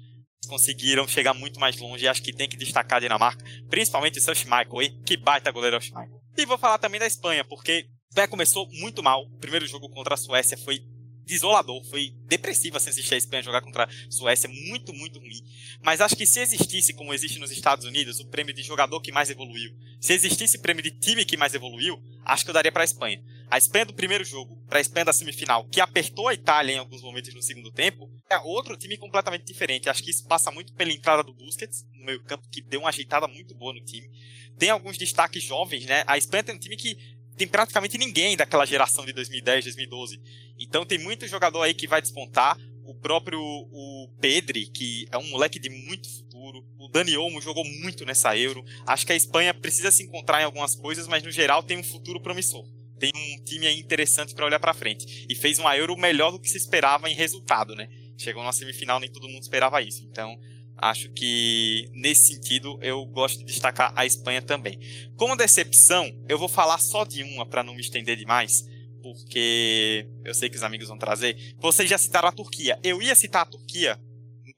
conseguiram 0.47 1.07
chegar 1.07 1.33
muito 1.33 1.59
mais 1.59 1.77
longe 1.77 2.05
e 2.05 2.07
acho 2.07 2.21
que 2.21 2.33
tem 2.33 2.49
que 2.49 2.57
destacar 2.57 2.97
a 2.97 2.99
Dinamarca, 2.99 3.43
principalmente 3.69 4.19
o 4.19 4.21
seu 4.21 4.35
Schmeichel, 4.35 4.81
hein? 4.81 5.01
que 5.05 5.17
baita 5.17 5.51
goleiro 5.51 5.75
é 5.75 5.79
o 5.79 5.81
Schmeichel. 5.81 6.21
E 6.37 6.45
vou 6.45 6.57
falar 6.57 6.77
também 6.77 6.99
da 6.99 7.07
Espanha, 7.07 7.43
porque 7.43 7.87
Espanha 8.09 8.27
começou 8.27 8.67
muito 8.71 9.01
mal. 9.01 9.23
O 9.23 9.37
primeiro 9.37 9.65
jogo 9.65 9.89
contra 9.89 10.15
a 10.15 10.17
Suécia 10.17 10.57
foi 10.57 10.79
desolador, 11.25 11.83
foi 11.85 12.13
depressivo 12.25 12.75
assim, 12.75 12.89
assistir 12.89 13.13
a 13.13 13.17
Espanha 13.17 13.43
jogar 13.43 13.61
contra 13.61 13.85
a 13.85 13.89
Suécia, 14.09 14.49
muito, 14.49 14.93
muito 14.93 15.19
ruim. 15.19 15.41
Mas 15.81 16.01
acho 16.01 16.15
que 16.15 16.25
se 16.25 16.41
existisse, 16.41 16.93
como 16.93 17.13
existe 17.13 17.39
nos 17.39 17.51
Estados 17.51 17.85
Unidos, 17.85 18.19
o 18.19 18.27
prêmio 18.27 18.53
de 18.53 18.63
jogador 18.63 18.99
que 18.99 19.11
mais 19.11 19.29
evoluiu, 19.29 19.71
se 19.99 20.13
existisse 20.13 20.57
o 20.57 20.61
prêmio 20.61 20.83
de 20.83 20.91
time 20.91 21.23
que 21.23 21.37
mais 21.37 21.53
evoluiu, 21.53 22.01
acho 22.25 22.43
que 22.43 22.49
eu 22.49 22.53
daria 22.53 22.71
para 22.71 22.83
a 22.83 22.85
Espanha. 22.85 23.23
A 23.51 23.57
Espanha 23.57 23.85
do 23.85 23.93
primeiro 23.93 24.23
jogo, 24.23 24.55
para 24.65 24.77
a 24.77 24.81
Espanha 24.81 25.03
da 25.03 25.11
semifinal, 25.11 25.65
que 25.65 25.81
apertou 25.81 26.29
a 26.29 26.33
Itália 26.33 26.75
em 26.75 26.77
alguns 26.77 27.01
momentos 27.01 27.33
no 27.33 27.41
segundo 27.41 27.69
tempo, 27.69 28.09
é 28.29 28.37
outro 28.37 28.77
time 28.77 28.95
completamente 28.95 29.43
diferente. 29.43 29.89
Acho 29.89 30.01
que 30.01 30.09
isso 30.09 30.25
passa 30.25 30.49
muito 30.51 30.73
pela 30.73 30.89
entrada 30.89 31.21
do 31.21 31.33
Busquets 31.33 31.85
no 31.93 32.05
meio 32.05 32.23
campo, 32.23 32.47
que 32.49 32.61
deu 32.61 32.79
uma 32.79 32.87
ajeitada 32.87 33.27
muito 33.27 33.53
boa 33.53 33.73
no 33.73 33.83
time. 33.83 34.09
Tem 34.57 34.69
alguns 34.69 34.97
destaques 34.97 35.43
jovens, 35.43 35.85
né? 35.85 36.05
A 36.07 36.17
Espanha 36.17 36.45
tem 36.45 36.55
um 36.55 36.59
time 36.59 36.77
que 36.77 36.95
tem 37.35 37.45
praticamente 37.45 37.97
ninguém 37.97 38.37
daquela 38.37 38.65
geração 38.65 39.05
de 39.05 39.11
2010, 39.11 39.65
2012. 39.65 40.21
Então 40.57 40.85
tem 40.85 40.97
muito 40.97 41.27
jogador 41.27 41.63
aí 41.63 41.73
que 41.73 41.87
vai 41.87 42.01
despontar. 42.01 42.57
O 42.85 42.95
próprio 42.95 43.37
o 43.41 44.09
Pedri, 44.21 44.67
que 44.67 45.09
é 45.11 45.17
um 45.17 45.29
moleque 45.29 45.59
de 45.59 45.69
muito 45.69 46.09
futuro. 46.09 46.65
O 46.79 46.87
Dani 46.87 47.17
Olmo 47.17 47.41
jogou 47.41 47.65
muito 47.65 48.05
nessa 48.05 48.37
Euro. 48.37 48.63
Acho 48.87 49.05
que 49.05 49.11
a 49.11 49.15
Espanha 49.15 49.53
precisa 49.53 49.91
se 49.91 50.03
encontrar 50.03 50.39
em 50.41 50.45
algumas 50.45 50.73
coisas, 50.73 51.05
mas 51.05 51.21
no 51.21 51.31
geral 51.31 51.61
tem 51.61 51.77
um 51.77 51.83
futuro 51.83 52.21
promissor. 52.21 52.65
Tem 53.01 53.11
um 53.15 53.43
time 53.43 53.65
aí 53.65 53.79
interessante 53.79 54.35
para 54.35 54.45
olhar 54.45 54.59
para 54.59 54.73
frente. 54.73 55.25
E 55.27 55.35
fez 55.35 55.57
uma 55.57 55.75
Euro 55.75 55.97
melhor 55.97 56.31
do 56.31 56.39
que 56.39 56.47
se 56.47 56.57
esperava 56.57 57.09
em 57.09 57.15
resultado, 57.15 57.75
né? 57.75 57.89
Chegou 58.15 58.43
na 58.43 58.53
semifinal, 58.53 58.99
nem 58.99 59.11
todo 59.11 59.27
mundo 59.27 59.41
esperava 59.41 59.81
isso. 59.81 60.03
Então, 60.03 60.37
Acho 60.81 61.11
que 61.11 61.87
nesse 61.93 62.33
sentido 62.33 62.79
eu 62.81 63.05
gosto 63.05 63.39
de 63.39 63.45
destacar 63.45 63.93
a 63.95 64.03
Espanha 64.03 64.41
também. 64.41 64.79
Como 65.15 65.35
decepção, 65.35 66.11
eu 66.27 66.39
vou 66.39 66.47
falar 66.47 66.79
só 66.79 67.05
de 67.05 67.21
uma 67.21 67.45
para 67.45 67.63
não 67.63 67.75
me 67.75 67.81
estender 67.81 68.17
demais, 68.17 68.65
porque 69.03 70.07
eu 70.25 70.33
sei 70.33 70.49
que 70.49 70.55
os 70.55 70.63
amigos 70.63 70.87
vão 70.87 70.97
trazer. 70.97 71.55
Vocês 71.59 71.87
já 71.87 71.99
citaram 71.99 72.29
a 72.29 72.31
Turquia. 72.31 72.79
Eu 72.81 72.99
ia 72.99 73.13
citar 73.13 73.43
a 73.43 73.45
Turquia, 73.45 73.99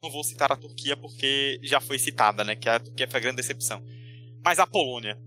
não 0.02 0.10
vou 0.10 0.24
citar 0.24 0.50
a 0.50 0.56
Turquia 0.56 0.96
porque 0.96 1.60
já 1.62 1.82
foi 1.82 2.00
citada, 2.00 2.46
né? 2.46 2.56
Que 2.56 2.70
a 2.70 2.80
Turquia 2.80 3.08
foi 3.10 3.20
a 3.20 3.24
grande 3.24 3.38
decepção. 3.38 3.84
Mas 4.44 4.60
a 4.60 4.68
Polônia. 4.68 5.20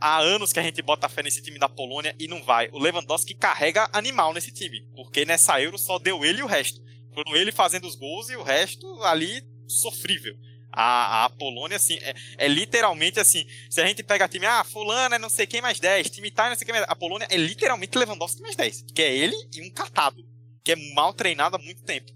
Há 0.00 0.18
anos 0.20 0.52
que 0.52 0.58
a 0.58 0.62
gente 0.62 0.80
bota 0.80 1.08
fé 1.08 1.22
nesse 1.22 1.42
time 1.42 1.58
da 1.58 1.68
Polônia 1.68 2.14
e 2.18 2.26
não 2.26 2.42
vai. 2.42 2.70
O 2.72 2.78
Lewandowski 2.78 3.34
carrega 3.34 3.88
animal 3.92 4.32
nesse 4.32 4.50
time, 4.50 4.80
porque 4.96 5.26
nessa 5.26 5.60
Euro 5.60 5.76
só 5.76 5.98
deu 5.98 6.24
ele 6.24 6.40
e 6.40 6.42
o 6.42 6.46
resto. 6.46 6.80
Foram 7.12 7.36
ele 7.36 7.52
fazendo 7.52 7.86
os 7.86 7.96
gols 7.96 8.30
e 8.30 8.36
o 8.36 8.42
resto 8.42 8.86
ali 9.02 9.42
sofrível. 9.68 10.34
A, 10.72 11.24
a 11.24 11.30
Polônia, 11.30 11.76
assim, 11.76 11.98
é, 12.00 12.14
é, 12.38 12.48
literalmente 12.48 13.18
assim. 13.18 13.44
Se 13.68 13.80
a 13.80 13.86
gente 13.86 14.02
pega 14.02 14.28
time, 14.28 14.46
ah, 14.46 14.64
Fulano 14.64 15.16
é 15.16 15.18
não 15.18 15.28
sei 15.28 15.46
quem 15.46 15.60
mais 15.60 15.80
10, 15.80 16.08
time 16.10 16.30
tal, 16.30 16.48
não 16.48 16.56
sei 16.56 16.64
quem 16.64 16.72
mais 16.72 16.86
10. 16.86 16.92
A 16.92 16.96
Polônia 16.96 17.26
é 17.28 17.36
literalmente 17.36 17.98
Lewandowski 17.98 18.40
mais 18.40 18.56
10. 18.56 18.86
Que 18.94 19.02
é 19.02 19.14
ele 19.14 19.36
e 19.52 19.60
um 19.62 19.70
catado. 19.70 20.24
Que 20.64 20.72
é 20.72 20.76
mal 20.94 21.12
treinado 21.12 21.56
há 21.56 21.58
muito 21.58 21.82
tempo. 21.82 22.10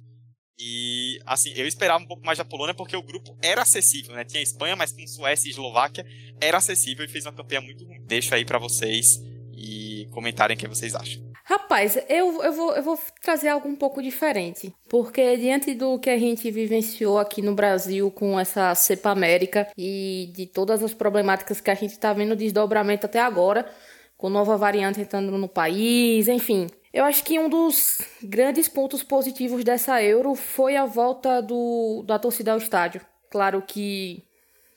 E, 0.59 1.19
assim, 1.27 1.53
eu 1.57 1.67
esperava 1.67 2.03
um 2.03 2.07
pouco 2.07 2.25
mais 2.25 2.39
da 2.39 2.45
Polônia 2.45 2.75
porque 2.75 2.97
o 2.97 3.03
grupo 3.03 3.37
era 3.43 3.63
acessível, 3.63 4.15
né? 4.15 4.25
Tinha 4.25 4.43
Espanha, 4.43 4.77
mas 4.77 4.93
com 4.93 5.07
Suécia 5.07 5.49
e 5.49 5.51
Eslováquia 5.51 6.07
era 6.41 6.59
acessível 6.59 7.05
e 7.05 7.09
fez 7.09 7.27
uma 7.27 7.33
campanha 7.33 7.61
muito 7.61 7.85
ruim. 7.85 8.01
Deixo 8.03 8.35
aí 8.35 8.45
para 8.45 8.59
vocês 8.59 9.21
e 9.53 10.07
comentarem 10.11 10.57
o 10.57 10.59
que 10.59 10.69
vocês 10.69 10.95
acham. 10.95 11.23
Rapaz, 11.47 11.99
eu, 12.09 12.43
eu, 12.43 12.53
vou, 12.55 12.75
eu 12.75 12.83
vou 12.83 12.99
trazer 13.21 13.49
algo 13.49 13.69
um 13.69 13.77
pouco 13.77 14.03
diferente. 14.03 14.75
Porque 14.89 15.37
diante 15.37 15.75
do 15.75 15.99
que 15.99 16.09
a 16.09 16.19
gente 16.19 16.51
vivenciou 16.51 17.19
aqui 17.19 17.43
no 17.43 17.55
Brasil 17.55 18.11
com 18.11 18.41
essa 18.41 18.75
cepa 18.75 19.11
América 19.11 19.69
e 19.77 20.33
de 20.35 20.47
todas 20.47 20.83
as 20.83 20.95
problemáticas 20.95 21.61
que 21.61 21.71
a 21.71 21.75
gente 21.75 21.91
está 21.91 22.15
vendo 22.15 22.35
desdobramento 22.35 23.05
até 23.05 23.21
agora, 23.21 23.71
com 24.17 24.31
nova 24.31 24.57
variante 24.57 25.03
entrando 25.03 25.37
no 25.37 25.49
país, 25.49 26.29
enfim. 26.29 26.67
Eu 26.95 27.05
acho 27.05 27.25
que 27.25 27.41
um 27.41 27.49
dos 27.49 27.99
grandes 28.23 28.69
pontos 28.69 29.03
positivos 29.03 29.65
dessa 29.65 30.01
Euro 30.01 30.37
foi 30.37 30.77
a 30.77 30.85
volta 30.85 31.43
do, 31.43 32.05
da 32.07 32.21
torcida 32.21 32.53
ao 32.53 32.59
estádio. 32.59 33.01
Claro 33.29 33.61
que 33.67 34.23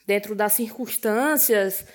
dentro 0.07 0.34
das 0.34 0.53
circunstâncias 0.53 1.86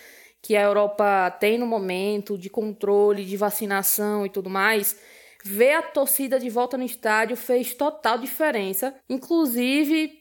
que 0.41 0.55
a 0.55 0.63
Europa 0.63 1.29
tem 1.41 1.59
no 1.59 1.67
momento 1.67 2.39
de 2.39 2.49
controle, 2.49 3.25
de 3.25 3.37
vacinação 3.37 4.25
e 4.25 4.31
tudo 4.31 4.49
mais, 4.49 4.97
ver 5.45 5.73
a 5.73 5.83
torcida 5.83 6.39
de 6.39 6.49
volta 6.49 6.79
no 6.79 6.85
estádio 6.85 7.37
fez 7.37 7.75
total 7.75 8.17
diferença. 8.17 8.95
Inclusive, 9.11 10.13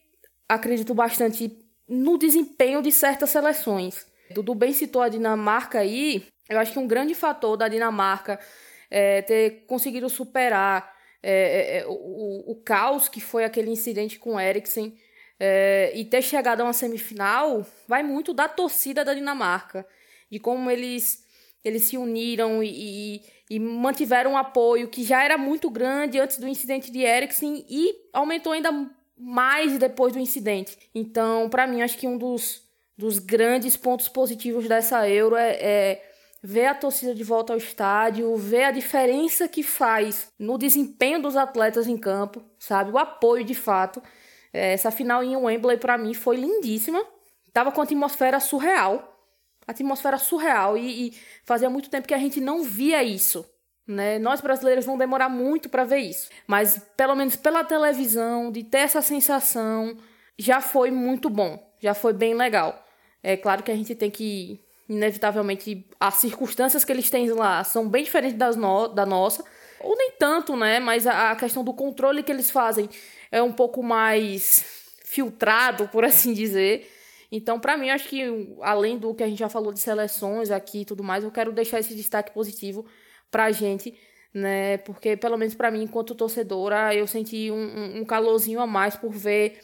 acredito 0.50 0.96
bastante 0.96 1.60
no 1.88 2.18
desempenho 2.18 2.82
de 2.82 2.92
certas 2.92 3.30
seleções. 3.30 4.08
Dudu 4.34 4.56
bem 4.56 4.74
citou 4.74 5.04
a 5.04 5.10
Dinamarca 5.10 5.78
aí. 5.78 6.26
Eu 6.50 6.58
acho 6.58 6.74
que 6.74 6.80
um 6.80 6.88
grande 6.88 7.14
fator 7.14 7.56
da 7.56 7.68
Dinamarca 7.68 8.40
é 8.92 9.22
ter 9.22 9.66
conseguido 9.66 10.10
superar 10.10 10.94
é, 11.24 11.32
é, 11.32 11.78
é 11.78 11.88
o, 11.88 12.52
o, 12.52 12.56
caos 12.64 13.08
que 13.08 13.22
foi 13.22 13.46
aquele 13.46 13.72
incidente 13.72 14.20
com 14.20 14.40
Eriksen 14.40 14.98
é, 15.40 15.92
e 15.96 16.04
ter 16.04 16.22
chegado 16.22 16.62
a 16.62 16.66
uma 16.66 16.74
semifinal 16.74 17.66
vai 17.88 18.04
muito 18.04 18.34
da 18.34 18.50
torcida 18.50 19.06
da 19.06 19.14
Dinamarca 19.14 19.88
de 20.30 20.40
como 20.40 20.70
eles, 20.70 21.26
eles 21.64 21.84
se 21.84 21.98
uniram 21.98 22.64
e, 22.64 23.16
e, 23.16 23.22
e 23.50 23.60
mantiveram 23.60 24.32
um 24.32 24.38
apoio 24.38 24.88
que 24.88 25.04
já 25.04 25.24
era 25.24 25.38
muito 25.38 25.70
grande 25.70 26.20
antes 26.20 26.38
do 26.38 26.48
incidente 26.48 26.92
de 26.92 27.00
Eriksen 27.00 27.66
e 27.70 27.96
aumentou 28.14 28.54
ainda 28.54 28.72
mais 29.18 29.78
depois 29.78 30.14
do 30.14 30.20
incidente. 30.20 30.78
Então, 30.96 31.50
para 31.50 31.68
mim, 31.68 31.82
acho 31.82 31.98
que 31.98 32.08
um 32.08 32.18
dos, 32.18 32.64
dos 32.98 33.20
grandes 33.20 33.78
pontos 33.78 34.08
positivos 34.08 34.68
dessa 34.68 35.08
Euro 35.08 35.36
é, 35.36 35.52
é 35.52 36.11
ver 36.42 36.68
a 36.68 36.76
torcida 36.76 37.14
de 37.14 37.24
volta 37.24 37.54
ao 37.54 37.58
estádio, 37.58 38.36
ver 38.36 38.64
a 38.64 38.72
diferença 38.72 39.48
que 39.48 39.64
faz 39.64 40.30
no 40.40 40.58
desempenho 40.58 41.22
dos 41.22 41.36
atletas 41.36 41.88
em 41.88 41.98
campo, 41.98 42.44
sabe? 42.58 42.92
O 42.92 42.98
apoio 42.98 43.44
de 43.44 43.54
fato. 43.54 44.02
É, 44.54 44.74
essa 44.74 44.92
final 44.92 45.24
em 45.24 45.36
Wembley 45.36 45.78
para 45.78 45.98
mim 45.98 46.14
foi 46.14 46.38
lindíssima. 46.38 47.06
Tava 47.54 47.72
com 47.72 47.82
a 47.82 47.84
atmosfera 47.84 48.40
surreal 48.40 49.12
atmosfera 49.68 50.18
surreal 50.18 50.78
e, 50.78 51.08
e, 51.08 51.14
fazia 51.46 51.70
muito 51.70 51.90
tempo 51.90 52.08
que 52.08 52.14
a 52.14 52.20
gente 52.20 52.40
não 52.40 52.64
via 52.64 53.04
isso. 53.04 53.46
Né? 53.88 54.20
Nós 54.20 54.42
brasileiros 54.42 54.86
vamos 54.86 55.00
demorar 55.00 55.30
muito 55.30 55.70
para 55.70 55.84
ver 55.84 56.00
isso, 56.00 56.30
mas 56.48 56.80
pelo 56.96 57.16
menos 57.16 57.36
pela 57.36 57.64
televisão, 57.64 58.52
de 58.52 58.64
ter 58.64 58.80
essa 58.80 59.02
sensação, 59.02 59.98
já 60.38 60.62
foi 60.62 60.92
muito 60.92 61.30
bom, 61.30 61.60
já 61.80 61.94
foi 61.94 62.14
bem 62.14 62.34
legal. 62.34 62.86
É 63.24 63.36
claro 63.36 63.64
que 63.64 63.72
a 63.72 63.76
gente 63.76 63.94
tem 63.96 64.10
que, 64.10 64.64
inevitavelmente, 64.92 65.88
as 65.98 66.16
circunstâncias 66.16 66.84
que 66.84 66.92
eles 66.92 67.10
têm 67.10 67.32
lá 67.32 67.64
são 67.64 67.88
bem 67.88 68.04
diferentes 68.04 68.38
das 68.38 68.58
no, 68.58 68.90
da 68.90 69.06
nossa, 69.06 69.44
ou 69.80 69.96
nem 69.96 70.12
tanto, 70.20 70.56
né? 70.56 70.80
Mas 70.80 71.08
a, 71.08 71.32
a 71.32 71.36
questão 71.36 71.64
do 71.64 71.74
controle 71.74 72.22
que 72.22 72.32
eles 72.32 72.52
fazem 72.52 72.90
é 73.32 73.42
um 73.42 73.54
pouco 73.54 73.82
mais 73.82 74.66
filtrado, 75.06 75.88
por 75.88 76.04
assim 76.06 76.34
dizer. 76.34 76.92
Então, 77.32 77.58
para 77.58 77.78
mim, 77.78 77.90
acho 77.90 78.10
que 78.10 78.54
além 78.62 78.98
do 78.98 79.14
que 79.16 79.24
a 79.24 79.28
gente 79.28 79.40
já 79.40 79.48
falou 79.48 79.72
de 79.72 79.80
seleções 79.80 80.52
aqui 80.52 80.82
e 80.82 80.86
tudo 80.86 81.04
mais, 81.04 81.24
eu 81.24 81.32
quero 81.32 81.54
deixar 81.54 81.80
esse 81.80 81.96
destaque 81.96 82.34
positivo 82.34 82.86
para 83.32 83.46
a 83.46 83.52
gente, 83.52 83.98
né? 84.34 84.78
Porque, 84.80 85.16
pelo 85.16 85.38
menos 85.38 85.56
para 85.56 85.72
mim, 85.72 85.84
enquanto 85.84 86.14
torcedora, 86.14 86.94
eu 86.94 87.08
senti 87.08 87.50
um, 87.50 88.02
um 88.02 88.06
calorzinho 88.06 88.60
a 88.60 88.68
mais 88.68 88.98
por 88.98 89.14
ver 89.14 89.62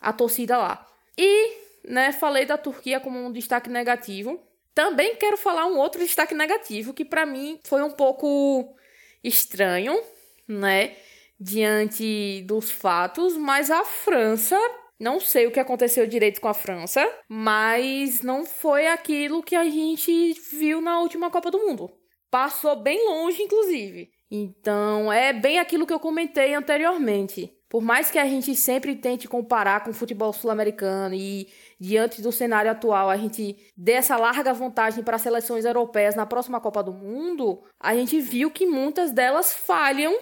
a 0.00 0.14
torcida 0.14 0.56
lá. 0.56 0.86
E, 1.18 1.58
né, 1.84 2.10
falei 2.12 2.46
da 2.46 2.56
Turquia 2.56 2.98
como 2.98 3.18
um 3.18 3.30
destaque 3.30 3.68
negativo. 3.68 4.40
Também 4.74 5.16
quero 5.16 5.36
falar 5.36 5.66
um 5.66 5.78
outro 5.78 6.00
destaque 6.00 6.34
negativo 6.34 6.94
que 6.94 7.04
para 7.04 7.26
mim 7.26 7.58
foi 7.64 7.82
um 7.82 7.90
pouco 7.90 8.74
estranho, 9.22 10.00
né? 10.48 10.96
Diante 11.38 12.42
dos 12.46 12.70
fatos, 12.70 13.36
mas 13.36 13.70
a 13.70 13.84
França 13.84 14.58
não 15.02 15.18
sei 15.18 15.48
o 15.48 15.50
que 15.50 15.58
aconteceu 15.58 16.06
direito 16.06 16.40
com 16.40 16.46
a 16.46 16.54
França, 16.54 17.04
mas 17.28 18.22
não 18.22 18.46
foi 18.46 18.86
aquilo 18.86 19.42
que 19.42 19.56
a 19.56 19.64
gente 19.64 20.32
viu 20.52 20.80
na 20.80 21.00
última 21.00 21.28
Copa 21.28 21.50
do 21.50 21.58
Mundo. 21.58 21.90
Passou 22.30 22.76
bem 22.76 23.04
longe, 23.08 23.42
inclusive. 23.42 24.10
Então, 24.30 25.12
é 25.12 25.32
bem 25.32 25.58
aquilo 25.58 25.86
que 25.86 25.92
eu 25.92 25.98
comentei 25.98 26.54
anteriormente. 26.54 27.52
Por 27.68 27.82
mais 27.82 28.10
que 28.10 28.18
a 28.18 28.26
gente 28.26 28.54
sempre 28.54 28.94
tente 28.94 29.26
comparar 29.26 29.82
com 29.82 29.90
o 29.90 29.94
futebol 29.94 30.32
sul-americano 30.32 31.14
e 31.16 31.48
diante 31.82 32.22
do 32.22 32.30
cenário 32.30 32.70
atual 32.70 33.10
a 33.10 33.16
gente 33.16 33.56
dê 33.76 33.94
essa 33.94 34.16
larga 34.16 34.54
vantagem 34.54 35.02
para 35.02 35.16
as 35.16 35.22
seleções 35.22 35.64
europeias 35.64 36.14
na 36.14 36.24
próxima 36.24 36.60
Copa 36.60 36.80
do 36.80 36.92
Mundo, 36.92 37.60
a 37.80 37.92
gente 37.92 38.20
viu 38.20 38.52
que 38.52 38.64
muitas 38.64 39.10
delas 39.10 39.52
falham 39.52 40.16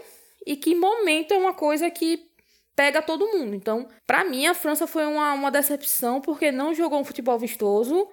e 0.46 0.56
que 0.56 0.74
momento 0.74 1.34
é 1.34 1.36
uma 1.36 1.52
coisa 1.52 1.90
que 1.90 2.26
pega 2.74 3.02
todo 3.02 3.28
mundo. 3.28 3.54
Então, 3.54 3.86
para 4.06 4.24
mim, 4.24 4.46
a 4.46 4.54
França 4.54 4.86
foi 4.86 5.04
uma, 5.04 5.34
uma 5.34 5.50
decepção 5.50 6.18
porque 6.18 6.50
não 6.50 6.72
jogou 6.72 6.98
um 6.98 7.04
futebol 7.04 7.38
vistoso. 7.38 8.08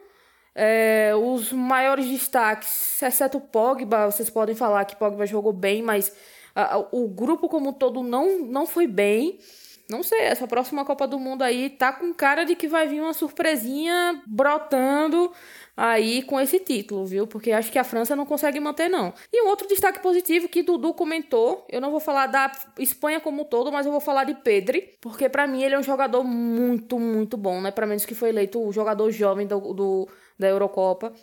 É, 0.53 1.13
os 1.15 1.53
maiores 1.53 2.05
destaques, 2.05 3.01
exceto 3.01 3.39
Pogba, 3.39 4.11
vocês 4.11 4.29
podem 4.29 4.55
falar 4.55 4.83
que 4.83 4.97
Pogba 4.97 5.25
jogou 5.25 5.53
bem, 5.53 5.81
mas 5.81 6.11
o 6.91 7.07
grupo 7.07 7.47
como 7.47 7.69
um 7.69 7.73
todo 7.73 8.03
não, 8.03 8.39
não 8.39 8.65
foi 8.65 8.87
bem. 8.87 9.39
Não 9.89 10.03
sei, 10.03 10.19
essa 10.19 10.45
próxima 10.45 10.83
Copa 10.83 11.07
do 11.07 11.17
Mundo 11.17 11.43
aí 11.43 11.69
tá 11.69 11.93
com 11.93 12.13
cara 12.13 12.43
de 12.43 12.55
que 12.55 12.67
vai 12.67 12.87
vir 12.87 12.99
uma 12.99 13.13
surpresinha 13.13 14.21
brotando 14.27 15.31
aí 15.77 16.23
com 16.23 16.39
esse 16.41 16.59
título, 16.59 17.05
viu? 17.05 17.25
Porque 17.25 17.53
acho 17.53 17.71
que 17.71 17.79
a 17.79 17.85
França 17.85 18.13
não 18.13 18.25
consegue 18.25 18.59
manter, 18.59 18.89
não. 18.89 19.13
E 19.31 19.41
um 19.41 19.47
outro 19.47 19.65
destaque 19.65 20.01
positivo 20.01 20.49
que 20.49 20.61
Dudu 20.61 20.93
comentou, 20.93 21.65
eu 21.69 21.79
não 21.79 21.89
vou 21.89 22.01
falar 22.01 22.27
da 22.27 22.51
Espanha 22.77 23.21
como 23.21 23.43
um 23.43 23.45
todo, 23.45 23.71
mas 23.71 23.85
eu 23.85 23.91
vou 23.93 24.01
falar 24.01 24.25
de 24.25 24.33
Pedri, 24.33 24.97
porque 24.99 25.29
para 25.29 25.47
mim 25.47 25.63
ele 25.63 25.75
é 25.75 25.79
um 25.79 25.83
jogador 25.83 26.21
muito, 26.21 26.99
muito 26.99 27.37
bom, 27.37 27.61
né? 27.61 27.71
Para 27.71 27.85
menos 27.85 28.05
que 28.05 28.13
foi 28.13 28.29
eleito 28.29 28.61
o 28.61 28.73
jogador 28.73 29.09
jovem 29.11 29.47
do, 29.47 29.73
do 29.73 30.07
da 30.37 30.49
Eurocopa. 30.49 31.13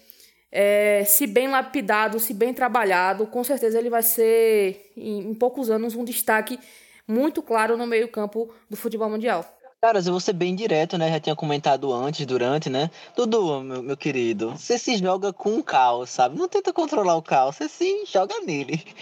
É, 0.51 1.05
se 1.05 1.27
bem 1.27 1.49
lapidado, 1.49 2.19
se 2.19 2.33
bem 2.33 2.55
trabalhado, 2.55 3.27
com 3.27 3.45
certeza 3.45 3.79
ele 3.79 3.91
vai 3.91 4.03
ser, 4.03 4.93
em, 4.97 5.31
em 5.31 5.35
poucos 5.35 5.69
anos, 5.69 5.97
um 5.97 6.05
destaque 6.05 6.59
muito 7.07 7.43
claro 7.43 7.77
no 7.77 7.87
meio-campo 7.87 8.53
do 8.69 8.77
futebol 8.77 9.11
mundial. 9.11 9.45
Caras, 9.81 10.07
eu 10.07 10.15
vou 10.15 10.21
ser 10.21 10.33
bem 10.33 10.55
direto, 10.55 10.97
né? 10.97 11.11
Já 11.11 11.21
tinha 11.21 11.37
comentado 11.37 11.93
antes, 11.93 12.25
durante, 12.25 12.71
né? 12.71 12.91
Dudu, 13.15 13.61
meu, 13.61 13.83
meu 13.83 13.97
querido, 13.99 14.53
você 14.53 14.79
se 14.79 14.97
joga 14.97 15.31
com 15.31 15.59
o 15.59 15.63
caos, 15.63 16.09
sabe? 16.09 16.39
Não 16.39 16.49
tenta 16.49 16.73
controlar 16.73 17.17
o 17.17 17.23
caos, 17.23 17.57
você 17.57 17.69
se 17.69 18.05
joga 18.07 18.35
nele. 18.41 18.83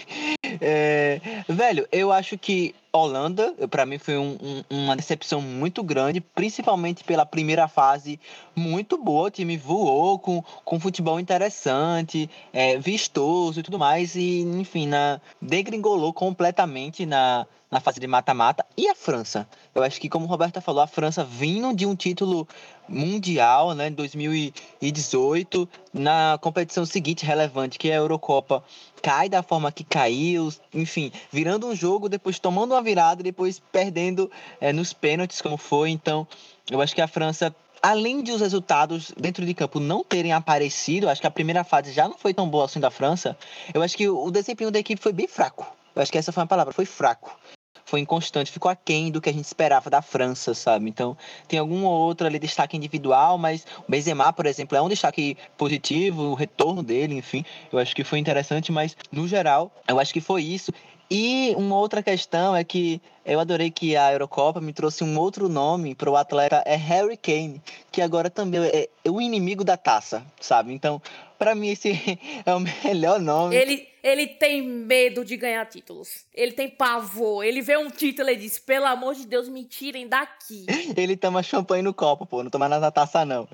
É, 0.61 1.19
velho, 1.49 1.87
eu 1.91 2.11
acho 2.11 2.37
que 2.37 2.75
Holanda, 2.95 3.55
para 3.71 3.87
mim, 3.87 3.97
foi 3.97 4.19
um, 4.19 4.37
um, 4.39 4.63
uma 4.69 4.95
decepção 4.95 5.41
muito 5.41 5.81
grande, 5.83 6.21
principalmente 6.21 7.03
pela 7.03 7.25
primeira 7.25 7.67
fase 7.67 8.19
muito 8.55 9.03
boa. 9.03 9.29
O 9.29 9.31
time 9.31 9.57
voou 9.57 10.19
com, 10.19 10.43
com 10.63 10.79
futebol 10.79 11.19
interessante, 11.19 12.29
é, 12.53 12.77
vistoso 12.77 13.59
e 13.59 13.63
tudo 13.63 13.79
mais, 13.79 14.15
e 14.15 14.41
enfim, 14.41 14.87
na, 14.87 15.19
degringolou 15.41 16.13
completamente 16.13 17.03
na, 17.03 17.47
na 17.71 17.79
fase 17.79 17.99
de 17.99 18.05
mata-mata. 18.05 18.63
E 18.77 18.87
a 18.87 18.93
França? 18.93 19.47
Eu 19.73 19.81
acho 19.81 19.99
que, 19.99 20.07
como 20.07 20.25
o 20.25 20.29
Roberta 20.29 20.61
falou, 20.61 20.83
a 20.83 20.87
França 20.87 21.23
vindo 21.23 21.75
de 21.75 21.87
um 21.87 21.95
título 21.95 22.47
mundial, 22.87 23.73
né, 23.73 23.87
em 23.87 23.93
2018, 23.93 25.67
na 25.93 26.37
competição 26.41 26.85
seguinte 26.85 27.25
relevante, 27.25 27.79
que 27.79 27.89
é 27.89 27.93
a 27.93 27.97
Eurocopa, 27.97 28.63
cai 29.01 29.29
da 29.29 29.43
forma 29.43 29.71
que 29.71 29.83
caiu, 29.83 30.53
enfim, 30.73 31.11
virando 31.31 31.67
um 31.67 31.75
jogo, 31.75 32.09
depois 32.09 32.39
tomando 32.39 32.73
uma 32.73 32.81
virada, 32.81 33.23
depois 33.23 33.61
perdendo 33.71 34.29
é, 34.59 34.71
nos 34.71 34.93
pênaltis, 34.93 35.41
como 35.41 35.57
foi. 35.57 35.89
Então, 35.89 36.27
eu 36.69 36.81
acho 36.81 36.95
que 36.95 37.01
a 37.01 37.07
França 37.07 37.55
além 37.81 38.23
de 38.23 38.31
os 38.31 38.39
resultados 38.39 39.11
dentro 39.17 39.45
de 39.45 39.53
campo 39.53 39.77
não 39.77 40.05
terem 40.05 40.31
aparecido, 40.31 41.09
acho 41.09 41.19
que 41.19 41.27
a 41.27 41.31
primeira 41.31 41.65
fase 41.65 41.91
já 41.91 42.07
não 42.07 42.17
foi 42.17 42.33
tão 42.33 42.47
boa 42.47 42.63
assim 42.63 42.79
da 42.79 42.89
França. 42.89 43.37
Eu 43.73 43.83
acho 43.83 43.97
que 43.97 44.07
o 44.07 44.31
desempenho 44.31 44.71
da 44.71 44.79
equipe 44.79 45.01
foi 45.01 45.11
bem 45.11 45.27
fraco. 45.27 45.67
Eu 45.93 46.01
acho 46.01 46.09
que 46.09 46.17
essa 46.17 46.31
foi 46.31 46.43
a 46.43 46.47
palavra, 46.47 46.73
foi 46.73 46.85
fraco 46.85 47.37
foi 47.85 47.99
inconstante, 47.99 48.51
ficou 48.51 48.69
aquém 48.69 49.11
do 49.11 49.21
que 49.21 49.29
a 49.29 49.33
gente 49.33 49.45
esperava 49.45 49.89
da 49.89 50.01
França, 50.01 50.53
sabe? 50.53 50.89
Então, 50.89 51.17
tem 51.47 51.59
algum 51.59 51.83
ou 51.85 51.93
outro 51.93 52.27
ali 52.27 52.39
destaque 52.39 52.77
individual, 52.77 53.37
mas 53.37 53.65
o 53.87 53.91
Benzema, 53.91 54.31
por 54.33 54.45
exemplo, 54.45 54.77
é 54.77 54.81
um 54.81 54.89
destaque 54.89 55.37
positivo, 55.57 56.23
o 56.23 56.33
retorno 56.33 56.81
dele, 56.83 57.15
enfim, 57.15 57.45
eu 57.71 57.79
acho 57.79 57.95
que 57.95 58.03
foi 58.03 58.19
interessante, 58.19 58.71
mas 58.71 58.95
no 59.11 59.27
geral, 59.27 59.71
eu 59.87 59.99
acho 59.99 60.13
que 60.13 60.21
foi 60.21 60.43
isso. 60.43 60.71
E 61.11 61.53
uma 61.57 61.77
outra 61.77 62.01
questão 62.01 62.55
é 62.55 62.63
que 62.63 62.99
eu 63.25 63.39
adorei 63.39 63.69
que 63.69 63.95
a 63.95 64.11
Eurocopa 64.11 64.59
me 64.59 64.73
trouxe 64.73 65.03
um 65.03 65.19
outro 65.19 65.47
nome 65.47 65.93
para 65.93 66.09
o 66.09 66.15
atleta, 66.15 66.63
é 66.65 66.75
Harry 66.75 67.17
Kane, 67.17 67.61
que 67.91 68.01
agora 68.01 68.29
também 68.29 68.61
é, 68.63 68.89
é 69.03 69.11
o 69.11 69.21
inimigo 69.21 69.63
da 69.63 69.77
taça, 69.77 70.25
sabe? 70.39 70.73
Então, 70.73 71.01
Pra 71.43 71.55
mim, 71.55 71.67
esse 71.71 71.91
é 72.45 72.55
o 72.55 72.61
melhor 72.61 73.19
nome. 73.19 73.53
Ele, 73.57 73.85
ele 74.03 74.27
tem 74.27 74.61
medo 74.61 75.23
de 75.23 75.37
ganhar 75.37 75.65
títulos. 75.65 76.25
Ele 76.33 76.51
tem 76.51 76.69
pavor. 76.69 77.45
Ele 77.45 77.61
vê 77.61 77.77
um 77.77 77.89
título 77.89 78.29
e 78.29 78.35
diz: 78.35 78.59
pelo 78.59 78.85
amor 78.85 79.15
de 79.15 79.25
Deus, 79.25 79.47
me 79.47 79.63
tirem 79.63 80.09
daqui. 80.09 80.65
Ele 80.97 81.15
toma 81.15 81.41
champanhe 81.41 81.81
no 81.81 81.93
copo, 81.93 82.25
pô. 82.25 82.43
Não 82.43 82.51
toma 82.51 82.67
na 82.67 82.91
taça, 82.91 83.23
não. 83.23 83.47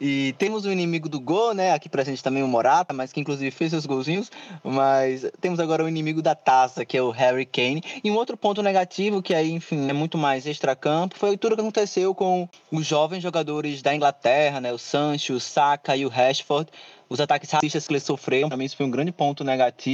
E 0.00 0.34
temos 0.38 0.64
o 0.64 0.68
um 0.68 0.72
inimigo 0.72 1.08
do 1.08 1.20
gol, 1.20 1.54
né? 1.54 1.72
Aqui 1.72 1.88
pra 1.88 2.02
gente 2.02 2.22
também 2.22 2.42
o 2.42 2.48
Morata, 2.48 2.92
mas 2.92 3.12
que 3.12 3.20
inclusive 3.20 3.50
fez 3.52 3.70
seus 3.70 3.86
golzinhos. 3.86 4.30
Mas 4.64 5.24
temos 5.40 5.60
agora 5.60 5.84
o 5.84 5.88
inimigo 5.88 6.20
da 6.20 6.34
taça, 6.34 6.84
que 6.84 6.96
é 6.96 7.02
o 7.02 7.10
Harry 7.10 7.46
Kane. 7.46 7.82
E 8.02 8.10
um 8.10 8.16
outro 8.16 8.36
ponto 8.36 8.60
negativo, 8.60 9.22
que 9.22 9.32
aí, 9.32 9.52
enfim, 9.52 9.88
é 9.88 9.92
muito 9.92 10.18
mais 10.18 10.46
extracampo, 10.46 11.16
foi 11.16 11.36
tudo 11.36 11.54
que 11.54 11.60
aconteceu 11.60 12.12
com 12.12 12.48
os 12.72 12.84
jovens 12.84 13.22
jogadores 13.22 13.82
da 13.82 13.94
Inglaterra, 13.94 14.60
né? 14.60 14.72
O 14.72 14.78
Sancho, 14.78 15.34
o 15.34 15.40
Saka 15.40 15.96
e 15.96 16.04
o 16.04 16.08
Rashford 16.08 16.68
os 17.12 17.20
ataques 17.20 17.50
racistas 17.50 17.86
que 17.86 17.92
eles 17.92 18.02
sofreram, 18.02 18.48
também 18.48 18.64
isso 18.64 18.76
foi 18.76 18.86
um 18.86 18.90
grande 18.90 19.12
ponto 19.12 19.44
negativo. 19.44 19.91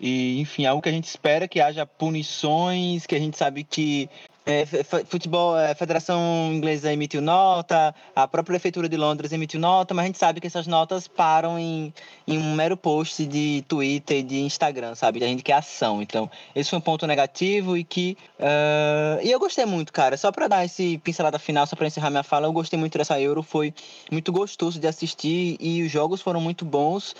E, 0.00 0.40
enfim, 0.40 0.64
algo 0.64 0.80
que 0.80 0.88
a 0.88 0.92
gente 0.92 1.06
espera 1.06 1.48
que 1.48 1.60
haja 1.60 1.84
punições, 1.84 3.04
que 3.04 3.16
a 3.16 3.18
gente 3.18 3.36
sabe 3.36 3.64
que 3.64 4.08
é, 4.48 4.64
futebol, 5.04 5.54
a 5.54 5.64
é, 5.64 5.74
Federação 5.74 6.50
Inglesa 6.50 6.90
emitiu 6.90 7.20
nota, 7.20 7.94
a 8.16 8.26
própria 8.26 8.54
Prefeitura 8.54 8.88
de 8.88 8.96
Londres 8.96 9.30
emitiu 9.30 9.60
nota, 9.60 9.92
mas 9.92 10.04
a 10.04 10.06
gente 10.06 10.18
sabe 10.18 10.40
que 10.40 10.46
essas 10.46 10.66
notas 10.66 11.06
param 11.06 11.58
em, 11.58 11.92
em 12.26 12.38
um 12.38 12.54
mero 12.54 12.74
post 12.74 13.26
de 13.26 13.62
Twitter 13.68 14.20
e 14.20 14.22
de 14.22 14.40
Instagram, 14.40 14.94
sabe? 14.94 15.22
A 15.22 15.26
gente 15.26 15.42
quer 15.42 15.52
ação. 15.52 16.00
Então, 16.00 16.30
esse 16.56 16.70
foi 16.70 16.78
um 16.78 16.82
ponto 16.82 17.06
negativo 17.06 17.76
e 17.76 17.84
que. 17.84 18.16
Uh... 18.40 19.22
E 19.22 19.30
eu 19.30 19.38
gostei 19.38 19.66
muito, 19.66 19.92
cara. 19.92 20.16
Só 20.16 20.32
para 20.32 20.48
dar 20.48 20.64
esse 20.64 20.96
pincelada 20.98 21.38
final, 21.38 21.66
só 21.66 21.76
para 21.76 21.86
encerrar 21.86 22.08
minha 22.08 22.22
fala, 22.22 22.46
eu 22.46 22.52
gostei 22.52 22.78
muito 22.78 22.96
dessa 22.96 23.20
Euro. 23.20 23.42
Foi 23.42 23.74
muito 24.10 24.32
gostoso 24.32 24.80
de 24.80 24.86
assistir 24.86 25.58
e 25.60 25.82
os 25.82 25.92
jogos 25.92 26.22
foram 26.22 26.40
muito 26.40 26.64
bons. 26.64 27.14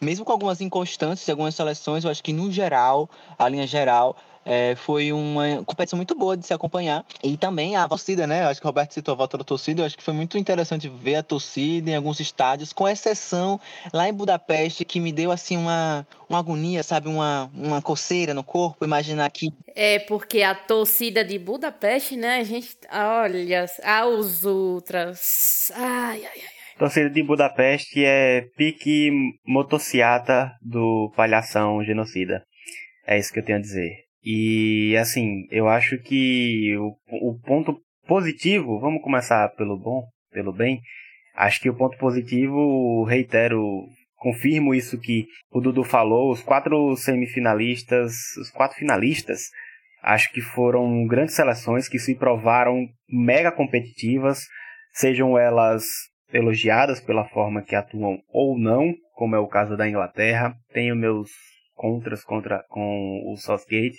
Mesmo 0.00 0.24
com 0.24 0.32
algumas 0.32 0.60
inconstâncias, 0.60 1.28
algumas 1.30 1.54
seleções, 1.54 2.04
eu 2.04 2.10
acho 2.10 2.22
que 2.22 2.32
no 2.32 2.52
geral, 2.52 3.08
a 3.38 3.48
linha 3.48 3.66
geral, 3.66 4.16
é, 4.44 4.74
foi 4.76 5.12
uma 5.12 5.64
competição 5.64 5.96
muito 5.96 6.14
boa 6.14 6.36
de 6.36 6.46
se 6.46 6.52
acompanhar. 6.52 7.04
E 7.22 7.36
também 7.36 7.76
a 7.76 7.88
torcida, 7.88 8.26
né? 8.26 8.44
Eu 8.44 8.48
acho 8.48 8.60
que 8.60 8.66
o 8.66 8.68
Roberto 8.68 8.92
citou 8.92 9.12
a 9.12 9.16
volta 9.16 9.38
da 9.38 9.44
torcida. 9.44 9.80
Eu 9.80 9.86
acho 9.86 9.96
que 9.96 10.02
foi 10.02 10.14
muito 10.14 10.36
interessante 10.36 10.88
ver 10.88 11.16
a 11.16 11.22
torcida 11.22 11.90
em 11.90 11.96
alguns 11.96 12.20
estádios, 12.20 12.72
com 12.72 12.88
exceção 12.88 13.60
lá 13.92 14.08
em 14.08 14.12
Budapeste, 14.12 14.84
que 14.84 15.00
me 15.00 15.12
deu 15.12 15.30
assim 15.30 15.56
uma, 15.56 16.06
uma 16.28 16.38
agonia, 16.38 16.82
sabe? 16.82 17.08
Uma, 17.08 17.50
uma 17.54 17.80
coceira 17.80 18.34
no 18.34 18.44
corpo. 18.44 18.84
Imaginar 18.84 19.30
que. 19.30 19.52
É, 19.74 19.98
porque 20.00 20.42
a 20.42 20.54
torcida 20.54 21.24
de 21.24 21.38
Budapeste, 21.38 22.16
né? 22.16 22.40
A 22.40 22.44
gente. 22.44 22.76
Olha, 22.92 23.66
aos 23.84 24.44
ultras. 24.44 25.72
Ai, 25.74 26.24
ai, 26.24 26.40
ai. 26.40 26.54
Torcida 26.78 27.08
de 27.08 27.22
Budapeste 27.22 28.04
é 28.04 28.42
pique 28.56 29.08
motociata 29.46 30.50
do 30.60 31.12
palhação 31.16 31.84
genocida. 31.84 32.44
É 33.06 33.16
isso 33.16 33.32
que 33.32 33.38
eu 33.38 33.44
tenho 33.44 33.58
a 33.58 33.60
dizer. 33.60 34.03
E 34.24 34.96
assim, 34.96 35.46
eu 35.50 35.68
acho 35.68 35.98
que 35.98 36.74
o, 36.78 36.96
o 37.30 37.38
ponto 37.40 37.78
positivo, 38.06 38.80
vamos 38.80 39.02
começar 39.02 39.48
pelo 39.50 39.78
bom, 39.78 40.02
pelo 40.32 40.52
bem. 40.52 40.80
Acho 41.36 41.60
que 41.60 41.68
o 41.68 41.76
ponto 41.76 41.98
positivo, 41.98 43.04
reitero, 43.04 43.60
confirmo 44.16 44.74
isso 44.74 44.98
que 44.98 45.26
o 45.50 45.60
Dudu 45.60 45.84
falou, 45.84 46.30
os 46.30 46.42
quatro 46.42 46.96
semifinalistas, 46.96 48.14
os 48.40 48.50
quatro 48.50 48.78
finalistas, 48.78 49.42
acho 50.02 50.32
que 50.32 50.40
foram 50.40 51.06
grandes 51.06 51.34
seleções 51.34 51.88
que 51.88 51.98
se 51.98 52.14
provaram 52.14 52.86
mega 53.08 53.52
competitivas, 53.52 54.46
sejam 54.92 55.36
elas 55.36 55.84
elogiadas 56.32 57.00
pela 57.00 57.28
forma 57.28 57.62
que 57.62 57.74
atuam 57.74 58.18
ou 58.28 58.58
não, 58.58 58.94
como 59.12 59.36
é 59.36 59.38
o 59.38 59.48
caso 59.48 59.76
da 59.76 59.88
Inglaterra. 59.88 60.54
Tenho 60.72 60.96
meus 60.96 61.30
contras 61.74 62.24
contra 62.24 62.64
com 62.68 63.22
o 63.26 63.36
Southgate. 63.36 63.98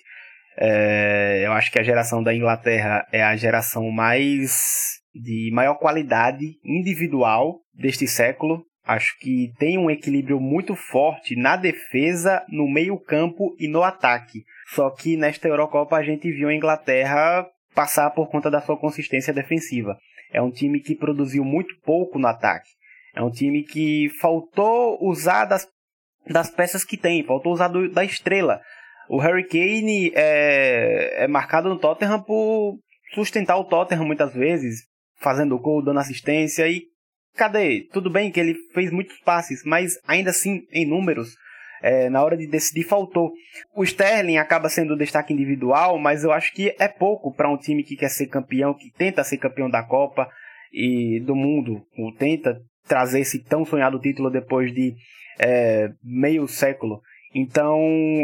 É, 0.57 1.43
eu 1.45 1.51
acho 1.51 1.71
que 1.71 1.79
a 1.79 1.83
geração 1.83 2.23
da 2.23 2.33
Inglaterra 2.33 3.05
é 3.11 3.21
a 3.21 3.35
geração 3.35 3.91
mais 3.91 5.01
de 5.13 5.49
maior 5.53 5.75
qualidade 5.75 6.57
individual 6.63 7.59
deste 7.73 8.07
século. 8.07 8.63
Acho 8.85 9.17
que 9.19 9.51
tem 9.57 9.77
um 9.77 9.89
equilíbrio 9.89 10.39
muito 10.39 10.75
forte 10.75 11.35
na 11.35 11.55
defesa, 11.55 12.45
no 12.47 12.69
meio-campo 12.69 13.55
e 13.59 13.67
no 13.67 13.83
ataque. 13.83 14.43
Só 14.67 14.89
que 14.91 15.17
nesta 15.17 15.47
Eurocopa 15.47 15.97
a 15.97 16.03
gente 16.03 16.31
viu 16.31 16.49
a 16.49 16.53
Inglaterra 16.53 17.47
passar 17.73 18.11
por 18.11 18.29
conta 18.29 18.49
da 18.49 18.61
sua 18.61 18.77
consistência 18.77 19.33
defensiva. 19.33 19.97
É 20.31 20.41
um 20.41 20.51
time 20.51 20.79
que 20.79 20.95
produziu 20.95 21.43
muito 21.43 21.75
pouco 21.83 22.19
no 22.19 22.27
ataque. 22.27 22.69
É 23.15 23.21
um 23.21 23.31
time 23.31 23.63
que 23.63 24.09
faltou 24.21 24.97
usar 25.01 25.45
das 25.45 25.67
das 26.27 26.49
peças 26.49 26.83
que 26.83 26.97
tem, 26.97 27.23
faltou 27.23 27.53
usar 27.53 27.67
do, 27.67 27.89
da 27.89 28.03
estrela. 28.03 28.61
O 29.09 29.19
Harry 29.19 29.47
Kane 29.47 30.11
é, 30.15 31.23
é 31.23 31.27
marcado 31.27 31.69
no 31.69 31.77
Tottenham 31.77 32.21
por 32.21 32.77
sustentar 33.13 33.57
o 33.57 33.65
Tottenham 33.65 34.05
muitas 34.05 34.33
vezes, 34.33 34.81
fazendo 35.19 35.59
gol, 35.59 35.83
dando 35.83 35.99
assistência 35.99 36.67
e 36.67 36.83
cadê? 37.35 37.87
Tudo 37.91 38.09
bem 38.09 38.31
que 38.31 38.39
ele 38.39 38.55
fez 38.73 38.91
muitos 38.91 39.19
passes, 39.19 39.63
mas 39.63 39.93
ainda 40.07 40.31
assim, 40.31 40.61
em 40.71 40.85
números, 40.85 41.35
é, 41.81 42.09
na 42.09 42.23
hora 42.23 42.35
de 42.35 42.47
decidir 42.47 42.83
faltou. 42.83 43.31
O 43.75 43.83
Sterling 43.83 44.37
acaba 44.37 44.69
sendo 44.69 44.93
o 44.93 44.97
destaque 44.97 45.33
individual, 45.33 45.99
mas 45.99 46.23
eu 46.23 46.31
acho 46.31 46.51
que 46.53 46.75
é 46.79 46.87
pouco 46.87 47.33
para 47.33 47.51
um 47.51 47.57
time 47.57 47.83
que 47.83 47.95
quer 47.95 48.09
ser 48.09 48.27
campeão, 48.27 48.73
que 48.73 48.91
tenta 48.91 49.23
ser 49.23 49.37
campeão 49.37 49.69
da 49.69 49.83
Copa 49.83 50.27
e 50.73 51.19
do 51.21 51.35
mundo, 51.35 51.85
ou 51.97 52.13
tenta 52.13 52.59
trazer 52.87 53.19
esse 53.19 53.39
tão 53.39 53.65
sonhado 53.65 53.99
título 53.99 54.29
depois 54.29 54.73
de 54.73 54.95
é, 55.39 55.91
meio 56.03 56.47
século. 56.47 57.01
Então, 57.33 57.79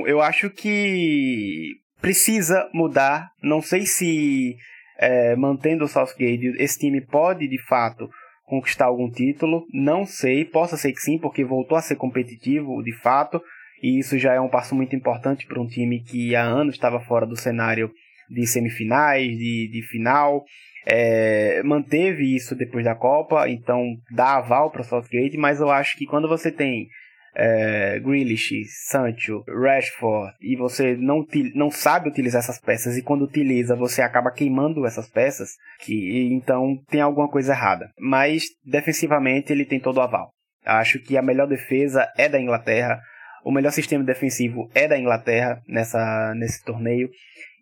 eu 0.05 0.21
acho 0.21 0.49
que 0.49 1.75
precisa 1.99 2.69
mudar. 2.73 3.31
Não 3.41 3.61
sei 3.61 3.85
se 3.85 4.55
é, 4.97 5.35
mantendo 5.35 5.85
o 5.85 5.87
Southgate, 5.87 6.55
esse 6.57 6.79
time 6.79 7.01
pode 7.01 7.47
de 7.47 7.61
fato 7.67 8.09
conquistar 8.45 8.85
algum 8.85 9.09
título. 9.09 9.65
Não 9.73 10.05
sei, 10.05 10.45
possa 10.45 10.77
ser 10.77 10.93
que 10.93 11.01
sim, 11.01 11.17
porque 11.17 11.43
voltou 11.43 11.77
a 11.77 11.81
ser 11.81 11.95
competitivo 11.95 12.81
de 12.83 12.93
fato. 13.01 13.41
E 13.81 13.99
isso 13.99 14.17
já 14.17 14.33
é 14.33 14.39
um 14.39 14.49
passo 14.49 14.75
muito 14.75 14.95
importante 14.95 15.45
para 15.47 15.59
um 15.59 15.67
time 15.67 16.03
que 16.03 16.35
há 16.35 16.43
anos 16.43 16.75
estava 16.75 16.99
fora 16.99 17.25
do 17.25 17.35
cenário 17.35 17.91
de 18.29 18.45
semifinais, 18.45 19.37
de, 19.37 19.69
de 19.71 19.81
final. 19.89 20.43
É, 20.85 21.61
manteve 21.63 22.35
isso 22.35 22.55
depois 22.55 22.83
da 22.83 22.95
Copa, 22.95 23.47
então 23.47 23.83
dá 24.09 24.37
aval 24.37 24.71
para 24.71 24.81
o 24.81 24.83
Southgate, 24.83 25.37
mas 25.37 25.59
eu 25.59 25.69
acho 25.69 25.97
que 25.97 26.05
quando 26.05 26.27
você 26.27 26.51
tem 26.51 26.87
é, 27.35 27.99
Grealish, 27.99 28.65
Sancho, 28.87 29.43
Rashford 29.47 30.33
e 30.41 30.55
você 30.55 30.95
não, 30.95 31.25
não 31.55 31.69
sabe 31.69 32.09
utilizar 32.09 32.39
essas 32.39 32.59
peças 32.59 32.97
e 32.97 33.03
quando 33.03 33.23
utiliza 33.23 33.75
você 33.75 34.01
acaba 34.01 34.31
queimando 34.31 34.85
essas 34.85 35.09
peças, 35.09 35.51
que 35.79 36.29
então 36.31 36.77
tem 36.89 37.01
alguma 37.01 37.29
coisa 37.29 37.53
errada. 37.53 37.89
Mas 37.99 38.45
defensivamente 38.65 39.51
ele 39.51 39.65
tem 39.65 39.79
todo 39.79 39.97
o 39.97 40.01
aval. 40.01 40.31
Acho 40.65 40.99
que 40.99 41.17
a 41.17 41.21
melhor 41.21 41.47
defesa 41.47 42.07
é 42.17 42.29
da 42.29 42.39
Inglaterra, 42.39 42.99
o 43.43 43.51
melhor 43.51 43.71
sistema 43.71 44.03
defensivo 44.03 44.69
é 44.75 44.87
da 44.87 44.97
Inglaterra 44.97 45.61
nessa, 45.67 46.33
nesse 46.35 46.63
torneio 46.63 47.09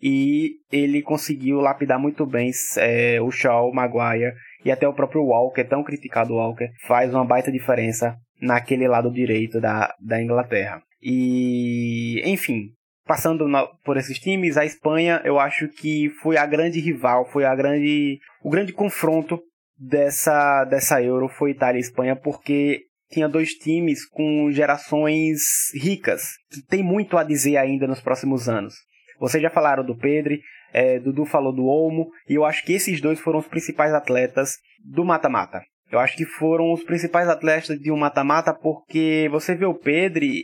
e 0.02 0.56
ele 0.72 1.02
conseguiu 1.02 1.60
lapidar 1.60 2.00
muito 2.00 2.26
bem 2.26 2.52
é, 2.78 3.22
o 3.22 3.32
Shaw, 3.32 3.70
o 3.70 3.74
Maguire 3.74 4.34
e 4.64 4.72
até 4.72 4.88
o 4.88 4.94
próprio 4.94 5.24
Walker, 5.24 5.64
tão 5.64 5.84
criticado 5.84 6.36
Walker, 6.36 6.70
faz 6.88 7.14
uma 7.14 7.26
baita 7.26 7.52
diferença 7.52 8.16
naquele 8.42 8.88
lado 8.88 9.12
direito 9.12 9.60
da, 9.60 9.94
da 10.00 10.22
Inglaterra. 10.22 10.82
E, 11.02 12.22
enfim, 12.26 12.70
passando 13.06 13.48
na, 13.48 13.66
por 13.84 13.98
esses 13.98 14.20
times, 14.20 14.58
a 14.58 14.66
Espanha 14.66 15.22
eu 15.24 15.40
acho 15.40 15.68
que 15.70 16.10
foi 16.22 16.38
a 16.38 16.46
grande 16.46 16.80
rival, 16.80 17.26
foi 17.32 17.46
a 17.46 17.56
grande, 17.56 18.20
o 18.44 18.50
grande 18.50 18.74
confronto 18.74 19.42
dessa, 19.78 20.66
dessa 20.66 21.02
Euro 21.02 21.30
foi 21.30 21.52
Itália 21.52 21.80
e 21.80 21.82
Espanha, 21.82 22.16
porque 22.16 22.84
tinha 23.10 23.28
dois 23.28 23.54
times 23.54 24.06
com 24.06 24.52
gerações 24.52 25.42
ricas, 25.74 26.34
que 26.52 26.62
tem 26.62 26.84
muito 26.84 27.18
a 27.18 27.24
dizer 27.24 27.58
ainda 27.58 27.88
nos 27.88 28.02
próximos 28.02 28.48
anos. 28.48 28.76
Vocês 29.20 29.42
já 29.42 29.50
falaram 29.50 29.84
do 29.84 29.98
Pedri, 29.98 30.42
é, 30.74 31.00
Dudu 31.00 31.26
falou 31.26 31.54
do 31.54 31.66
Olmo, 31.66 32.10
e 32.28 32.36
eu 32.36 32.46
acho 32.46 32.64
que 32.64 32.74
esses 32.74 33.02
dois 33.02 33.20
foram 33.20 33.40
os 33.40 33.48
principais 33.48 33.94
atletas 33.94 34.58
do 34.84 35.04
mata-mata. 35.04 35.62
Eu 35.92 36.00
acho 36.00 36.16
que 36.16 36.26
foram 36.26 36.72
os 36.72 36.84
principais 36.84 37.28
atletas 37.28 37.80
de 37.80 37.92
um 37.92 37.98
mata-mata 37.98 38.54
porque 38.54 39.28
você 39.32 39.56
vê 39.56 39.66
o 39.66 39.74
Pedri, 39.74 40.44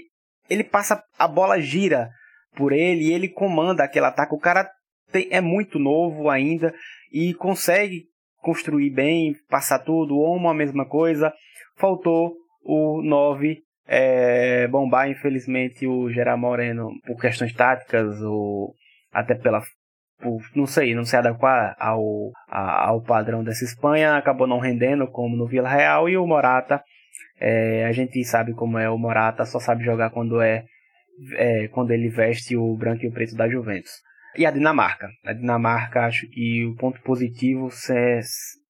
ele 0.49 0.63
passa 0.63 1.03
a 1.17 1.27
bola 1.27 1.61
gira 1.61 2.09
por 2.55 2.71
ele 2.71 3.05
e 3.05 3.13
ele 3.13 3.29
comanda 3.29 3.83
aquele 3.83 4.07
ataque. 4.07 4.33
O 4.33 4.39
cara 4.39 4.69
tem, 5.11 5.27
é 5.29 5.41
muito 5.41 5.77
novo 5.77 6.29
ainda 6.29 6.73
e 7.11 7.33
consegue 7.35 8.05
construir 8.41 8.89
bem, 8.89 9.35
passar 9.49 9.79
tudo. 9.79 10.15
O 10.15 10.19
Olmo 10.19 10.49
a 10.49 10.53
mesma 10.53 10.87
coisa. 10.87 11.33
Faltou 11.77 12.33
o 12.63 13.01
9 13.03 13.61
é, 13.87 14.67
bombar, 14.67 15.09
infelizmente, 15.09 15.85
o 15.85 16.09
Gerard 16.09 16.41
Moreno 16.41 16.89
por 17.05 17.19
questões 17.19 17.53
táticas 17.53 18.21
ou 18.21 18.73
até 19.13 19.35
pela 19.35 19.61
por, 20.19 20.41
não 20.55 20.65
sei, 20.65 20.95
não 20.95 21.05
se 21.05 21.15
adequar 21.15 21.75
ao, 21.77 22.31
ao 22.47 23.01
padrão 23.01 23.43
dessa 23.43 23.63
Espanha, 23.63 24.15
acabou 24.15 24.47
não 24.47 24.59
rendendo 24.59 25.07
como 25.07 25.35
no 25.35 25.45
Vila 25.45 25.69
Real 25.69 26.09
e 26.09 26.17
o 26.17 26.25
Morata 26.25 26.81
É, 27.39 27.85
a 27.85 27.91
gente 27.91 28.23
sabe 28.23 28.53
como 28.53 28.77
é 28.77 28.89
o 28.89 28.97
Morata, 28.97 29.45
só 29.45 29.59
sabe 29.59 29.83
jogar 29.83 30.09
quando 30.09 30.41
é, 30.41 30.63
é, 31.33 31.67
quando 31.67 31.91
ele 31.91 32.09
veste 32.09 32.55
o 32.55 32.75
branco 32.77 33.03
e 33.03 33.07
o 33.07 33.11
preto 33.11 33.35
da 33.35 33.47
Juventus. 33.47 33.91
E 34.37 34.45
a 34.45 34.51
Dinamarca. 34.51 35.09
A 35.25 35.33
Dinamarca, 35.33 36.05
acho 36.05 36.27
que 36.29 36.65
o 36.65 36.75
ponto 36.75 37.01
positivo, 37.01 37.69
é, 37.91 38.19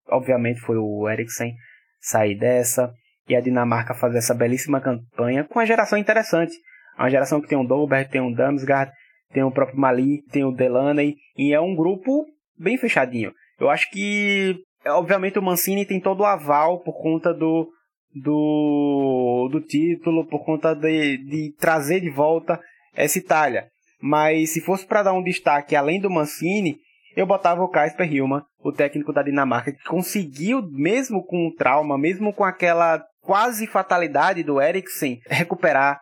obviamente, 0.10 0.60
foi 0.60 0.78
o 0.78 1.08
Eriksen 1.10 1.56
sair 2.00 2.36
dessa 2.36 2.92
e 3.28 3.36
a 3.36 3.42
Dinamarca 3.42 3.94
fazer 3.94 4.20
essa 4.20 4.34
belíssima 4.34 4.80
campanha 4.80 5.44
com 5.44 5.60
uma 5.60 5.66
geração 5.66 5.98
interessante. 5.98 6.54
Uma 6.98 7.10
geração 7.10 7.42
que 7.42 7.48
tem 7.48 7.58
o 7.58 7.68
Dolberg, 7.68 8.10
tem 8.10 8.22
o 8.22 8.34
Damsgaard, 8.34 8.92
tem 9.34 9.44
o 9.44 9.52
próprio 9.52 9.80
Mali, 9.80 10.22
tem 10.32 10.44
o 10.46 10.52
Delaney, 10.52 11.16
e 11.38 11.54
é 11.54 11.60
um 11.60 11.76
grupo 11.76 12.26
bem 12.58 12.78
fechadinho. 12.78 13.34
Eu 13.60 13.70
acho 13.70 13.90
que, 13.92 14.56
obviamente, 14.88 15.40
o 15.40 15.42
Mancini 15.42 15.86
tem 15.86 16.00
todo 16.00 16.22
o 16.22 16.26
aval 16.26 16.82
por 16.82 16.94
conta 17.02 17.34
do, 17.34 17.70
do, 18.14 19.50
do 19.52 19.62
título, 19.62 20.26
por 20.26 20.46
conta 20.46 20.74
de, 20.74 21.18
de 21.18 21.54
trazer 21.58 22.00
de 22.00 22.10
volta 22.10 22.60
essa 22.96 23.18
Itália. 23.18 23.68
Mas 24.02 24.52
se 24.52 24.62
fosse 24.62 24.86
para 24.86 25.04
dar 25.04 25.14
um 25.14 25.24
destaque 25.24 25.76
além 25.76 26.00
do 26.00 26.10
Mancini, 26.10 26.78
eu 27.16 27.26
botava 27.26 27.64
o 27.64 27.70
Kasper 27.70 28.12
Hillman, 28.12 28.44
o 28.62 28.72
técnico 28.72 29.14
da 29.14 29.24
Dinamarca, 29.24 29.72
que 29.72 29.84
conseguiu, 29.84 30.62
mesmo 30.62 31.24
com 31.24 31.48
o 31.48 31.54
trauma, 31.54 31.98
mesmo 31.98 32.34
com 32.34 32.44
aquela 32.44 33.02
quase 33.26 33.68
fatalidade 33.68 34.44
do 34.44 34.62
Eriksen, 34.62 35.20
recuperar. 35.28 36.00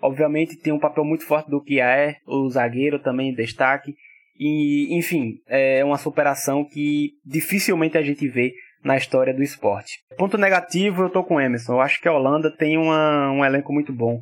Obviamente 0.00 0.56
tem 0.56 0.72
um 0.72 0.80
papel 0.80 1.04
muito 1.04 1.24
forte 1.24 1.48
do 1.48 1.62
Kiaer, 1.62 2.16
o 2.26 2.48
zagueiro 2.50 2.98
também 2.98 3.34
destaque. 3.34 3.94
E, 4.36 4.88
enfim, 4.96 5.34
é 5.46 5.84
uma 5.84 5.98
superação 5.98 6.64
que 6.64 7.10
dificilmente 7.24 7.96
a 7.96 8.02
gente 8.02 8.26
vê 8.26 8.52
na 8.82 8.96
história 8.96 9.32
do 9.32 9.42
esporte. 9.42 9.98
Ponto 10.16 10.36
negativo, 10.36 11.04
eu 11.04 11.10
tô 11.10 11.22
com 11.22 11.36
o 11.36 11.40
Emerson. 11.40 11.74
Eu 11.74 11.80
acho 11.80 12.00
que 12.00 12.08
a 12.08 12.12
Holanda 12.12 12.50
tem 12.50 12.76
uma, 12.76 13.30
um 13.30 13.44
elenco 13.44 13.72
muito 13.72 13.92
bom. 13.92 14.20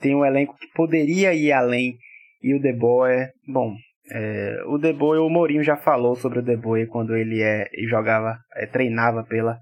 Tem 0.00 0.16
um 0.16 0.24
elenco 0.24 0.56
que 0.58 0.66
poderia 0.74 1.32
ir 1.32 1.52
além. 1.52 1.96
E 2.42 2.54
o 2.54 2.60
De 2.60 2.72
Boer, 2.72 3.30
bom, 3.46 3.74
é, 4.10 4.62
o 4.66 4.78
De 4.78 4.92
Boer, 4.92 5.20
o 5.20 5.30
Mourinho 5.30 5.62
já 5.62 5.76
falou 5.76 6.16
sobre 6.16 6.40
o 6.40 6.42
De 6.42 6.56
Boer 6.56 6.88
quando 6.88 7.14
ele 7.14 7.42
é, 7.42 7.68
jogava, 7.88 8.38
é, 8.56 8.66
treinava 8.66 9.22
pela 9.22 9.58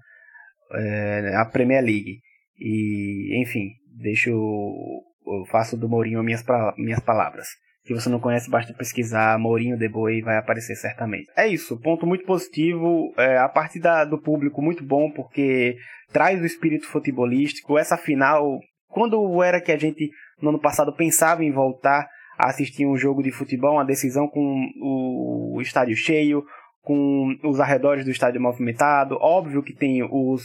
é, 0.73 1.35
a 1.35 1.45
Premier 1.45 1.83
League. 1.83 2.19
E, 2.59 3.41
enfim, 3.41 3.71
deixo, 3.97 4.29
eu 4.29 5.45
faço 5.51 5.77
do 5.77 5.87
Mourinho 5.87 6.23
minhas, 6.23 6.43
minhas 6.77 6.99
palavras. 6.99 7.47
Se 7.85 7.93
você 7.93 8.09
não 8.09 8.19
conhece, 8.19 8.49
basta 8.49 8.73
pesquisar 8.73 9.39
Mourinho 9.39 9.77
de 9.77 9.87
Boi 9.87 10.17
e 10.17 10.21
vai 10.21 10.37
aparecer 10.37 10.75
certamente. 10.75 11.25
É 11.35 11.47
isso, 11.47 11.79
ponto 11.79 12.05
muito 12.05 12.25
positivo. 12.25 13.13
É, 13.17 13.37
a 13.37 13.49
parte 13.49 13.79
da, 13.79 14.05
do 14.05 14.21
público 14.21 14.61
muito 14.61 14.83
bom, 14.83 15.09
porque 15.09 15.77
traz 16.11 16.41
o 16.41 16.45
espírito 16.45 16.85
futebolístico. 16.85 17.77
Essa 17.77 17.97
final, 17.97 18.59
quando 18.89 19.41
era 19.41 19.61
que 19.61 19.71
a 19.71 19.77
gente 19.77 20.11
no 20.41 20.49
ano 20.49 20.59
passado 20.59 20.93
pensava 20.93 21.43
em 21.43 21.51
voltar 21.51 22.07
a 22.37 22.49
assistir 22.49 22.85
um 22.85 22.95
jogo 22.95 23.23
de 23.23 23.31
futebol, 23.31 23.73
uma 23.73 23.85
decisão 23.85 24.27
com 24.27 24.69
o 24.81 25.59
estádio 25.61 25.95
cheio, 25.95 26.43
com 26.81 27.35
os 27.43 27.59
arredores 27.59 28.05
do 28.05 28.11
estádio 28.11 28.41
movimentado. 28.41 29.17
Óbvio 29.19 29.63
que 29.63 29.73
tem 29.73 30.03
os 30.03 30.43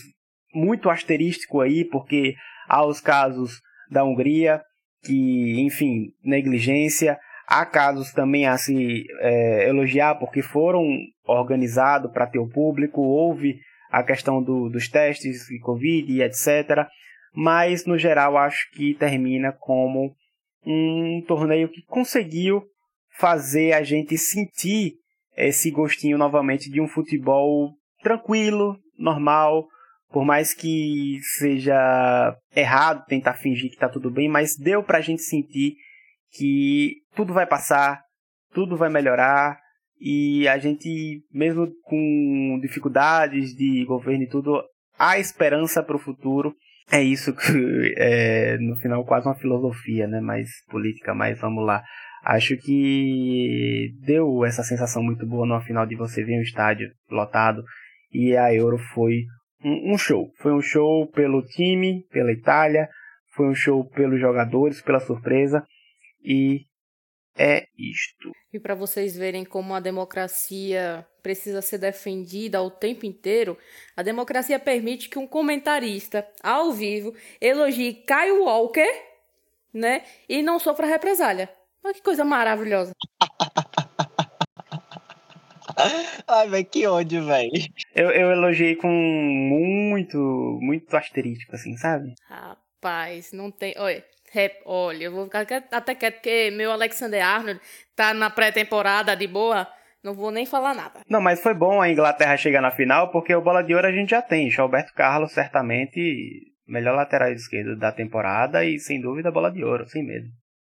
muito 0.55 0.89
asterístico 0.89 1.61
aí, 1.61 1.85
porque 1.85 2.35
há 2.69 2.87
os 2.87 3.01
casos 3.01 3.61
da 3.91 4.05
Hungria, 4.05 4.63
que, 5.03 5.61
enfim, 5.61 6.13
negligência. 6.23 7.19
Há 7.47 7.67
casos 7.67 8.13
também 8.13 8.47
a 8.47 8.57
se 8.57 9.05
é, 9.21 9.69
elogiar, 9.69 10.15
porque 10.15 10.41
foram 10.41 10.83
organizados 11.27 12.11
para 12.11 12.27
ter 12.27 12.39
o 12.39 12.49
público, 12.49 13.03
houve 13.03 13.59
a 13.91 14.03
questão 14.03 14.43
do, 14.43 14.69
dos 14.71 14.89
testes 14.89 15.47
de 15.47 15.59
Covid 15.61 16.11
e 16.11 16.23
etc. 16.23 16.87
Mas, 17.35 17.85
no 17.85 17.99
geral, 17.99 18.37
acho 18.39 18.71
que 18.73 18.95
termina 18.95 19.53
como 19.53 20.15
um 20.65 21.23
torneio 21.27 21.69
que 21.69 21.83
conseguiu 21.83 22.65
fazer 23.19 23.73
a 23.73 23.83
gente 23.83 24.17
sentir 24.17 24.95
esse 25.37 25.71
gostinho 25.71 26.17
novamente 26.17 26.71
de 26.71 26.81
um 26.81 26.89
futebol 26.89 27.73
tranquilo, 28.03 28.79
normal, 28.99 29.67
por 30.15 30.25
mais 30.25 30.55
que 30.55 31.19
seja 31.23 32.37
errado 32.55 33.05
tentar 33.09 33.35
fingir 33.35 33.69
que 33.69 33.77
tá 33.77 33.89
tudo 33.89 34.13
bem, 34.13 34.29
mas 34.29 34.57
deu 34.57 34.81
pra 34.81 35.01
gente 35.01 35.23
sentir 35.23 35.75
que 36.31 36.99
tudo 37.17 37.35
vai 37.35 37.45
passar, 37.45 38.01
tudo 38.53 38.77
vai 38.77 38.89
melhorar 38.89 39.59
e 40.01 40.47
a 40.47 40.57
gente, 40.57 41.21
mesmo 41.33 41.67
com 41.83 42.61
dificuldades 42.63 43.57
de 43.57 43.85
governo 43.87 44.23
e 44.23 44.29
tudo, 44.29 44.63
há 44.97 45.19
esperança 45.19 45.83
para 45.83 45.97
o 45.97 46.01
futuro. 46.01 46.55
É 46.93 47.03
isso 47.03 47.35
que 47.35 47.95
é, 47.99 48.57
no 48.59 48.77
final 48.77 49.05
quase 49.05 49.27
uma 49.27 49.35
filosofia, 49.35 50.07
né? 50.07 50.21
Mais 50.21 50.49
política, 50.71 51.13
mas 51.13 51.41
vamos 51.41 51.67
lá. 51.67 51.83
Acho 52.23 52.57
que 52.57 53.93
deu 54.07 54.45
essa 54.45 54.63
sensação 54.63 55.03
muito 55.03 55.27
boa 55.27 55.45
no 55.45 55.61
final 55.63 55.85
de 55.85 55.97
você 55.97 56.23
ver 56.23 56.39
um 56.39 56.43
estádio 56.43 56.89
lotado 57.11 57.65
e 58.13 58.37
a 58.37 58.55
Euro 58.55 58.79
foi 58.95 59.25
um, 59.65 59.95
um 59.95 59.99
show. 59.99 60.31
Foi 60.37 60.53
um 60.53 60.61
show 60.61 61.07
pelo 61.09 61.43
time, 61.43 62.07
pela 62.11 62.33
Itália, 62.33 62.89
foi 63.35 63.49
um 63.49 63.55
show 63.55 63.85
pelos 63.85 64.21
jogadores, 64.21 64.81
pela 64.81 65.01
surpresa 65.01 65.67
e 66.23 66.67
é 67.37 67.67
isto. 67.77 68.31
E 68.53 68.61
para 68.61 68.75
vocês 68.75 69.17
verem 69.17 69.45
como 69.45 69.75
a 69.75 69.81
democracia 69.81 71.05
precisa 71.21 71.61
ser 71.61 71.79
defendida 71.79 72.63
o 72.63 72.71
tempo 72.71 73.05
inteiro, 73.05 73.59
a 73.97 74.03
democracia 74.03 74.59
permite 74.59 75.09
que 75.09 75.19
um 75.19 75.27
comentarista 75.27 76.27
ao 76.43 76.73
vivo 76.73 77.13
elogie 77.41 78.05
Caio 78.07 78.45
Walker, 78.45 78.87
né, 79.73 80.05
e 80.29 80.43
não 80.43 80.61
sofra 80.61 80.87
represália. 80.87 81.51
Olha 81.83 81.95
que 81.95 82.03
coisa 82.03 82.25
maravilhosa. 82.25 82.93
Ai, 86.27 86.49
velho, 86.49 86.65
que 86.65 86.87
ódio, 86.87 87.25
velho. 87.25 87.51
Eu, 87.95 88.11
eu 88.11 88.31
elogiei 88.31 88.77
com 88.77 88.89
muito, 88.89 90.19
muito 90.61 90.97
asterístico, 90.97 91.55
assim, 91.55 91.77
sabe? 91.77 92.15
Rapaz, 92.29 93.33
não 93.33 93.51
tem. 93.51 93.75
Olha, 93.79 94.05
olha, 94.65 95.05
eu 95.05 95.13
vou 95.13 95.25
ficar 95.25 95.47
até 95.71 95.95
quieto, 95.95 96.15
porque 96.15 96.51
meu 96.51 96.73
Alexander 96.73 97.25
Arnold 97.25 97.61
tá 97.95 98.13
na 98.15 98.31
pré-temporada 98.31 99.17
de 99.17 99.27
boa. 99.27 99.69
Não 100.03 100.13
vou 100.13 100.31
nem 100.31 100.45
falar 100.45 100.75
nada. 100.75 101.01
Não, 101.09 101.21
mas 101.21 101.43
foi 101.43 101.55
bom 101.55 101.81
a 101.81 101.89
Inglaterra 101.89 102.37
chegar 102.37 102.61
na 102.61 102.71
final, 102.71 103.11
porque 103.11 103.35
o 103.35 103.41
Bola 103.41 103.63
de 103.63 103.75
Ouro 103.75 103.87
a 103.87 103.93
gente 103.93 104.11
já 104.11 104.21
tem. 104.21 104.51
Alberto 104.59 104.93
Carlos, 104.93 105.33
certamente, 105.33 106.53
melhor 106.67 106.95
lateral 106.95 107.33
esquerdo 107.33 107.75
da 107.75 107.91
temporada 107.91 108.65
e, 108.67 108.79
sem 108.79 109.01
dúvida, 109.01 109.33
Bola 109.33 109.51
de 109.51 109.65
Ouro, 109.65 109.87
sem 109.87 110.05
medo. 110.05 110.29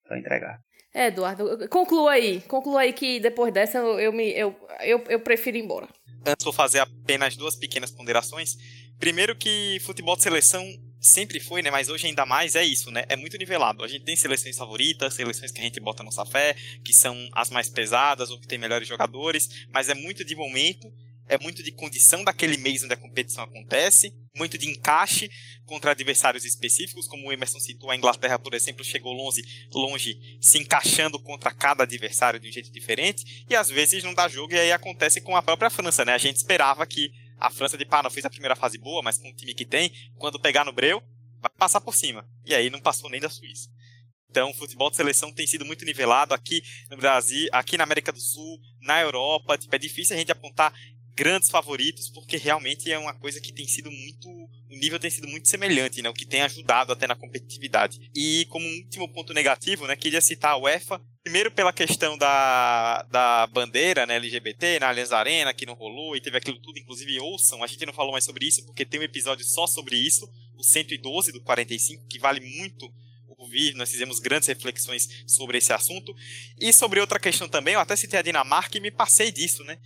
Só 0.06 0.16
entregar. 0.16 0.58
É, 0.98 1.06
Eduardo, 1.06 1.68
conclua 1.68 2.10
aí. 2.10 2.40
Conclua 2.40 2.80
aí 2.80 2.92
que 2.92 3.20
depois 3.20 3.54
dessa 3.54 3.78
eu, 3.78 4.00
eu, 4.00 4.12
me, 4.12 4.32
eu, 4.32 4.52
eu, 4.80 5.04
eu 5.08 5.20
prefiro 5.20 5.56
ir 5.56 5.62
embora. 5.62 5.88
Antes 6.26 6.42
vou 6.42 6.52
fazer 6.52 6.80
apenas 6.80 7.36
duas 7.36 7.54
pequenas 7.54 7.92
ponderações. 7.92 8.56
Primeiro 8.98 9.36
que 9.36 9.78
futebol 9.86 10.16
de 10.16 10.24
seleção 10.24 10.60
sempre 11.00 11.38
foi, 11.38 11.62
né? 11.62 11.70
Mas 11.70 11.88
hoje 11.88 12.08
ainda 12.08 12.26
mais 12.26 12.56
é 12.56 12.64
isso, 12.64 12.90
né? 12.90 13.04
É 13.08 13.14
muito 13.14 13.38
nivelado. 13.38 13.84
A 13.84 13.86
gente 13.86 14.04
tem 14.04 14.16
seleções 14.16 14.58
favoritas, 14.58 15.14
seleções 15.14 15.52
que 15.52 15.60
a 15.60 15.62
gente 15.62 15.78
bota 15.78 16.02
nossa 16.02 16.26
fé, 16.26 16.56
que 16.84 16.92
são 16.92 17.16
as 17.32 17.48
mais 17.48 17.68
pesadas 17.68 18.30
ou 18.30 18.40
que 18.40 18.48
tem 18.48 18.58
melhores 18.58 18.88
jogadores, 18.88 19.48
mas 19.72 19.88
é 19.88 19.94
muito 19.94 20.24
de 20.24 20.34
momento 20.34 20.92
é 21.28 21.38
muito 21.38 21.62
de 21.62 21.72
condição 21.72 22.24
daquele 22.24 22.56
mês 22.56 22.82
onde 22.82 22.94
a 22.94 22.96
competição 22.96 23.44
acontece, 23.44 24.12
muito 24.36 24.56
de 24.56 24.68
encaixe 24.68 25.30
contra 25.66 25.90
adversários 25.90 26.44
específicos, 26.44 27.06
como 27.06 27.28
o 27.28 27.32
Emerson 27.32 27.60
citou, 27.60 27.90
a 27.90 27.96
Inglaterra, 27.96 28.38
por 28.38 28.54
exemplo, 28.54 28.84
chegou 28.84 29.12
longe, 29.12 29.42
longe 29.72 30.16
se 30.40 30.58
encaixando 30.58 31.20
contra 31.20 31.52
cada 31.52 31.84
adversário 31.84 32.40
de 32.40 32.48
um 32.48 32.52
jeito 32.52 32.72
diferente, 32.72 33.44
e 33.48 33.54
às 33.54 33.68
vezes 33.68 34.02
não 34.02 34.14
dá 34.14 34.28
jogo, 34.28 34.54
e 34.54 34.58
aí 34.58 34.72
acontece 34.72 35.20
com 35.20 35.36
a 35.36 35.42
própria 35.42 35.70
França, 35.70 36.04
né? 36.04 36.14
A 36.14 36.18
gente 36.18 36.36
esperava 36.36 36.86
que 36.86 37.10
a 37.38 37.50
França 37.50 37.76
de 37.76 37.84
pá, 37.84 38.02
não 38.02 38.10
fez 38.10 38.24
a 38.24 38.30
primeira 38.30 38.56
fase 38.56 38.78
boa, 38.78 39.02
mas 39.02 39.18
com 39.18 39.28
o 39.28 39.34
time 39.34 39.54
que 39.54 39.64
tem, 39.64 39.92
quando 40.16 40.40
pegar 40.40 40.64
no 40.64 40.72
breu, 40.72 41.02
vai 41.40 41.50
passar 41.56 41.80
por 41.80 41.94
cima. 41.94 42.28
E 42.44 42.54
aí 42.54 42.70
não 42.70 42.80
passou 42.80 43.08
nem 43.10 43.20
da 43.20 43.28
Suíça. 43.28 43.68
Então, 44.30 44.50
o 44.50 44.54
futebol 44.54 44.90
de 44.90 44.96
seleção 44.96 45.32
tem 45.32 45.46
sido 45.46 45.64
muito 45.64 45.84
nivelado 45.84 46.34
aqui 46.34 46.62
no 46.90 46.96
Brasil, 46.96 47.48
aqui 47.50 47.78
na 47.78 47.84
América 47.84 48.12
do 48.12 48.20
Sul, 48.20 48.58
na 48.82 49.00
Europa. 49.00 49.56
Tipo, 49.56 49.74
é 49.74 49.78
difícil 49.78 50.14
a 50.14 50.18
gente 50.18 50.30
apontar 50.30 50.72
grandes 51.18 51.50
favoritos, 51.50 52.08
porque 52.08 52.36
realmente 52.36 52.92
é 52.92 52.96
uma 52.96 53.12
coisa 53.12 53.40
que 53.40 53.52
tem 53.52 53.66
sido 53.66 53.90
muito. 53.90 54.28
O 54.28 54.76
nível 54.76 55.00
tem 55.00 55.10
sido 55.10 55.26
muito 55.26 55.48
semelhante, 55.48 56.00
né? 56.00 56.08
O 56.08 56.14
que 56.14 56.24
tem 56.24 56.42
ajudado 56.42 56.92
até 56.92 57.08
na 57.08 57.16
competitividade. 57.16 58.08
E 58.14 58.46
como 58.48 58.64
último 58.64 59.08
ponto 59.08 59.34
negativo, 59.34 59.88
né? 59.88 59.96
Queria 59.96 60.20
citar 60.20 60.52
a 60.52 60.56
UEFA. 60.56 61.00
Primeiro 61.24 61.50
pela 61.50 61.72
questão 61.72 62.16
da, 62.16 63.02
da 63.10 63.48
bandeira 63.48 64.06
né, 64.06 64.16
LGBT 64.16 64.78
na 64.78 64.88
Allianz 64.88 65.12
Arena, 65.12 65.52
que 65.52 65.66
não 65.66 65.74
rolou 65.74 66.16
e 66.16 66.20
teve 66.20 66.38
aquilo 66.38 66.58
tudo, 66.60 66.78
inclusive 66.78 67.20
ouçam, 67.20 67.62
a 67.62 67.66
gente 67.66 67.84
não 67.84 67.92
falou 67.92 68.12
mais 68.12 68.24
sobre 68.24 68.46
isso, 68.46 68.64
porque 68.64 68.86
tem 68.86 69.00
um 69.00 69.02
episódio 69.02 69.44
só 69.44 69.66
sobre 69.66 69.94
isso, 69.94 70.26
o 70.56 70.64
112 70.64 71.32
do 71.32 71.42
45, 71.42 72.06
que 72.06 72.18
vale 72.18 72.40
muito 72.40 72.90
ouvir, 73.38 73.74
nós 73.74 73.90
fizemos 73.90 74.18
grandes 74.18 74.48
reflexões 74.48 75.08
sobre 75.26 75.58
esse 75.58 75.72
assunto. 75.72 76.14
E 76.58 76.72
sobre 76.72 77.00
outra 77.00 77.20
questão 77.20 77.48
também, 77.48 77.74
eu 77.74 77.80
até 77.80 77.94
citei 77.94 78.18
a 78.18 78.22
Dinamarca 78.22 78.76
e 78.78 78.80
me 78.80 78.90
passei 78.90 79.30
disso, 79.30 79.62
né? 79.64 79.78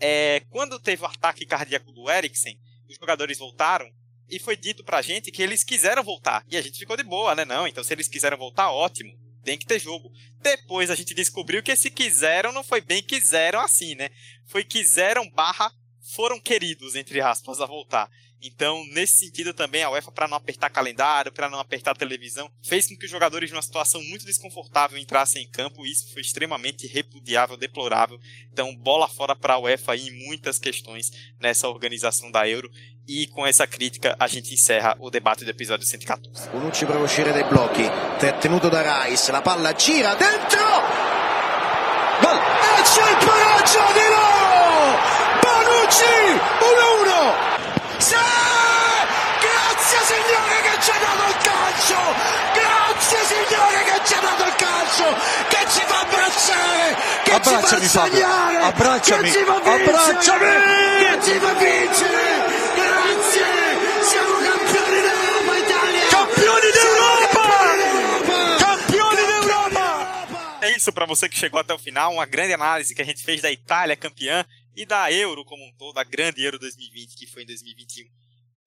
É, 0.00 0.40
quando 0.48 0.80
teve 0.80 1.02
o 1.02 1.06
ataque 1.06 1.46
cardíaco 1.46 1.92
do 1.92 2.10
Eriksen, 2.10 2.58
os 2.88 2.96
jogadores 2.96 3.38
voltaram, 3.38 3.86
e 4.30 4.38
foi 4.38 4.56
dito 4.56 4.84
pra 4.84 5.02
gente 5.02 5.30
que 5.30 5.42
eles 5.42 5.64
quiseram 5.64 6.02
voltar. 6.02 6.44
E 6.48 6.56
a 6.56 6.62
gente 6.62 6.78
ficou 6.78 6.96
de 6.96 7.02
boa, 7.02 7.34
né? 7.34 7.44
Não, 7.44 7.66
então 7.66 7.82
se 7.82 7.92
eles 7.92 8.08
quiseram 8.08 8.38
voltar, 8.38 8.70
ótimo. 8.70 9.12
Tem 9.42 9.58
que 9.58 9.66
ter 9.66 9.78
jogo. 9.78 10.10
Depois 10.40 10.90
a 10.90 10.94
gente 10.94 11.14
descobriu 11.14 11.62
que 11.62 11.72
esse 11.72 11.90
quiseram 11.90 12.52
não 12.52 12.62
foi 12.62 12.80
bem 12.80 13.02
quiseram 13.02 13.60
assim, 13.60 13.94
né? 13.94 14.10
Foi 14.46 14.62
quiseram 14.62 15.28
barra 15.30 15.72
foram 16.14 16.40
queridos, 16.40 16.94
entre 16.94 17.20
aspas, 17.20 17.60
a 17.60 17.66
voltar. 17.66 18.10
Então, 18.42 18.84
nesse 18.92 19.18
sentido 19.18 19.52
também, 19.52 19.82
a 19.82 19.90
UEFA, 19.90 20.10
para 20.10 20.26
não 20.26 20.36
apertar 20.36 20.70
calendário, 20.70 21.30
para 21.30 21.50
não 21.50 21.58
apertar 21.58 21.94
televisão, 21.94 22.50
fez 22.62 22.86
com 22.86 22.96
que 22.96 23.04
os 23.04 23.10
jogadores, 23.10 23.50
numa 23.50 23.60
situação 23.60 24.02
muito 24.04 24.24
desconfortável, 24.24 24.96
entrassem 24.98 25.42
em 25.42 25.50
campo, 25.50 25.84
e 25.84 25.90
isso 25.90 26.10
foi 26.12 26.22
extremamente 26.22 26.86
repudiável, 26.86 27.56
deplorável. 27.56 28.18
Então, 28.50 28.74
bola 28.74 29.06
fora 29.08 29.36
para 29.36 29.54
a 29.54 29.58
UEFA 29.58 29.94
em 29.96 30.26
muitas 30.26 30.58
questões 30.58 31.10
nessa 31.38 31.68
organização 31.68 32.30
da 32.30 32.48
Euro. 32.48 32.70
E 33.06 33.26
com 33.28 33.46
essa 33.46 33.66
crítica, 33.66 34.16
a 34.18 34.26
gente 34.26 34.54
encerra 34.54 34.96
o 35.00 35.10
debate 35.10 35.44
do 35.44 35.50
episódio 35.50 35.84
114. 35.84 36.48
Bonucci 36.50 36.86
prova 36.86 37.00
a 37.00 37.04
uscire 37.04 37.32
dai 37.32 37.44
blocchi, 37.44 37.82
tenuto 38.40 38.70
da 38.70 39.04
Rice, 39.04 39.32
la 39.32 39.42
palla 39.42 39.72
gira 39.74 40.14
dentro! 40.14 40.60
Gol! 42.20 42.36
E 42.38 42.82
c'è 42.82 43.10
il 43.10 43.16
pareggio 43.26 43.92
di! 43.92 44.10
Bonucci 45.42 46.04
1-1! 47.56 47.59
Signore 50.10 50.56
che 50.66 50.74
ci 50.82 50.90
ha 50.90 50.98
dato 50.98 51.24
il 51.30 51.36
calcio! 51.48 51.98
Grazie 52.58 53.18
signore 53.30 53.78
che 53.84 53.96
ci 54.06 54.14
ha 54.14 54.20
dato 54.20 54.44
il 54.44 54.54
calcio! 54.56 55.06
Che 55.48 55.60
ci 55.70 55.82
fa 55.86 56.00
abbracciare! 56.00 56.96
Che 57.24 57.32
Abbracciami, 57.32 57.82
ci 57.82 57.88
fa 57.88 58.00
Fabio. 58.00 58.12
segnare! 58.18 58.56
Abbracciami. 58.56 59.30
Che 59.30 59.38
ci 59.38 59.44
fa 59.44 59.58
vincere! 59.60 59.94
Abbracciami. 59.94 60.50
Che 60.98 61.12
ci 61.22 61.38
fa 61.38 61.52
vincere! 61.54 62.24
Grazie! 62.74 63.46
Siamo 64.02 64.34
campioni 64.48 65.00
d'Europa 65.06 65.56
Italia! 65.56 66.06
Campioni 66.10 66.68
d'Europa! 66.76 67.44
d'Europa! 67.76 68.64
Campioni 68.64 69.22
d'Europa! 69.26 70.66
É 70.66 70.70
isso 70.76 70.92
para 70.92 71.06
você 71.06 71.28
que 71.28 71.36
chegou 71.36 71.60
até 71.60 71.72
o 71.72 71.78
final, 71.78 72.12
uma 72.12 72.26
grande 72.26 72.52
análise 72.52 72.94
que 72.94 73.02
a 73.02 73.04
gente 73.04 73.22
fez 73.22 73.40
da 73.40 73.50
Itália 73.52 73.96
campeã 73.96 74.44
e 74.74 74.84
da 74.84 75.10
Euro 75.12 75.44
como 75.44 75.64
um 75.64 75.72
todo, 75.78 75.98
a 75.98 76.04
grande 76.04 76.42
Euro 76.44 76.58
2020 76.58 77.14
que 77.16 77.26
foi 77.26 77.42
em 77.44 77.46
2021. 77.46 78.06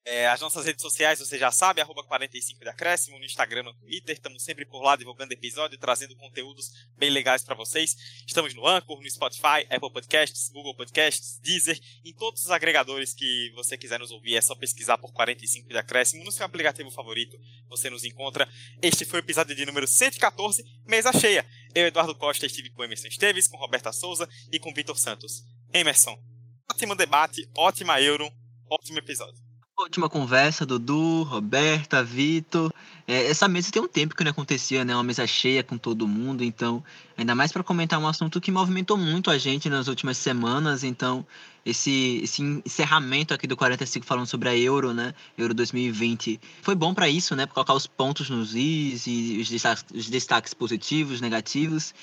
É, 0.06 0.28
as 0.28 0.42
nossas 0.42 0.66
redes 0.66 0.82
sociais, 0.82 1.20
você 1.20 1.38
já 1.38 1.50
sabe, 1.50 1.80
arroba 1.80 2.04
45 2.04 2.60
de 2.60 2.70
acréscimo, 2.70 3.18
no 3.18 3.24
Instagram, 3.24 3.64
no 3.64 3.74
Twitter, 3.74 4.14
estamos 4.14 4.44
sempre 4.44 4.66
por 4.66 4.82
lá 4.82 4.98
divulgando 4.98 5.32
episódio, 5.32 5.78
trazendo 5.78 6.14
conteúdos 6.18 6.72
bem 6.98 7.10
legais 7.10 7.42
para 7.42 7.56
vocês. 7.56 7.96
Estamos 8.28 8.54
no 8.54 8.68
Anchor, 8.68 9.02
no 9.02 9.10
Spotify, 9.10 9.66
Apple 9.70 9.94
Podcasts, 9.94 10.50
Google 10.50 10.76
Podcasts, 10.76 11.40
Deezer, 11.40 11.80
em 12.04 12.14
todos 12.14 12.44
os 12.44 12.52
agregadores 12.52 13.14
que 13.14 13.50
você 13.56 13.78
quiser 13.78 13.98
nos 13.98 14.12
ouvir, 14.12 14.36
é 14.36 14.42
só 14.42 14.54
pesquisar 14.56 14.98
por 14.98 15.14
45 15.14 15.70
de 15.70 15.78
acréscimo 15.78 16.26
no 16.26 16.34
seu 16.34 16.46
aplicativo 16.46 16.92
favorito, 16.92 17.40
você 17.70 17.90
nos 17.90 18.04
encontra. 18.04 18.46
Este 18.82 19.06
foi 19.06 19.20
o 19.20 19.24
episódio 19.24 19.56
de 19.56 19.66
número 19.66 19.88
114, 19.88 20.66
mesa 20.86 21.14
cheia. 21.14 21.46
Eu, 21.74 21.88
Eduardo 21.88 22.14
Costa, 22.14 22.46
estive 22.46 22.70
com 22.72 22.84
Emerson 22.84 23.08
Esteves, 23.08 23.48
com 23.48 23.56
Roberta 23.56 23.94
Souza 23.94 24.28
e 24.52 24.60
com 24.60 24.74
Vitor 24.74 24.98
Santos. 24.98 25.46
Emerson, 25.74 26.22
ótimo 26.70 26.94
debate, 26.94 27.50
ótima 27.56 28.02
Euro, 28.02 28.30
ótimo 28.70 29.00
episódio. 29.00 29.43
Última 29.84 30.08
conversa, 30.08 30.66
Dudu, 30.66 31.24
Roberta, 31.24 32.02
Vitor. 32.02 32.74
É, 33.06 33.30
essa 33.30 33.50
mesa 33.50 33.70
tem 33.70 33.82
um 33.82 33.88
tempo 33.88 34.16
que 34.16 34.24
não 34.24 34.32
acontecia, 34.32 34.86
né? 34.86 34.96
Uma 34.96 35.04
mesa 35.04 35.28
cheia 35.28 35.62
com 35.62 35.78
todo 35.78 36.08
mundo, 36.08 36.42
então, 36.42 36.82
ainda 37.18 37.36
mais 37.36 37.52
para 37.52 37.62
comentar 37.64 38.00
um 38.00 38.08
assunto 38.08 38.40
que 38.40 38.50
movimentou 38.50 38.96
muito 38.96 39.30
a 39.30 39.38
gente 39.38 39.70
nas 39.70 39.90
últimas 39.90 40.16
semanas, 40.18 40.86
então, 40.86 41.28
esse, 41.66 42.22
esse 42.24 42.42
encerramento 42.42 43.34
aqui 43.34 43.46
do 43.46 43.58
45 43.58 44.06
falando 44.06 44.26
sobre 44.26 44.48
a 44.48 44.58
Euro, 44.58 44.94
né? 44.94 45.14
Euro 45.38 45.54
2020. 45.54 46.40
Foi 46.62 46.76
bom 46.76 46.94
para 46.94 47.10
isso, 47.10 47.36
né? 47.36 47.46
Pra 47.46 47.56
colocar 47.56 47.74
os 47.74 47.86
pontos 47.86 48.30
nos 48.30 48.56
is 48.56 49.06
e 49.06 49.38
os 49.42 49.50
destaques, 49.50 49.86
os 49.94 50.10
destaques 50.10 50.54
positivos, 50.54 51.20
negativos. 51.20 51.94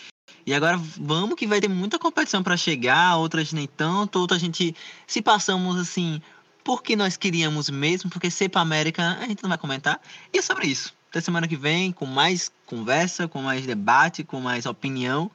E 0.47 0.53
agora 0.53 0.79
vamos 0.99 1.35
que 1.35 1.47
vai 1.47 1.63
ter 1.63 1.69
muita 1.69 1.99
competição 1.99 2.43
para 2.43 2.59
chegar, 2.59 3.17
outras 3.17 3.55
nem 3.55 3.67
tanto, 3.67 4.19
outras 4.19 4.39
a 4.39 4.45
gente 4.45 4.77
se 5.07 5.23
passamos 5.23 5.79
assim 5.79 6.21
porque 6.65 6.95
nós 6.97 7.17
queríamos 7.17 7.69
mesmo, 7.71 8.11
porque 8.11 8.29
para 8.49 8.61
América 8.61 9.19
a 9.21 9.27
gente 9.27 9.43
não 9.43 9.49
vai 9.49 9.59
comentar. 9.59 10.01
E 10.33 10.39
é 10.39 10.43
sobre 10.43 10.67
isso. 10.67 10.95
Até 11.09 11.21
semana 11.21 11.49
que 11.49 11.57
vem, 11.57 11.91
com 11.93 12.07
mais 12.07 12.53
conversa, 12.67 13.27
com 13.27 13.43
mais 13.43 13.67
debate, 13.67 14.23
com 14.23 14.41
mais 14.41 14.65
opinião. 14.67 15.31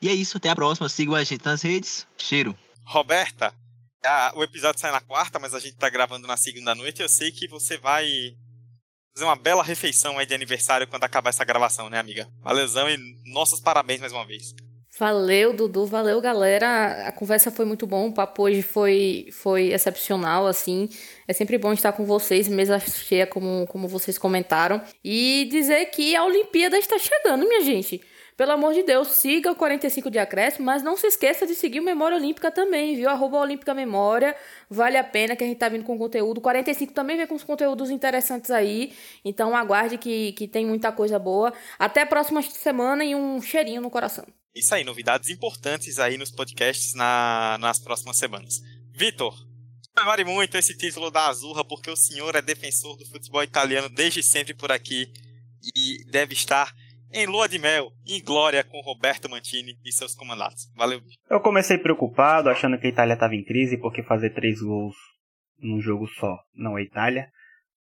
E 0.00 0.08
é 0.08 0.12
isso, 0.12 0.36
até 0.36 0.50
a 0.50 0.54
próxima. 0.54 0.88
Sigam 0.88 1.14
a 1.14 1.24
gente 1.24 1.44
nas 1.44 1.62
redes. 1.62 2.06
Cheiro. 2.18 2.56
Roberta, 2.84 3.54
a- 4.04 4.32
o 4.36 4.42
episódio 4.42 4.78
sai 4.80 4.92
na 4.92 5.00
quarta, 5.00 5.38
mas 5.38 5.54
a 5.54 5.58
gente 5.60 5.76
tá 5.76 5.88
gravando 5.88 6.26
na 6.26 6.36
segunda 6.36 6.74
noite. 6.74 7.00
Eu 7.00 7.08
sei 7.08 7.32
que 7.32 7.48
você 7.48 7.78
vai 7.78 8.06
fazer 9.16 9.24
uma 9.24 9.36
bela 9.36 9.64
refeição 9.64 10.18
aí 10.18 10.26
de 10.26 10.34
aniversário 10.34 10.86
quando 10.86 11.04
acabar 11.04 11.30
essa 11.30 11.44
gravação, 11.44 11.88
né, 11.88 11.98
amiga? 11.98 12.28
Valeuzão 12.42 12.86
e 12.90 12.98
nossos 13.32 13.58
parabéns 13.60 14.00
mais 14.00 14.12
uma 14.12 14.26
vez. 14.26 14.52
Valeu, 14.98 15.52
Dudu, 15.52 15.84
valeu, 15.84 16.22
galera. 16.22 17.06
A 17.06 17.12
conversa 17.12 17.50
foi 17.50 17.66
muito 17.66 17.86
bom, 17.86 18.08
o 18.08 18.14
papo 18.14 18.44
hoje 18.44 18.62
foi, 18.62 19.28
foi 19.30 19.64
excepcional, 19.72 20.46
assim. 20.46 20.88
É 21.28 21.34
sempre 21.34 21.58
bom 21.58 21.70
estar 21.74 21.92
com 21.92 22.06
vocês, 22.06 22.48
mesa 22.48 22.78
cheia, 22.78 23.26
como, 23.26 23.66
como 23.66 23.86
vocês 23.88 24.16
comentaram. 24.16 24.80
E 25.04 25.46
dizer 25.50 25.84
que 25.86 26.16
a 26.16 26.24
Olimpíada 26.24 26.78
está 26.78 26.98
chegando, 26.98 27.46
minha 27.46 27.60
gente. 27.62 28.00
Pelo 28.38 28.52
amor 28.52 28.72
de 28.72 28.82
Deus, 28.84 29.08
siga 29.08 29.52
o 29.52 29.54
45 29.54 30.10
de 30.10 30.18
acréscimo, 30.18 30.64
mas 30.64 30.82
não 30.82 30.96
se 30.96 31.06
esqueça 31.06 31.46
de 31.46 31.54
seguir 31.54 31.80
o 31.80 31.82
Memória 31.82 32.16
Olímpica 32.16 32.50
também, 32.50 32.96
viu? 32.96 33.10
Arroba 33.10 33.38
Olímpica 33.38 33.74
Memória. 33.74 34.34
Vale 34.70 34.96
a 34.96 35.04
pena 35.04 35.36
que 35.36 35.44
a 35.44 35.46
gente 35.46 35.58
tá 35.58 35.68
vindo 35.68 35.84
com 35.84 35.98
conteúdo. 35.98 36.40
45 36.40 36.94
também 36.94 37.18
vem 37.18 37.26
com 37.26 37.34
os 37.34 37.44
conteúdos 37.44 37.90
interessantes 37.90 38.50
aí. 38.50 38.94
Então 39.22 39.54
aguarde 39.54 39.98
que, 39.98 40.32
que 40.32 40.48
tem 40.48 40.64
muita 40.64 40.90
coisa 40.90 41.18
boa. 41.18 41.52
Até 41.78 42.02
a 42.02 42.06
próxima 42.06 42.40
semana 42.42 43.04
e 43.04 43.14
um 43.14 43.42
cheirinho 43.42 43.82
no 43.82 43.90
coração. 43.90 44.24
Isso 44.56 44.74
aí, 44.74 44.82
novidades 44.84 45.28
importantes 45.28 45.98
aí 45.98 46.16
nos 46.16 46.30
podcasts 46.30 46.94
na- 46.94 47.58
nas 47.60 47.78
próximas 47.78 48.16
semanas. 48.16 48.62
Vitor, 48.94 49.34
comemore 49.94 50.24
muito 50.24 50.56
esse 50.56 50.74
título 50.76 51.10
da 51.10 51.26
Azurra, 51.28 51.62
porque 51.62 51.90
o 51.90 51.96
senhor 51.96 52.34
é 52.34 52.40
defensor 52.40 52.96
do 52.96 53.04
futebol 53.06 53.42
italiano 53.42 53.90
desde 53.90 54.22
sempre 54.22 54.54
por 54.54 54.72
aqui 54.72 55.12
e 55.76 56.02
deve 56.10 56.32
estar 56.32 56.72
em 57.12 57.26
lua 57.26 57.46
de 57.48 57.58
mel, 57.58 57.92
em 58.06 58.22
glória 58.22 58.64
com 58.64 58.80
Roberto 58.80 59.28
Mantini 59.28 59.78
e 59.84 59.92
seus 59.92 60.14
comandados. 60.14 60.70
Valeu. 60.74 61.00
Eu 61.30 61.40
comecei 61.40 61.76
preocupado, 61.78 62.48
achando 62.48 62.78
que 62.80 62.86
a 62.86 62.90
Itália 62.90 63.14
estava 63.14 63.34
em 63.34 63.44
crise, 63.44 63.76
porque 63.78 64.02
fazer 64.02 64.30
três 64.34 64.60
gols 64.60 64.96
num 65.58 65.80
jogo 65.82 66.06
só 66.18 66.34
não 66.54 66.78
é 66.78 66.82
Itália. 66.82 67.28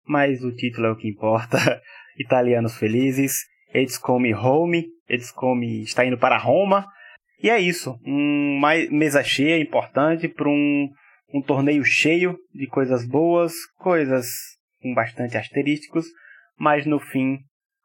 Mas 0.05 0.43
o 0.43 0.51
título 0.55 0.88
é 0.88 0.91
o 0.91 0.97
que 0.97 1.07
importa. 1.07 1.57
Italianos 2.17 2.76
felizes. 2.78 3.45
Eles 3.74 3.97
come 3.97 4.34
home. 4.34 4.86
Eles 5.07 5.32
come 5.32 5.82
está 5.82 6.05
indo 6.05 6.17
para 6.17 6.38
Roma. 6.38 6.86
E 7.41 7.49
é 7.49 7.59
isso. 7.59 7.99
Um 8.05 8.57
mais 8.59 8.89
mesa 8.89 9.24
cheia 9.24 9.61
importante 9.61 10.28
para 10.28 10.47
um, 10.47 10.89
um 11.34 11.41
torneio 11.41 11.84
cheio 11.84 12.38
de 12.53 12.67
coisas 12.67 13.05
boas, 13.05 13.53
coisas 13.78 14.28
com 14.82 14.93
bastante 14.93 15.38
asterísticos. 15.38 16.05
Mas 16.57 16.86
no 16.86 16.99
fim, 16.99 17.39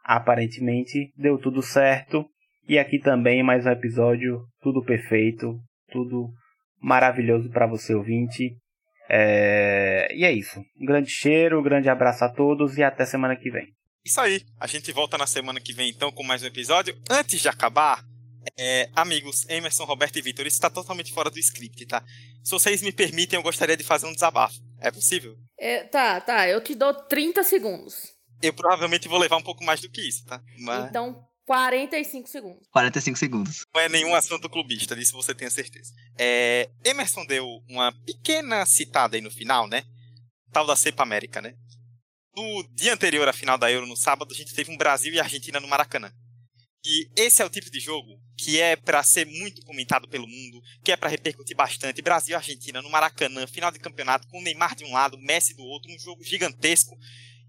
aparentemente, 0.04 1.12
deu 1.16 1.38
tudo 1.38 1.62
certo. 1.62 2.24
E 2.68 2.78
aqui 2.78 2.98
também 2.98 3.42
mais 3.42 3.64
um 3.64 3.70
episódio, 3.70 4.42
tudo 4.60 4.84
perfeito, 4.84 5.58
tudo 5.90 6.28
maravilhoso 6.80 7.50
para 7.50 7.66
você 7.66 7.94
ouvinte. 7.94 8.54
É... 9.08 10.06
E 10.14 10.24
é 10.24 10.30
isso. 10.30 10.60
Um 10.80 10.84
grande 10.84 11.08
cheiro, 11.10 11.58
um 11.58 11.62
grande 11.62 11.88
abraço 11.88 12.24
a 12.24 12.28
todos 12.28 12.76
e 12.76 12.82
até 12.82 13.06
semana 13.06 13.34
que 13.34 13.50
vem. 13.50 13.77
Isso 14.08 14.22
aí. 14.22 14.42
A 14.58 14.66
gente 14.66 14.90
volta 14.90 15.18
na 15.18 15.26
semana 15.26 15.60
que 15.60 15.74
vem 15.74 15.90
então 15.90 16.10
com 16.10 16.22
mais 16.22 16.42
um 16.42 16.46
episódio. 16.46 16.98
Antes 17.10 17.42
de 17.42 17.46
acabar, 17.46 18.02
é, 18.58 18.88
amigos, 18.96 19.46
Emerson, 19.50 19.84
Roberto 19.84 20.16
e 20.16 20.22
Vitor, 20.22 20.46
isso 20.46 20.56
está 20.56 20.70
totalmente 20.70 21.12
fora 21.12 21.28
do 21.28 21.38
script, 21.38 21.84
tá? 21.84 22.02
Se 22.42 22.50
vocês 22.50 22.80
me 22.80 22.90
permitem, 22.90 23.38
eu 23.38 23.42
gostaria 23.42 23.76
de 23.76 23.84
fazer 23.84 24.06
um 24.06 24.14
desabafo. 24.14 24.58
É 24.80 24.90
possível? 24.90 25.36
É, 25.58 25.84
tá, 25.84 26.22
tá, 26.22 26.48
eu 26.48 26.58
te 26.64 26.74
dou 26.74 26.94
30 26.94 27.44
segundos. 27.44 28.14
Eu 28.40 28.54
provavelmente 28.54 29.08
vou 29.08 29.18
levar 29.18 29.36
um 29.36 29.42
pouco 29.42 29.62
mais 29.62 29.82
do 29.82 29.90
que 29.90 30.00
isso, 30.00 30.24
tá? 30.24 30.40
Mas 30.58 30.88
Então, 30.88 31.22
45 31.44 32.28
segundos. 32.30 32.66
45 32.70 33.18
segundos. 33.18 33.66
não 33.74 33.80
é 33.82 33.90
nenhum 33.90 34.14
assunto 34.14 34.48
clubista, 34.48 34.96
disso 34.96 35.12
você 35.12 35.34
tenha 35.34 35.50
certeza. 35.50 35.92
É, 36.16 36.70
Emerson 36.82 37.26
deu 37.26 37.46
uma 37.68 37.92
pequena 38.06 38.64
citada 38.64 39.18
aí 39.18 39.20
no 39.20 39.30
final, 39.30 39.68
né? 39.68 39.82
Tal 40.50 40.66
da 40.66 40.76
Cepa 40.76 41.02
América, 41.02 41.42
né? 41.42 41.54
No 42.36 42.62
dia 42.74 42.94
anterior 42.94 43.28
à 43.28 43.32
final 43.32 43.58
da 43.58 43.70
Euro, 43.70 43.86
no 43.86 43.96
sábado, 43.96 44.32
a 44.32 44.36
gente 44.36 44.54
teve 44.54 44.70
um 44.70 44.76
Brasil 44.76 45.12
e 45.12 45.20
Argentina 45.20 45.58
no 45.58 45.68
Maracanã. 45.68 46.12
E 46.84 47.10
esse 47.16 47.42
é 47.42 47.44
o 47.44 47.50
tipo 47.50 47.70
de 47.70 47.80
jogo 47.80 48.20
que 48.36 48.60
é 48.60 48.76
pra 48.76 49.02
ser 49.02 49.26
muito 49.26 49.60
comentado 49.62 50.08
pelo 50.08 50.26
mundo, 50.26 50.62
que 50.84 50.92
é 50.92 50.96
pra 50.96 51.08
repercutir 51.08 51.56
bastante. 51.56 52.00
Brasil 52.00 52.32
e 52.32 52.36
Argentina 52.36 52.80
no 52.80 52.88
Maracanã, 52.88 53.46
final 53.46 53.70
de 53.70 53.80
campeonato, 53.80 54.28
com 54.28 54.38
o 54.38 54.42
Neymar 54.42 54.76
de 54.76 54.84
um 54.84 54.92
lado, 54.92 55.18
Messi 55.18 55.54
do 55.54 55.64
outro, 55.64 55.92
um 55.92 55.98
jogo 55.98 56.22
gigantesco. 56.22 56.96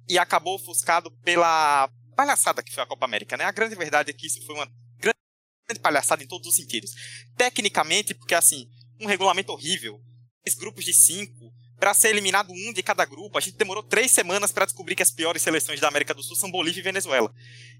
E 0.07 0.17
acabou 0.17 0.55
ofuscado 0.55 1.11
pela 1.23 1.87
palhaçada 2.15 2.63
que 2.63 2.73
foi 2.73 2.83
a 2.83 2.87
Copa 2.87 3.05
América, 3.05 3.37
né? 3.37 3.45
A 3.45 3.51
grande 3.51 3.75
verdade 3.75 4.09
é 4.09 4.13
que 4.13 4.25
isso 4.25 4.43
foi 4.45 4.55
uma 4.55 4.65
grande 4.97 5.79
palhaçada 5.79 6.23
em 6.23 6.27
todos 6.27 6.47
os 6.47 6.55
sentidos. 6.55 6.91
Tecnicamente, 7.37 8.15
porque 8.15 8.33
assim, 8.33 8.67
um 8.99 9.05
regulamento 9.05 9.51
horrível, 9.51 10.01
três 10.43 10.57
grupos 10.57 10.83
de 10.83 10.93
cinco, 10.93 11.53
para 11.79 11.93
ser 11.93 12.09
eliminado 12.09 12.51
um 12.51 12.73
de 12.73 12.83
cada 12.83 13.05
grupo. 13.05 13.37
A 13.37 13.41
gente 13.41 13.57
demorou 13.57 13.81
três 13.81 14.11
semanas 14.11 14.51
para 14.51 14.65
descobrir 14.65 14.95
que 14.95 15.01
as 15.01 15.11
piores 15.11 15.41
seleções 15.41 15.79
da 15.79 15.87
América 15.87 16.13
do 16.13 16.21
Sul 16.21 16.35
são 16.35 16.51
Bolívia 16.51 16.81
e 16.81 16.83
Venezuela. 16.83 17.33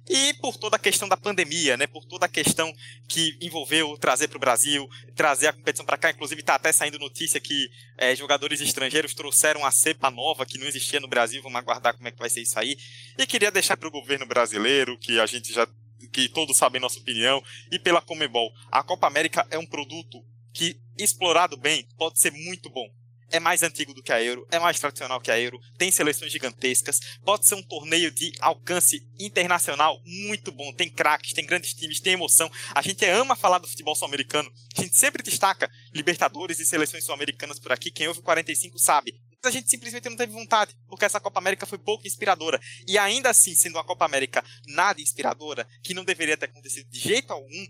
E 0.08 0.34
por 0.36 0.58
toda 0.58 0.78
a 0.78 0.80
questão 0.80 1.08
da 1.10 1.18
pandemia, 1.18 1.76
né, 1.76 1.86
por 1.86 2.06
toda 2.06 2.26
a 2.26 2.30
questão 2.30 2.74
que 3.08 3.38
envolveu 3.42 3.98
trazer 3.98 4.30
para 4.30 4.38
o 4.38 4.40
Brasil, 4.40 4.88
trazer 5.16 5.48
a 5.48 5.54
competição 5.54 5.86
para 5.86 5.98
cá, 5.98 6.12
inclusive 6.12 6.40
está 6.40 6.56
até 6.56 6.72
saindo 6.72 6.98
notícia 6.98 7.40
que 7.40 7.70
é, 7.98 8.16
jogadores 8.16 8.62
estrangeiros 8.62 9.14
trouxeram 9.14 9.66
a 9.66 9.72
cepa 9.72 10.10
nova 10.10 10.46
que 10.46 10.58
não 10.58 10.68
existia 10.68 11.00
no 11.00 11.08
Brasil, 11.08 11.44
vamos 11.44 11.60
aguardar 11.60 11.94
como 11.96 12.08
é 12.08 12.12
que 12.12 12.20
vai 12.20 12.30
ser 12.30 12.42
isso 12.42 12.58
aí. 12.58 12.78
E 13.18 13.28
queria 13.28 13.52
deixar 13.52 13.76
para 13.76 13.90
o 13.90 13.92
governo 13.92 14.26
brasileiro, 14.26 14.98
que 14.98 15.20
a 15.20 15.26
gente 15.26 15.52
já 15.52 15.68
que 16.14 16.30
todos 16.30 16.56
sabem 16.56 16.80
nossa 16.80 16.98
opinião, 16.98 17.44
e 17.70 17.78
pela 17.78 18.02
Comebol. 18.02 18.54
A 18.72 18.82
Copa 18.82 19.06
América 19.06 19.46
é 19.52 19.58
um 19.58 19.66
produto 19.66 20.24
que, 20.54 20.80
explorado 20.98 21.58
bem, 21.58 21.86
pode 21.98 22.20
ser 22.20 22.32
muito 22.32 22.70
bom 22.70 22.90
é 23.32 23.40
mais 23.40 23.64
antigo 23.64 23.94
do 23.94 24.04
que 24.04 24.12
a 24.12 24.22
Euro, 24.22 24.48
é 24.52 24.60
mais 24.60 24.80
tradicional 24.80 25.20
que 25.22 25.32
a 25.32 25.40
Euro, 25.40 25.60
tem 25.78 25.92
seleções 25.92 26.32
gigantescas, 26.32 27.00
pode 27.24 27.48
ser 27.48 27.56
um 27.56 27.64
torneio 27.64 28.12
de 28.12 28.34
alcance 28.40 29.08
internacional 29.20 30.02
muito 30.06 30.52
bom, 30.52 30.74
tem 30.74 30.90
craques, 30.90 31.34
tem 31.34 31.46
grandes 31.46 31.74
times, 31.74 32.00
tem 32.00 32.14
emoção. 32.14 32.50
A 32.74 32.82
gente 32.82 33.06
ama 33.06 33.36
falar 33.36 33.60
do 33.60 33.68
futebol 33.68 33.96
sul-americano, 33.96 34.52
a 34.78 34.82
gente 34.82 34.96
sempre 34.96 35.24
destaca 35.24 35.70
Libertadores 35.94 36.60
e 36.60 36.66
seleções 36.66 37.04
sul-americanas 37.04 37.60
por 37.60 37.72
aqui, 37.72 37.92
quem 37.92 38.08
ouve 38.08 38.20
o 38.20 38.24
45 38.24 38.78
sabe. 38.78 39.20
A 39.44 39.52
gente 39.52 39.70
simplesmente 39.70 40.10
não 40.10 40.18
teve 40.18 40.34
vontade, 40.34 40.76
porque 40.88 41.06
essa 41.06 41.20
Copa 41.20 41.40
América 41.40 41.66
foi 41.66 41.78
pouco 41.78 42.06
inspiradora. 42.06 42.60
E 42.86 42.98
ainda 42.98 43.30
assim, 43.30 43.56
sendo 43.56 43.76
uma 43.76 43.86
Copa 43.86 44.04
América 44.04 44.44
nada 44.68 45.02
inspiradora, 45.02 45.66
que 45.82 45.94
não 45.94 46.04
deveria 46.04 46.36
ter 46.36 46.46
acontecido 46.46 46.90
de 46.90 47.00
jeito 47.00 47.32
algum, 47.32 47.66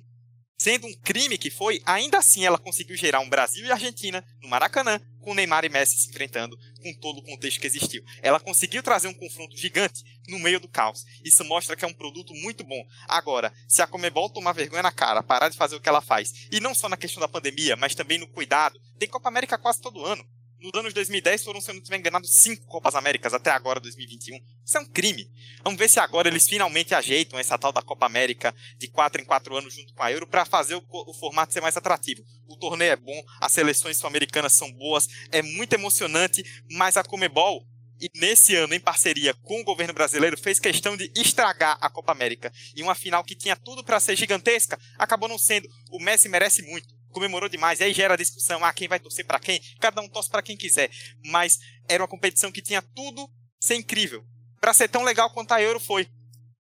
Sendo 0.62 0.88
um 0.88 0.94
crime 0.94 1.38
que 1.38 1.50
foi, 1.50 1.82
ainda 1.86 2.18
assim 2.18 2.46
ela 2.46 2.58
conseguiu 2.58 2.98
gerar 2.98 3.22
um 3.22 3.30
Brasil 3.30 3.66
e 3.66 3.72
Argentina 3.72 4.22
no 4.42 4.50
Maracanã, 4.50 5.00
com 5.22 5.34
Neymar 5.34 5.64
e 5.64 5.70
Messi 5.70 5.98
se 5.98 6.10
enfrentando 6.10 6.60
com 6.84 6.94
todo 6.96 7.20
o 7.20 7.24
contexto 7.24 7.62
que 7.62 7.68
existiu. 7.68 8.04
Ela 8.22 8.42
conseguiu 8.42 8.84
trazer 8.84 9.08
um 9.08 9.14
confronto 9.14 9.56
gigante 9.56 10.04
no 10.28 10.38
meio 10.38 10.60
do 10.60 10.68
caos. 10.68 11.06
Isso 11.24 11.46
mostra 11.46 11.78
que 11.78 11.86
é 11.86 11.88
um 11.88 11.94
produto 11.94 12.34
muito 12.34 12.66
bom. 12.66 12.86
Agora, 13.08 13.54
se 13.70 13.82
a 13.82 13.88
Comebol 13.88 14.30
tomar 14.30 14.52
vergonha 14.52 14.84
na 14.84 14.92
cara, 14.92 15.24
parar 15.24 15.48
de 15.48 15.56
fazer 15.56 15.78
o 15.78 15.82
que 15.82 15.88
ela 15.88 16.02
faz, 16.02 16.48
e 16.52 16.60
não 16.60 16.76
só 16.76 16.90
na 16.90 16.98
questão 16.98 17.22
da 17.22 17.28
pandemia, 17.30 17.78
mas 17.78 17.96
também 17.96 18.18
no 18.18 18.28
cuidado, 18.28 18.78
tem 18.98 19.08
Copa 19.08 19.30
América 19.30 19.58
quase 19.58 19.80
todo 19.80 20.06
ano. 20.06 20.26
No 20.62 20.70
ano 20.78 20.90
de 20.90 20.96
2010 20.96 21.44
foram, 21.44 21.62
se 21.62 21.70
eu 21.70 21.74
não 21.74 21.80
estiver 21.80 21.98
enganado, 21.98 22.28
cinco 22.28 22.66
Copas 22.66 22.94
Américas 22.94 23.34
até 23.34 23.50
agora, 23.50 23.80
2021. 23.80 24.38
Isso 24.66 24.78
é 24.78 24.82
um 24.82 24.86
crime. 24.86 25.32
Vamos 25.64 25.80
ver 25.80 25.90
se 25.90 26.02
agora 26.02 26.28
eles 26.28 26.50
finalmente 26.50 26.94
ajeitam 26.94 27.40
essa 27.40 27.58
tal 27.58 27.72
da 27.72 27.82
Copa 27.82 28.06
América 28.06 28.54
de 28.78 28.90
quatro 28.90 29.22
em 29.22 29.26
quatro 29.26 29.56
anos 29.56 29.74
junto 29.74 29.94
com 29.94 30.04
a 30.04 30.12
Euro 30.12 30.28
para 30.28 30.44
fazer 30.44 30.76
o, 30.76 30.84
o, 30.90 31.14
formato 31.14 31.54
ser 31.54 31.62
mais 31.62 31.78
atrativo. 31.78 32.26
O 32.46 32.58
torneio 32.58 32.92
é 32.92 32.96
bom, 32.98 33.24
as 33.40 33.54
seleções 33.54 33.98
sul-americanas 33.98 34.52
são 34.52 34.70
boas, 34.74 35.08
é 35.32 35.42
muito 35.42 35.74
emocionante, 35.74 36.44
mas 36.70 36.98
a 36.98 37.04
Comebol 37.04 37.66
e 38.02 38.10
nesse 38.16 38.56
ano, 38.56 38.74
em 38.74 38.80
parceria 38.80 39.34
com 39.34 39.60
o 39.60 39.64
governo 39.64 39.94
brasileiro, 39.94 40.38
fez 40.38 40.60
questão 40.60 40.96
de 40.96 41.12
estragar 41.16 41.78
a 41.82 41.90
Copa 41.90 42.14
América. 42.14 42.52
E 42.74 42.82
uma 42.82 42.96
final 42.96 43.24
que 43.24 43.36
tinha 43.36 43.58
tudo 43.58 43.84
para 43.84 44.00
ser 44.00 44.16
gigantesca, 44.16 44.80
acabou 44.98 45.28
não 45.28 45.38
sendo. 45.38 45.70
O 45.92 46.00
Messi 46.00 46.30
merece 46.30 46.62
muito 46.62 46.99
comemorou 47.20 47.50
demais, 47.50 47.82
e 47.82 47.84
aí 47.84 47.94
gera 47.94 48.16
discussão, 48.16 48.64
ah, 48.64 48.74
quem 48.74 48.88
vai 48.88 49.00
torcer 49.00 49.26
para 49.26 49.40
quem? 49.40 49.62
Cada 49.80 50.02
um 50.02 50.08
torce 50.08 50.30
para 50.30 50.42
quem 50.42 50.56
quiser. 50.56 50.90
Mas 51.26 51.60
era 51.88 52.02
uma 52.02 52.08
competição 52.08 52.52
que 52.52 52.62
tinha 52.62 52.82
tudo 52.82 53.30
ser 53.60 53.76
incrível. 53.76 54.26
Para 54.62 54.74
ser 54.74 54.88
tão 54.88 55.04
legal 55.04 55.30
quanto 55.32 55.52
a 55.52 55.62
Euro 55.62 55.80
foi. 55.80 56.10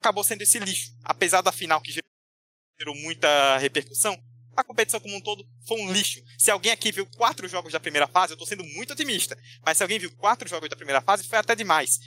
Acabou 0.01 0.24
sendo 0.24 0.43
esse 0.43 0.59
lixo. 0.59 0.93
Apesar 1.05 1.43
da 1.43 1.53
final 1.53 1.80
que 1.80 1.93
gerou 1.93 2.95
muita 2.95 3.59
repercussão, 3.59 4.18
a 4.57 4.64
competição 4.64 4.99
como 4.99 5.14
um 5.14 5.20
todo 5.20 5.47
foi 5.66 5.80
um 5.80 5.93
lixo. 5.93 6.20
Se 6.38 6.51
alguém 6.51 6.72
aqui 6.72 6.91
viu 6.91 7.07
quatro 7.16 7.47
jogos 7.47 7.72
da 7.72 7.80
primeira 7.80 8.09
fase, 8.09 8.32
eu 8.32 8.34
estou 8.34 8.47
sendo 8.47 8.64
muito 8.64 8.95
otimista. 8.95 9.38
Mas 9.64 9.76
se 9.76 9.82
alguém 9.82 9.99
viu 9.99 10.11
quatro 10.16 10.49
jogos 10.49 10.70
da 10.70 10.76
primeira 10.76 11.03
fase, 11.03 11.28
foi 11.28 11.38
até 11.38 11.55
demais. 11.55 11.99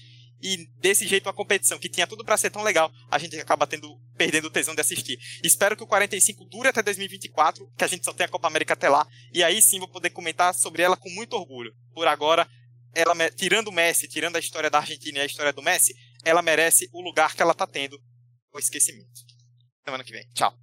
E 0.43 0.67
desse 0.77 1.07
jeito, 1.07 1.25
uma 1.25 1.33
competição 1.33 1.79
que 1.79 1.87
tinha 1.87 2.05
tudo 2.05 2.25
para 2.25 2.35
ser 2.35 2.49
tão 2.49 2.63
legal, 2.63 2.91
a 3.09 3.17
gente 3.17 3.39
acaba 3.39 3.65
tendo 3.65 3.97
perdendo 4.17 4.47
o 4.47 4.49
tesão 4.51 4.75
de 4.75 4.81
assistir. 4.81 5.17
Espero 5.41 5.77
que 5.77 5.83
o 5.83 5.87
45 5.87 6.43
dure 6.45 6.67
até 6.67 6.83
2024, 6.83 7.65
que 7.77 7.83
a 7.83 7.87
gente 7.87 8.03
só 8.03 8.11
tenha 8.11 8.27
a 8.27 8.29
Copa 8.29 8.47
América 8.47 8.73
até 8.73 8.89
lá, 8.89 9.07
e 9.33 9.41
aí 9.41 9.61
sim 9.61 9.79
vou 9.79 9.87
poder 9.87 10.09
comentar 10.09 10.53
sobre 10.53 10.81
ela 10.81 10.97
com 10.97 11.09
muito 11.09 11.33
orgulho. 11.33 11.73
Por 11.93 12.07
agora, 12.07 12.45
ela 12.93 13.15
tirando 13.31 13.69
o 13.69 13.71
Messi, 13.71 14.05
tirando 14.07 14.35
a 14.35 14.39
história 14.39 14.69
da 14.69 14.79
Argentina 14.79 15.19
e 15.19 15.21
a 15.21 15.25
história 15.25 15.53
do 15.53 15.63
Messi, 15.63 15.95
ela 16.25 16.41
merece 16.41 16.89
o 16.91 17.01
lugar 17.01 17.33
que 17.33 17.41
ela 17.41 17.53
tá 17.53 17.65
tendo 17.65 17.97
o 18.53 18.59
esquecimento. 18.59 19.07
Semana 19.85 20.03
que 20.03 20.11
vem. 20.11 20.27
Tchau. 20.33 20.62